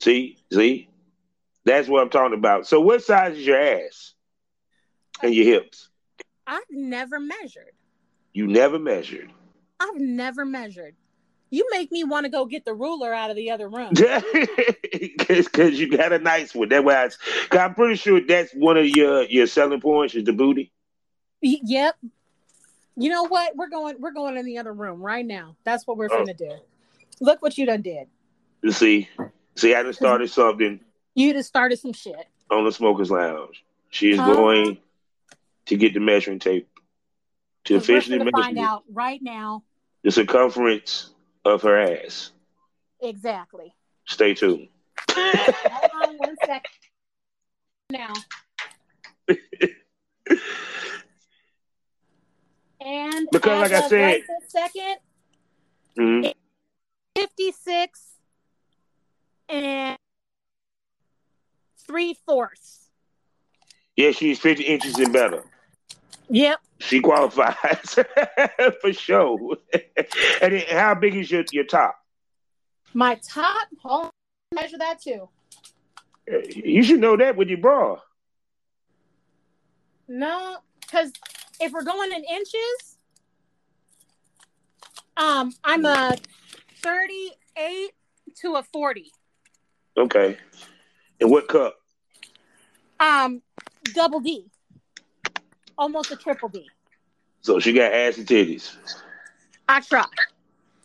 See, 0.00 0.38
see, 0.52 0.88
that's 1.64 1.88
what 1.88 2.02
I'm 2.02 2.10
talking 2.10 2.38
about. 2.38 2.66
So, 2.66 2.80
what 2.80 3.02
size 3.02 3.36
is 3.36 3.46
your 3.46 3.60
ass 3.60 4.14
and 5.22 5.34
your 5.34 5.44
hips? 5.44 5.88
I've 6.46 6.62
never 6.70 7.18
measured. 7.18 7.72
You 8.32 8.46
never 8.46 8.78
measured. 8.78 9.30
I've 9.80 9.98
never 9.98 10.44
measured. 10.44 10.94
You 11.50 11.66
make 11.70 11.90
me 11.90 12.04
want 12.04 12.24
to 12.24 12.30
go 12.30 12.44
get 12.44 12.64
the 12.64 12.74
ruler 12.74 13.12
out 13.12 13.30
of 13.30 13.36
the 13.36 13.50
other 13.50 13.68
room. 13.68 13.92
Because 15.28 15.78
you 15.78 15.94
got 15.94 16.12
a 16.12 16.18
nice 16.18 16.54
one. 16.54 16.70
That 16.70 16.84
was. 16.84 17.18
I'm 17.52 17.74
pretty 17.74 17.96
sure 17.96 18.20
that's 18.26 18.52
one 18.52 18.78
of 18.78 18.86
your 18.86 19.24
your 19.24 19.46
selling 19.46 19.80
points 19.80 20.14
is 20.14 20.24
the 20.24 20.32
booty. 20.32 20.72
Yep. 21.42 21.96
You 22.96 23.10
know 23.10 23.24
what? 23.24 23.54
We're 23.54 23.68
going. 23.68 23.96
We're 24.00 24.12
going 24.12 24.38
in 24.38 24.46
the 24.46 24.58
other 24.58 24.72
room 24.72 25.00
right 25.00 25.24
now. 25.24 25.54
That's 25.64 25.86
what 25.86 25.98
we're 25.98 26.08
oh. 26.10 26.18
gonna 26.18 26.34
do. 26.34 26.52
Look 27.20 27.42
what 27.42 27.58
you 27.58 27.66
done 27.66 27.82
did. 27.82 28.08
You 28.62 28.72
see, 28.72 29.08
see, 29.54 29.74
I 29.74 29.82
just 29.82 29.98
started 29.98 30.30
something. 30.30 30.80
You 31.14 31.32
just 31.34 31.48
started 31.48 31.78
some 31.78 31.92
shit 31.92 32.26
on 32.50 32.64
the 32.64 32.72
smokers 32.72 33.10
lounge. 33.10 33.64
She 33.90 34.10
is 34.10 34.18
going 34.18 34.78
to 35.66 35.76
get 35.76 35.94
the 35.94 36.00
measuring 36.00 36.38
tape 36.38 36.68
to 37.64 37.76
officially 37.76 38.18
measure 38.18 38.30
find 38.32 38.58
out 38.58 38.84
right 38.92 39.22
now 39.22 39.62
the 40.02 40.10
circumference 40.10 41.10
of 41.48 41.62
her 41.62 41.78
ass. 41.78 42.32
Exactly. 43.00 43.74
Stay 44.06 44.34
tuned. 44.34 44.68
Hold 45.10 45.90
on 46.08 46.16
one 46.18 46.36
second. 46.44 46.70
Now. 47.90 48.12
and 52.80 53.28
because, 53.32 53.60
like 53.60 53.72
I 53.72 53.88
said, 53.88 54.00
right 54.00 54.22
second, 54.48 54.96
mm-hmm. 55.98 56.30
fifty-six 57.16 58.00
and 59.48 59.98
three 61.86 62.16
fourths. 62.26 62.90
Yeah, 63.96 64.12
she's 64.12 64.38
fifty 64.38 64.64
inches 64.64 64.98
and 64.98 65.12
better. 65.12 65.44
Yep. 66.30 66.58
She 66.80 67.00
qualifies 67.00 67.98
for 68.80 68.92
sure. 68.92 69.56
and 70.42 70.62
how 70.70 70.94
big 70.94 71.16
is 71.16 71.30
your, 71.30 71.44
your 71.52 71.64
top? 71.64 71.96
My 72.94 73.18
top? 73.26 73.68
Hold 73.82 74.10
measure 74.54 74.78
that 74.78 75.00
too. 75.02 75.28
You 76.26 76.82
should 76.82 77.00
know 77.00 77.16
that 77.16 77.36
with 77.36 77.48
your 77.48 77.58
bra. 77.58 77.98
No, 80.06 80.58
because 80.80 81.12
if 81.60 81.72
we're 81.72 81.84
going 81.84 82.12
in 82.12 82.24
inches, 82.24 82.96
um, 85.16 85.52
I'm 85.64 85.84
a 85.84 86.16
38 86.82 87.90
to 88.40 88.56
a 88.56 88.62
40. 88.62 89.10
Okay. 89.96 90.36
And 91.20 91.30
what 91.30 91.48
cup? 91.48 91.76
Um, 93.00 93.42
double 93.94 94.20
D 94.20 94.50
almost 95.78 96.10
a 96.10 96.16
triple 96.16 96.48
B. 96.48 96.66
So 97.40 97.60
she 97.60 97.72
got 97.72 97.92
ass 97.92 98.18
and 98.18 98.26
titties. 98.26 98.76
I 99.68 99.80
try. 99.80 100.04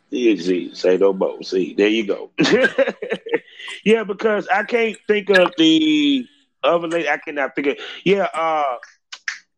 Yeah, 0.09 0.35
see, 0.35 0.73
say 0.75 0.97
no 0.97 1.13
more. 1.13 1.41
See, 1.41 1.73
there 1.73 1.87
you 1.87 2.05
go. 2.05 2.31
yeah, 3.83 4.03
because 4.03 4.47
I 4.47 4.63
can't 4.63 4.97
think 5.07 5.29
of 5.31 5.51
the 5.57 6.25
other 6.63 6.87
lady. 6.87 7.09
I 7.09 7.17
cannot 7.17 7.55
think 7.55 7.67
of. 7.67 7.77
Yeah, 8.03 8.27
uh, 8.33 8.77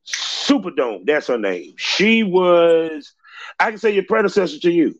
Superdome. 0.05 1.05
That's 1.05 1.27
her 1.27 1.37
name. 1.37 1.73
She 1.77 2.23
was. 2.23 3.13
I 3.59 3.69
can 3.69 3.79
say 3.79 3.91
your 3.91 4.05
predecessor 4.05 4.59
to 4.59 4.71
you 4.71 4.99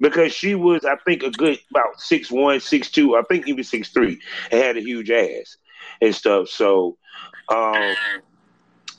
because 0.00 0.32
she 0.32 0.54
was, 0.54 0.84
I 0.84 0.96
think, 1.06 1.22
a 1.22 1.30
good 1.30 1.58
about 1.70 2.00
six 2.00 2.30
one, 2.30 2.60
six 2.60 2.90
two. 2.90 3.16
I 3.16 3.22
think 3.22 3.48
even 3.48 3.64
six 3.64 3.88
three, 3.88 4.20
and 4.50 4.60
had 4.60 4.76
a 4.76 4.82
huge 4.82 5.10
ass 5.10 5.56
and 6.02 6.14
stuff. 6.14 6.48
So, 6.48 6.98
um, 7.48 7.94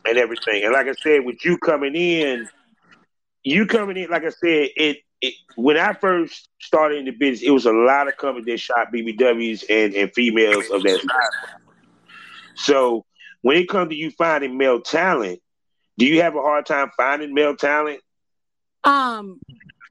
and 0.08 0.18
everything. 0.18 0.64
And 0.64 0.74
like 0.74 0.88
I 0.88 0.94
said, 0.94 1.26
with 1.26 1.44
you 1.44 1.58
coming 1.58 1.96
in, 1.96 2.48
you 3.44 3.66
coming 3.66 3.98
in, 3.98 4.10
like 4.10 4.24
I 4.24 4.30
said, 4.30 4.70
it, 4.76 4.98
it 5.22 5.34
when 5.56 5.78
I 5.78 5.94
first 5.94 6.50
started 6.62 7.00
in 7.00 7.06
the 7.06 7.12
business, 7.12 7.48
it 7.48 7.52
was 7.52 7.66
a 7.66 7.72
lot 7.72 8.08
of 8.08 8.18
companies 8.18 8.46
that 8.46 8.60
shot 8.60 8.94
BBWs 8.94 9.64
and, 9.70 9.94
and 9.94 10.12
females 10.14 10.70
of 10.72 10.84
that 10.84 11.00
style. 11.00 11.60
So 12.56 13.06
when 13.42 13.58
it 13.58 13.70
comes 13.70 13.90
to 13.90 13.96
you 13.96 14.12
finding 14.12 14.58
male 14.58 14.82
talent, 14.82 15.42
do 15.98 16.06
you 16.06 16.22
have 16.22 16.36
a 16.36 16.42
hard 16.42 16.66
time 16.66 16.92
finding 16.98 17.34
male 17.34 17.56
talent? 17.56 18.02
Um, 18.84 19.40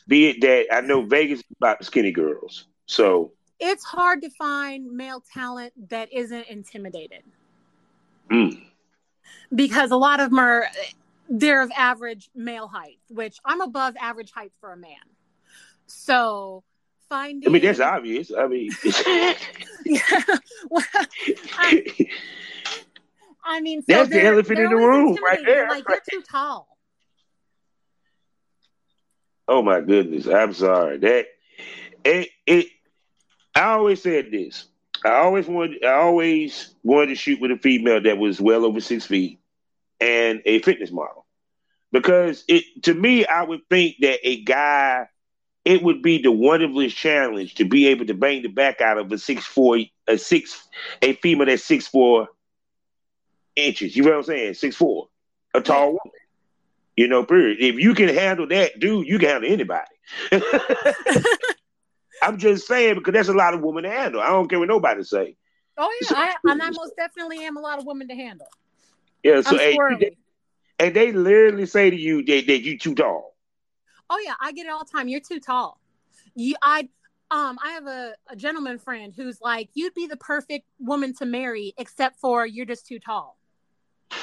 be 0.06 0.28
it 0.28 0.40
that 0.42 0.66
I 0.74 0.80
know 0.80 1.02
Vegas 1.02 1.40
is 1.40 1.44
about 1.58 1.84
skinny 1.84 2.12
girls, 2.12 2.66
so 2.86 3.32
it's 3.58 3.84
hard 3.84 4.22
to 4.22 4.30
find 4.30 4.86
male 4.92 5.22
talent 5.32 5.72
that 5.90 6.12
isn't 6.12 6.46
intimidated. 6.48 7.22
Mm 8.30 8.60
because 9.55 9.91
a 9.91 9.97
lot 9.97 10.20
of 10.20 10.30
them 10.30 10.39
are 10.39 10.66
they're 11.28 11.62
of 11.62 11.70
average 11.76 12.30
male 12.35 12.68
height, 12.68 12.99
which 13.09 13.39
I'm 13.45 13.61
above 13.61 13.95
average 14.01 14.32
height 14.32 14.53
for 14.61 14.72
a 14.72 14.76
man. 14.76 14.97
So 15.87 16.64
finding 17.09 17.49
I 17.49 17.53
mean 17.53 17.62
that's 17.62 17.80
obvious. 17.80 18.32
I 18.37 18.47
mean 18.47 18.70
yeah. 19.85 20.14
Well, 20.70 20.85
I, 21.59 21.85
I 23.45 23.61
mean 23.61 23.82
so 23.82 23.87
that's 23.89 24.11
the 24.11 24.24
elephant 24.24 24.59
in 24.59 24.70
the 24.70 24.76
room 24.76 25.16
right 25.24 25.45
there. 25.45 25.68
Like 25.68 25.85
you're 25.89 26.01
too 26.11 26.22
tall. 26.30 26.68
Oh 29.47 29.62
my 29.62 29.80
goodness. 29.80 30.26
I'm 30.26 30.55
sorry. 30.55 30.99
That 30.99 31.26
it 32.05 32.28
it 32.47 32.66
I 33.55 33.72
always 33.72 34.03
said 34.03 34.30
this. 34.30 34.66
I 35.05 35.16
always 35.16 35.46
wanted 35.46 35.84
I 35.84 35.92
always 35.94 36.74
wanted 36.82 37.09
to 37.09 37.14
shoot 37.14 37.40
with 37.40 37.50
a 37.50 37.59
female 37.59 38.00
that 38.02 38.18
was 38.18 38.40
well 38.40 38.64
over 38.64 38.80
six 38.80 39.07
feet 39.07 39.40
and 40.00 40.42
a 40.46 40.61
fitness 40.61 40.90
model. 40.90 41.26
Because 41.92 42.44
it 42.48 42.64
to 42.84 42.94
me, 42.94 43.26
I 43.26 43.42
would 43.42 43.61
think 43.68 43.96
that 44.00 44.20
a 44.26 44.42
guy, 44.42 45.09
it 45.64 45.82
would 45.82 46.02
be 46.02 46.22
the 46.22 46.32
wonderfulest 46.32 46.96
challenge 46.96 47.57
to 47.57 47.64
be 47.64 47.88
able 47.88 48.07
to 48.07 48.14
bang 48.14 48.42
the 48.42 48.48
back 48.48 48.80
out 48.80 48.98
of 48.98 49.12
a 49.12 49.18
six 49.18 49.44
four 49.44 49.78
a 50.09 50.18
six 50.18 50.66
a 51.02 51.12
female 51.14 51.46
that's 51.46 51.64
six 51.64 51.86
four 51.86 52.28
inches. 53.57 53.94
You 53.96 54.05
know 54.05 54.11
what 54.11 54.18
I'm 54.18 54.24
saying? 54.24 54.55
Six 54.55 54.74
four. 54.76 55.09
A 55.55 55.61
tall 55.61 55.88
woman. 55.88 56.20
You 56.96 57.09
know, 57.09 57.24
period. 57.24 57.59
If 57.61 57.76
you 57.76 57.94
can 57.94 58.09
handle 58.09 58.46
that, 58.48 58.78
dude, 58.78 59.07
you 59.07 59.18
can 59.18 59.28
handle 59.28 59.52
anybody. 59.52 59.84
I'm 62.24 62.38
just 62.38 62.66
saying 62.66 62.94
because 62.94 63.12
that's 63.12 63.28
a 63.28 63.34
lot 63.34 63.54
of 63.54 63.60
women 63.60 63.84
to 63.84 63.90
handle. 63.90 64.20
I 64.20 64.28
don't 64.28 64.48
care 64.48 64.58
what 64.58 64.68
nobody 64.68 65.02
say. 65.02 65.36
Oh 65.76 65.92
yeah, 66.00 66.16
I, 66.16 66.34
and 66.50 66.62
I 66.62 66.70
most 66.70 66.96
definitely 66.96 67.44
am 67.44 67.56
a 67.56 67.60
lot 67.60 67.78
of 67.78 67.84
women 67.84 68.08
to 68.08 68.14
handle. 68.14 68.46
Yeah, 69.22 69.42
so 69.42 69.56
hey, 69.56 69.76
and 70.78 70.94
they 70.94 71.12
literally 71.12 71.66
say 71.66 71.90
to 71.90 71.96
you 71.96 72.24
that, 72.24 72.46
that 72.46 72.62
you 72.62 72.78
too 72.78 72.94
tall. 72.94 73.34
Oh 74.08 74.18
yeah, 74.24 74.34
I 74.40 74.52
get 74.52 74.66
it 74.66 74.70
all 74.70 74.84
the 74.84 74.90
time. 74.90 75.08
You're 75.08 75.20
too 75.20 75.40
tall. 75.40 75.80
You, 76.34 76.56
I, 76.62 76.88
um, 77.30 77.58
I 77.62 77.72
have 77.72 77.86
a, 77.86 78.14
a 78.30 78.36
gentleman 78.36 78.78
friend 78.78 79.12
who's 79.14 79.40
like, 79.40 79.70
you'd 79.74 79.94
be 79.94 80.06
the 80.06 80.16
perfect 80.16 80.66
woman 80.78 81.14
to 81.16 81.26
marry, 81.26 81.74
except 81.78 82.18
for 82.20 82.46
you're 82.46 82.66
just 82.66 82.86
too 82.86 82.98
tall. 82.98 83.38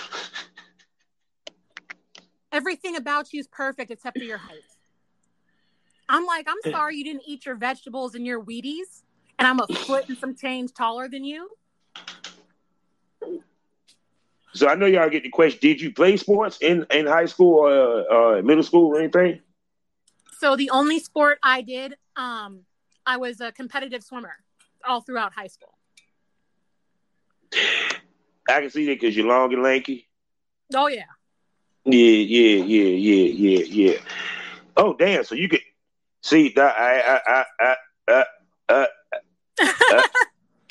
Everything 2.51 2.95
about 2.95 3.31
you 3.33 3.39
is 3.39 3.47
perfect 3.47 3.91
except 3.91 4.17
for 4.17 4.23
your 4.23 4.37
height. 4.37 4.63
I'm 6.11 6.25
like, 6.25 6.45
I'm 6.49 6.71
sorry 6.71 6.97
you 6.97 7.05
didn't 7.05 7.23
eat 7.25 7.45
your 7.45 7.55
vegetables 7.55 8.15
and 8.15 8.25
your 8.25 8.43
Wheaties, 8.43 9.03
and 9.39 9.47
I'm 9.47 9.61
a 9.61 9.67
foot 9.87 10.03
and 10.09 10.17
some 10.17 10.35
change 10.35 10.73
taller 10.73 11.07
than 11.07 11.23
you. 11.23 11.49
So 14.53 14.67
I 14.67 14.75
know 14.75 14.87
y'all 14.87 15.09
get 15.09 15.23
the 15.23 15.29
question: 15.29 15.59
Did 15.61 15.79
you 15.79 15.93
play 15.93 16.17
sports 16.17 16.57
in 16.61 16.85
in 16.91 17.07
high 17.07 17.27
school 17.27 17.59
or 17.65 18.37
uh, 18.37 18.41
middle 18.41 18.61
school 18.61 18.93
or 18.93 18.99
anything? 18.99 19.39
So 20.37 20.57
the 20.57 20.69
only 20.71 20.99
sport 20.99 21.39
I 21.43 21.61
did, 21.61 21.95
um, 22.17 22.65
I 23.05 23.15
was 23.15 23.39
a 23.39 23.53
competitive 23.53 24.03
swimmer 24.03 24.35
all 24.85 24.99
throughout 24.99 25.33
high 25.33 25.47
school. 25.47 25.73
I 27.53 28.59
can 28.59 28.69
see 28.69 28.85
that 28.87 28.99
because 28.99 29.15
you're 29.15 29.27
long 29.27 29.53
and 29.53 29.63
lanky. 29.63 30.09
Oh 30.75 30.87
yeah. 30.87 31.03
Yeah, 31.85 31.95
yeah, 31.95 32.63
yeah, 32.65 32.83
yeah, 32.83 33.59
yeah, 33.59 33.63
yeah. 33.63 33.99
Oh 34.75 34.93
damn! 34.93 35.23
So 35.23 35.35
you 35.35 35.47
could 35.47 35.61
see 36.21 36.53
that 36.55 36.75
I 36.77 37.21
I 37.25 37.43
I 37.59 37.75
I 38.07 38.25
uh, 38.69 38.85
uh, 39.91 40.01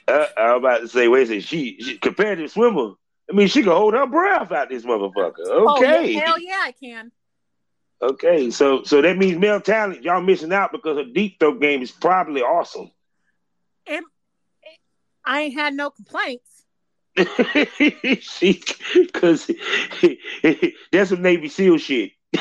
uh, 0.08 0.26
I'm 0.36 0.56
about 0.56 0.78
to 0.78 0.88
say, 0.88 1.08
wait 1.08 1.24
a 1.24 1.26
second. 1.26 1.44
She, 1.44 1.80
she 1.80 1.98
competitive 1.98 2.50
swimmer. 2.50 2.92
I 3.30 3.34
mean, 3.34 3.46
she 3.46 3.62
can 3.62 3.72
hold 3.72 3.94
her 3.94 4.06
breath 4.06 4.50
out 4.50 4.68
this 4.68 4.84
motherfucker. 4.84 5.38
Okay. 5.38 6.16
Oh, 6.16 6.20
hell 6.20 6.40
yeah, 6.40 6.60
I 6.62 6.72
can. 6.72 7.12
Okay, 8.02 8.50
so 8.50 8.82
so 8.82 9.02
that 9.02 9.18
means 9.18 9.38
male 9.38 9.60
talent. 9.60 10.02
Y'all 10.02 10.22
missing 10.22 10.52
out 10.52 10.72
because 10.72 10.96
her 10.96 11.04
deep 11.12 11.38
throat 11.38 11.60
game 11.60 11.82
is 11.82 11.90
probably 11.90 12.40
awesome. 12.40 12.90
And 13.86 14.04
I 15.24 15.42
ain't 15.42 15.54
had 15.54 15.74
no 15.74 15.90
complaints. 15.90 16.64
she, 18.20 18.62
because 18.94 19.50
that's 20.92 21.10
some 21.10 21.22
Navy 21.22 21.48
SEAL 21.48 21.76
shit. 21.78 22.12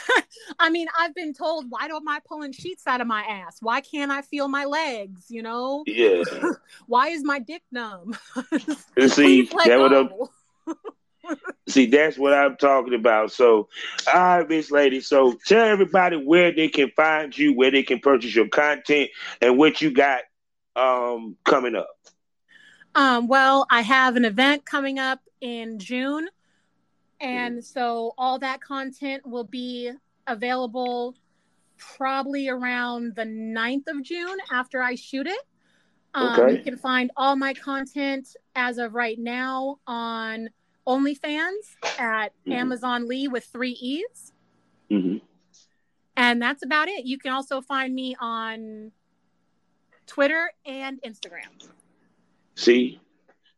I 0.58 0.70
mean, 0.70 0.88
I've 0.98 1.14
been 1.14 1.32
told, 1.32 1.66
why 1.68 1.88
don't 1.88 2.06
I 2.08 2.20
pulling 2.26 2.52
sheets 2.52 2.86
out 2.86 3.00
of 3.00 3.06
my 3.06 3.22
ass? 3.22 3.58
Why 3.60 3.80
can't 3.80 4.10
I 4.10 4.22
feel 4.22 4.48
my 4.48 4.64
legs? 4.64 5.26
You 5.28 5.42
know? 5.42 5.84
Yeah. 5.86 6.24
why 6.86 7.08
is 7.08 7.24
my 7.24 7.38
dick 7.38 7.62
numb? 7.70 8.16
see, 9.08 9.42
that 9.42 10.28
I'm, 11.26 11.36
see, 11.68 11.86
that's 11.86 12.18
what 12.18 12.34
I'm 12.34 12.56
talking 12.56 12.94
about. 12.94 13.32
So, 13.32 13.68
all 14.12 14.38
right, 14.38 14.48
Miss 14.48 14.70
Lady. 14.70 15.00
So, 15.00 15.38
tell 15.46 15.66
everybody 15.66 16.16
where 16.16 16.52
they 16.52 16.68
can 16.68 16.90
find 16.90 17.36
you, 17.36 17.54
where 17.54 17.70
they 17.70 17.82
can 17.82 18.00
purchase 18.00 18.34
your 18.34 18.48
content, 18.48 19.10
and 19.40 19.58
what 19.58 19.80
you 19.80 19.90
got 19.92 20.22
um, 20.76 21.36
coming 21.44 21.74
up. 21.74 21.88
Um, 22.94 23.26
well, 23.26 23.66
I 23.70 23.80
have 23.82 24.16
an 24.16 24.24
event 24.24 24.64
coming 24.64 24.98
up 24.98 25.20
in 25.40 25.78
June. 25.78 26.28
And 27.22 27.64
so 27.64 28.14
all 28.18 28.38
that 28.40 28.60
content 28.60 29.24
will 29.24 29.44
be 29.44 29.92
available 30.26 31.14
probably 31.78 32.48
around 32.48 33.14
the 33.14 33.24
9th 33.24 33.88
of 33.88 34.02
June 34.02 34.36
after 34.50 34.82
I 34.82 34.96
shoot 34.96 35.26
it. 35.26 35.40
Um, 36.14 36.40
okay. 36.40 36.56
You 36.58 36.62
can 36.62 36.76
find 36.76 37.10
all 37.16 37.36
my 37.36 37.54
content 37.54 38.36
as 38.54 38.78
of 38.78 38.94
right 38.94 39.18
now 39.18 39.78
on 39.86 40.50
OnlyFans 40.86 41.76
at 41.98 42.28
mm-hmm. 42.28 42.52
Amazon 42.52 43.08
Lee 43.08 43.28
with 43.28 43.44
three 43.44 43.72
E's. 43.72 44.32
Mm-hmm. 44.90 45.18
And 46.16 46.42
that's 46.42 46.64
about 46.64 46.88
it. 46.88 47.06
You 47.06 47.18
can 47.18 47.32
also 47.32 47.60
find 47.60 47.94
me 47.94 48.16
on 48.20 48.92
Twitter 50.06 50.50
and 50.66 51.00
Instagram. 51.02 51.70
See, 52.56 53.00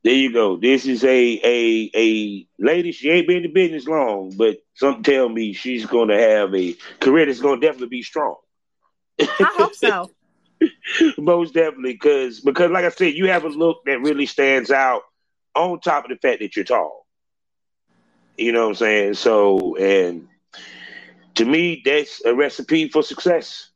there 0.04 0.14
you 0.14 0.32
go. 0.32 0.56
This 0.58 0.84
is 0.84 1.02
a 1.02 1.40
a 1.42 1.90
a 1.94 2.46
lady. 2.58 2.92
She 2.92 3.08
ain't 3.08 3.26
been 3.26 3.38
in 3.38 3.42
the 3.44 3.48
business 3.48 3.86
long, 3.86 4.34
but 4.36 4.58
some 4.74 5.02
tell 5.02 5.30
me 5.30 5.54
she's 5.54 5.86
going 5.86 6.08
to 6.08 6.18
have 6.18 6.54
a 6.54 6.76
career 7.00 7.24
that's 7.24 7.40
going 7.40 7.60
to 7.60 7.66
definitely 7.66 7.88
be 7.88 8.02
strong. 8.02 8.36
I 9.18 9.26
hope 9.56 9.74
so. 9.74 10.10
Most 11.18 11.54
definitely, 11.54 11.94
because 11.94 12.40
because 12.40 12.70
like 12.70 12.84
I 12.84 12.90
said, 12.90 13.14
you 13.14 13.28
have 13.28 13.44
a 13.44 13.48
look 13.48 13.78
that 13.86 14.00
really 14.00 14.26
stands 14.26 14.70
out. 14.70 15.02
On 15.56 15.78
top 15.78 16.04
of 16.04 16.10
the 16.10 16.16
fact 16.16 16.40
that 16.40 16.56
you're 16.56 16.64
tall, 16.64 17.06
you 18.36 18.50
know 18.50 18.62
what 18.62 18.68
I'm 18.70 18.74
saying. 18.74 19.14
So, 19.14 19.76
and 19.76 20.26
to 21.36 21.44
me, 21.44 21.80
that's 21.84 22.24
a 22.24 22.34
recipe 22.34 22.88
for 22.88 23.04
success. 23.04 23.70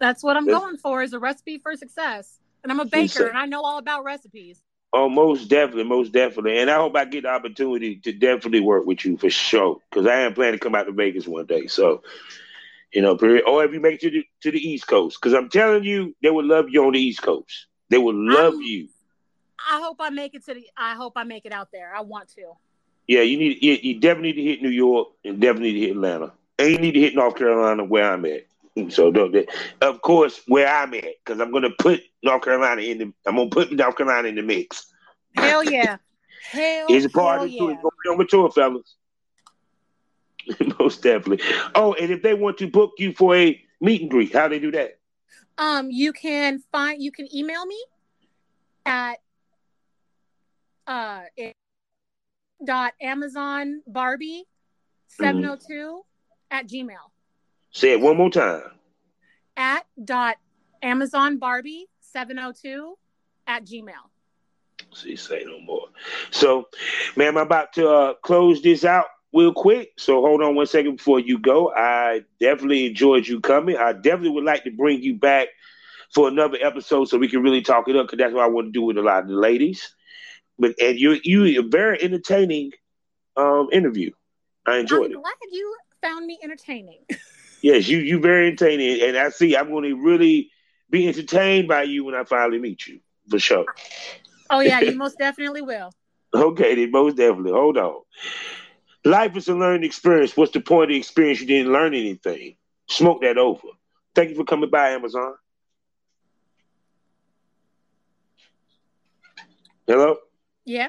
That's 0.00 0.24
what 0.24 0.36
I'm 0.36 0.44
that's, 0.44 0.58
going 0.58 0.76
for 0.76 1.02
is 1.02 1.12
a 1.12 1.20
recipe 1.20 1.58
for 1.58 1.76
success. 1.76 2.37
And 2.62 2.72
I'm 2.72 2.80
a 2.80 2.84
baker 2.84 3.26
and 3.26 3.38
I 3.38 3.46
know 3.46 3.62
all 3.62 3.78
about 3.78 4.04
recipes. 4.04 4.62
Oh, 4.92 5.08
most 5.08 5.48
definitely, 5.48 5.84
most 5.84 6.12
definitely. 6.12 6.58
And 6.58 6.70
I 6.70 6.76
hope 6.76 6.96
I 6.96 7.04
get 7.04 7.24
the 7.24 7.28
opportunity 7.28 7.96
to 7.96 8.12
definitely 8.12 8.60
work 8.60 8.86
with 8.86 9.04
you 9.04 9.18
for 9.18 9.28
sure. 9.28 9.78
Because 9.90 10.06
I 10.06 10.20
am 10.20 10.34
planning 10.34 10.54
to 10.54 10.58
come 10.58 10.74
out 10.74 10.84
to 10.84 10.92
Vegas 10.92 11.28
one 11.28 11.44
day. 11.44 11.66
So, 11.66 12.02
you 12.92 13.02
know, 13.02 13.12
or 13.46 13.64
if 13.64 13.72
you 13.72 13.80
make 13.80 13.96
it 13.96 14.00
to 14.00 14.10
the, 14.10 14.24
to 14.42 14.50
the 14.50 14.58
East 14.58 14.86
Coast. 14.86 15.18
Because 15.20 15.34
I'm 15.34 15.50
telling 15.50 15.84
you, 15.84 16.16
they 16.22 16.30
would 16.30 16.46
love 16.46 16.66
you 16.70 16.84
on 16.84 16.94
the 16.94 17.00
East 17.00 17.20
Coast. 17.20 17.66
They 17.90 17.98
would 17.98 18.16
love 18.16 18.54
I'm, 18.54 18.62
you. 18.62 18.88
I 19.70 19.80
hope 19.80 19.98
I 20.00 20.10
make 20.10 20.34
it 20.34 20.44
to 20.46 20.54
the 20.54 20.66
I 20.76 20.94
hope 20.94 21.14
I 21.16 21.24
make 21.24 21.44
it 21.44 21.52
out 21.52 21.68
there. 21.72 21.94
I 21.94 22.00
want 22.00 22.28
to. 22.36 22.52
Yeah, 23.06 23.22
you 23.22 23.38
need 23.38 23.62
you, 23.62 23.78
you 23.80 24.00
definitely 24.00 24.32
need 24.32 24.42
to 24.42 24.50
hit 24.50 24.62
New 24.62 24.68
York 24.70 25.08
and 25.24 25.40
definitely 25.40 25.72
need 25.72 25.80
to 25.80 25.86
hit 25.86 25.96
Atlanta. 25.96 26.32
And 26.58 26.70
you 26.70 26.78
need 26.78 26.92
to 26.92 27.00
hit 27.00 27.14
North 27.14 27.36
Carolina 27.36 27.84
where 27.84 28.10
I'm 28.10 28.24
at. 28.24 28.46
So, 28.90 29.12
of 29.80 30.02
course, 30.02 30.40
where 30.46 30.68
I'm 30.68 30.94
at, 30.94 31.04
because 31.24 31.40
I'm 31.40 31.50
going 31.50 31.64
to 31.64 31.70
put 31.78 32.02
North 32.22 32.42
Carolina 32.42 32.82
in 32.82 32.98
the. 32.98 33.12
I'm 33.26 33.36
going 33.36 33.50
to 33.50 33.54
put 33.54 33.72
North 33.72 33.96
Carolina 33.96 34.28
in 34.28 34.34
the 34.36 34.42
mix. 34.42 34.86
Hell 35.36 35.64
yeah! 35.64 35.98
Hell, 36.50 36.86
yeah. 36.88 36.96
it's 36.96 37.06
a 37.06 37.10
party 37.10 37.50
yeah. 37.50 37.70
It's 37.70 37.82
going 37.82 38.18
to 38.18 38.24
be 38.24 38.36
on 38.36 38.50
fellas. 38.52 38.94
Most 40.78 41.02
definitely. 41.02 41.44
Oh, 41.74 41.94
and 41.94 42.10
if 42.10 42.22
they 42.22 42.34
want 42.34 42.58
to 42.58 42.68
book 42.68 42.92
you 42.98 43.12
for 43.12 43.36
a 43.36 43.60
meet 43.80 44.02
and 44.02 44.10
greet, 44.10 44.32
how 44.32 44.48
they 44.48 44.58
do 44.58 44.70
that? 44.72 44.98
Um, 45.58 45.90
you 45.90 46.12
can 46.12 46.62
find. 46.72 47.02
You 47.02 47.12
can 47.12 47.34
email 47.34 47.66
me 47.66 47.82
at 48.86 49.16
uh 50.86 51.20
dot 52.64 52.94
Amazon 53.00 53.82
Barbie 53.86 54.44
seven 55.08 55.44
oh 55.44 55.56
two 55.56 56.02
at 56.50 56.66
Gmail. 56.66 57.10
Say 57.70 57.92
it 57.92 58.00
one 58.00 58.16
more 58.16 58.30
time. 58.30 58.62
At 59.56 59.86
dot 60.02 60.36
Amazon 60.82 61.38
Barbie 61.38 61.86
702 62.00 62.96
at 63.46 63.64
Gmail. 63.64 63.92
See, 64.94 65.16
say 65.16 65.44
no 65.44 65.60
more. 65.60 65.88
So, 66.30 66.68
ma'am, 67.16 67.36
I'm 67.36 67.46
about 67.46 67.72
to 67.74 67.88
uh, 67.88 68.14
close 68.14 68.62
this 68.62 68.84
out 68.84 69.06
real 69.32 69.52
quick. 69.52 69.92
So 69.98 70.20
hold 70.20 70.42
on 70.42 70.54
one 70.54 70.66
second 70.66 70.96
before 70.96 71.20
you 71.20 71.38
go. 71.38 71.72
I 71.74 72.22
definitely 72.40 72.86
enjoyed 72.86 73.26
you 73.26 73.40
coming. 73.40 73.76
I 73.76 73.92
definitely 73.92 74.30
would 74.30 74.44
like 74.44 74.64
to 74.64 74.70
bring 74.70 75.02
you 75.02 75.14
back 75.14 75.48
for 76.14 76.28
another 76.28 76.58
episode 76.60 77.06
so 77.08 77.18
we 77.18 77.28
can 77.28 77.42
really 77.42 77.60
talk 77.60 77.88
it 77.88 77.96
up 77.96 78.06
because 78.06 78.18
that's 78.18 78.34
what 78.34 78.44
I 78.44 78.48
want 78.48 78.68
to 78.68 78.72
do 78.72 78.82
with 78.82 78.96
a 78.96 79.02
lot 79.02 79.24
of 79.24 79.28
the 79.28 79.34
ladies. 79.34 79.94
But 80.58 80.74
and 80.80 80.98
you 80.98 81.18
you 81.22 81.60
a 81.60 81.62
very 81.62 82.02
entertaining 82.02 82.72
um, 83.36 83.68
interview. 83.72 84.10
I 84.66 84.78
enjoyed 84.78 85.12
I'm 85.12 85.18
it. 85.18 85.22
Glad 85.22 85.34
you 85.52 85.76
found 86.02 86.26
me 86.26 86.38
entertaining. 86.42 87.00
Yes, 87.60 87.88
you 87.88 87.98
you 87.98 88.20
very 88.20 88.48
entertaining, 88.48 89.02
and 89.02 89.16
I 89.16 89.30
see 89.30 89.56
I'm 89.56 89.70
going 89.70 89.84
to 89.84 89.94
really 89.94 90.50
be 90.90 91.08
entertained 91.08 91.68
by 91.68 91.82
you 91.82 92.04
when 92.04 92.14
I 92.14 92.24
finally 92.24 92.58
meet 92.58 92.86
you 92.86 93.00
for 93.28 93.38
sure. 93.38 93.66
Oh 94.50 94.60
yeah, 94.60 94.80
you 94.80 94.94
most 94.96 95.18
definitely 95.18 95.62
will. 95.62 95.90
Okay, 96.34 96.74
then 96.74 96.90
most 96.90 97.16
definitely. 97.16 97.52
Hold 97.52 97.78
on. 97.78 98.02
Life 99.04 99.36
is 99.36 99.48
a 99.48 99.54
learning 99.54 99.84
experience. 99.84 100.36
What's 100.36 100.52
the 100.52 100.60
point 100.60 100.84
of 100.84 100.88
the 100.90 100.98
experience? 100.98 101.40
You 101.40 101.46
didn't 101.46 101.72
learn 101.72 101.94
anything. 101.94 102.56
Smoke 102.88 103.22
that 103.22 103.38
over. 103.38 103.68
Thank 104.14 104.30
you 104.30 104.36
for 104.36 104.44
coming 104.44 104.70
by, 104.70 104.90
Amazon. 104.90 105.34
Hello. 109.86 110.16
Yeah. 110.64 110.88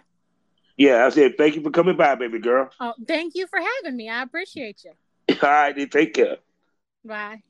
Yeah, 0.78 1.06
I 1.06 1.10
said 1.10 1.38
thank 1.38 1.56
you 1.56 1.62
for 1.62 1.72
coming 1.72 1.98
by, 1.98 2.16
baby 2.16 2.40
girl. 2.40 2.70
Oh, 2.80 2.94
thank 3.08 3.36
you 3.36 3.48
for 3.48 3.60
having 3.60 3.98
me. 3.98 4.10
I 4.10 4.22
appreciate 4.22 4.84
you. 4.84 4.92
All 5.42 5.50
right, 5.50 5.76
then 5.76 5.90
take 5.90 6.14
care. 6.14 6.38
Bye. 7.04 7.42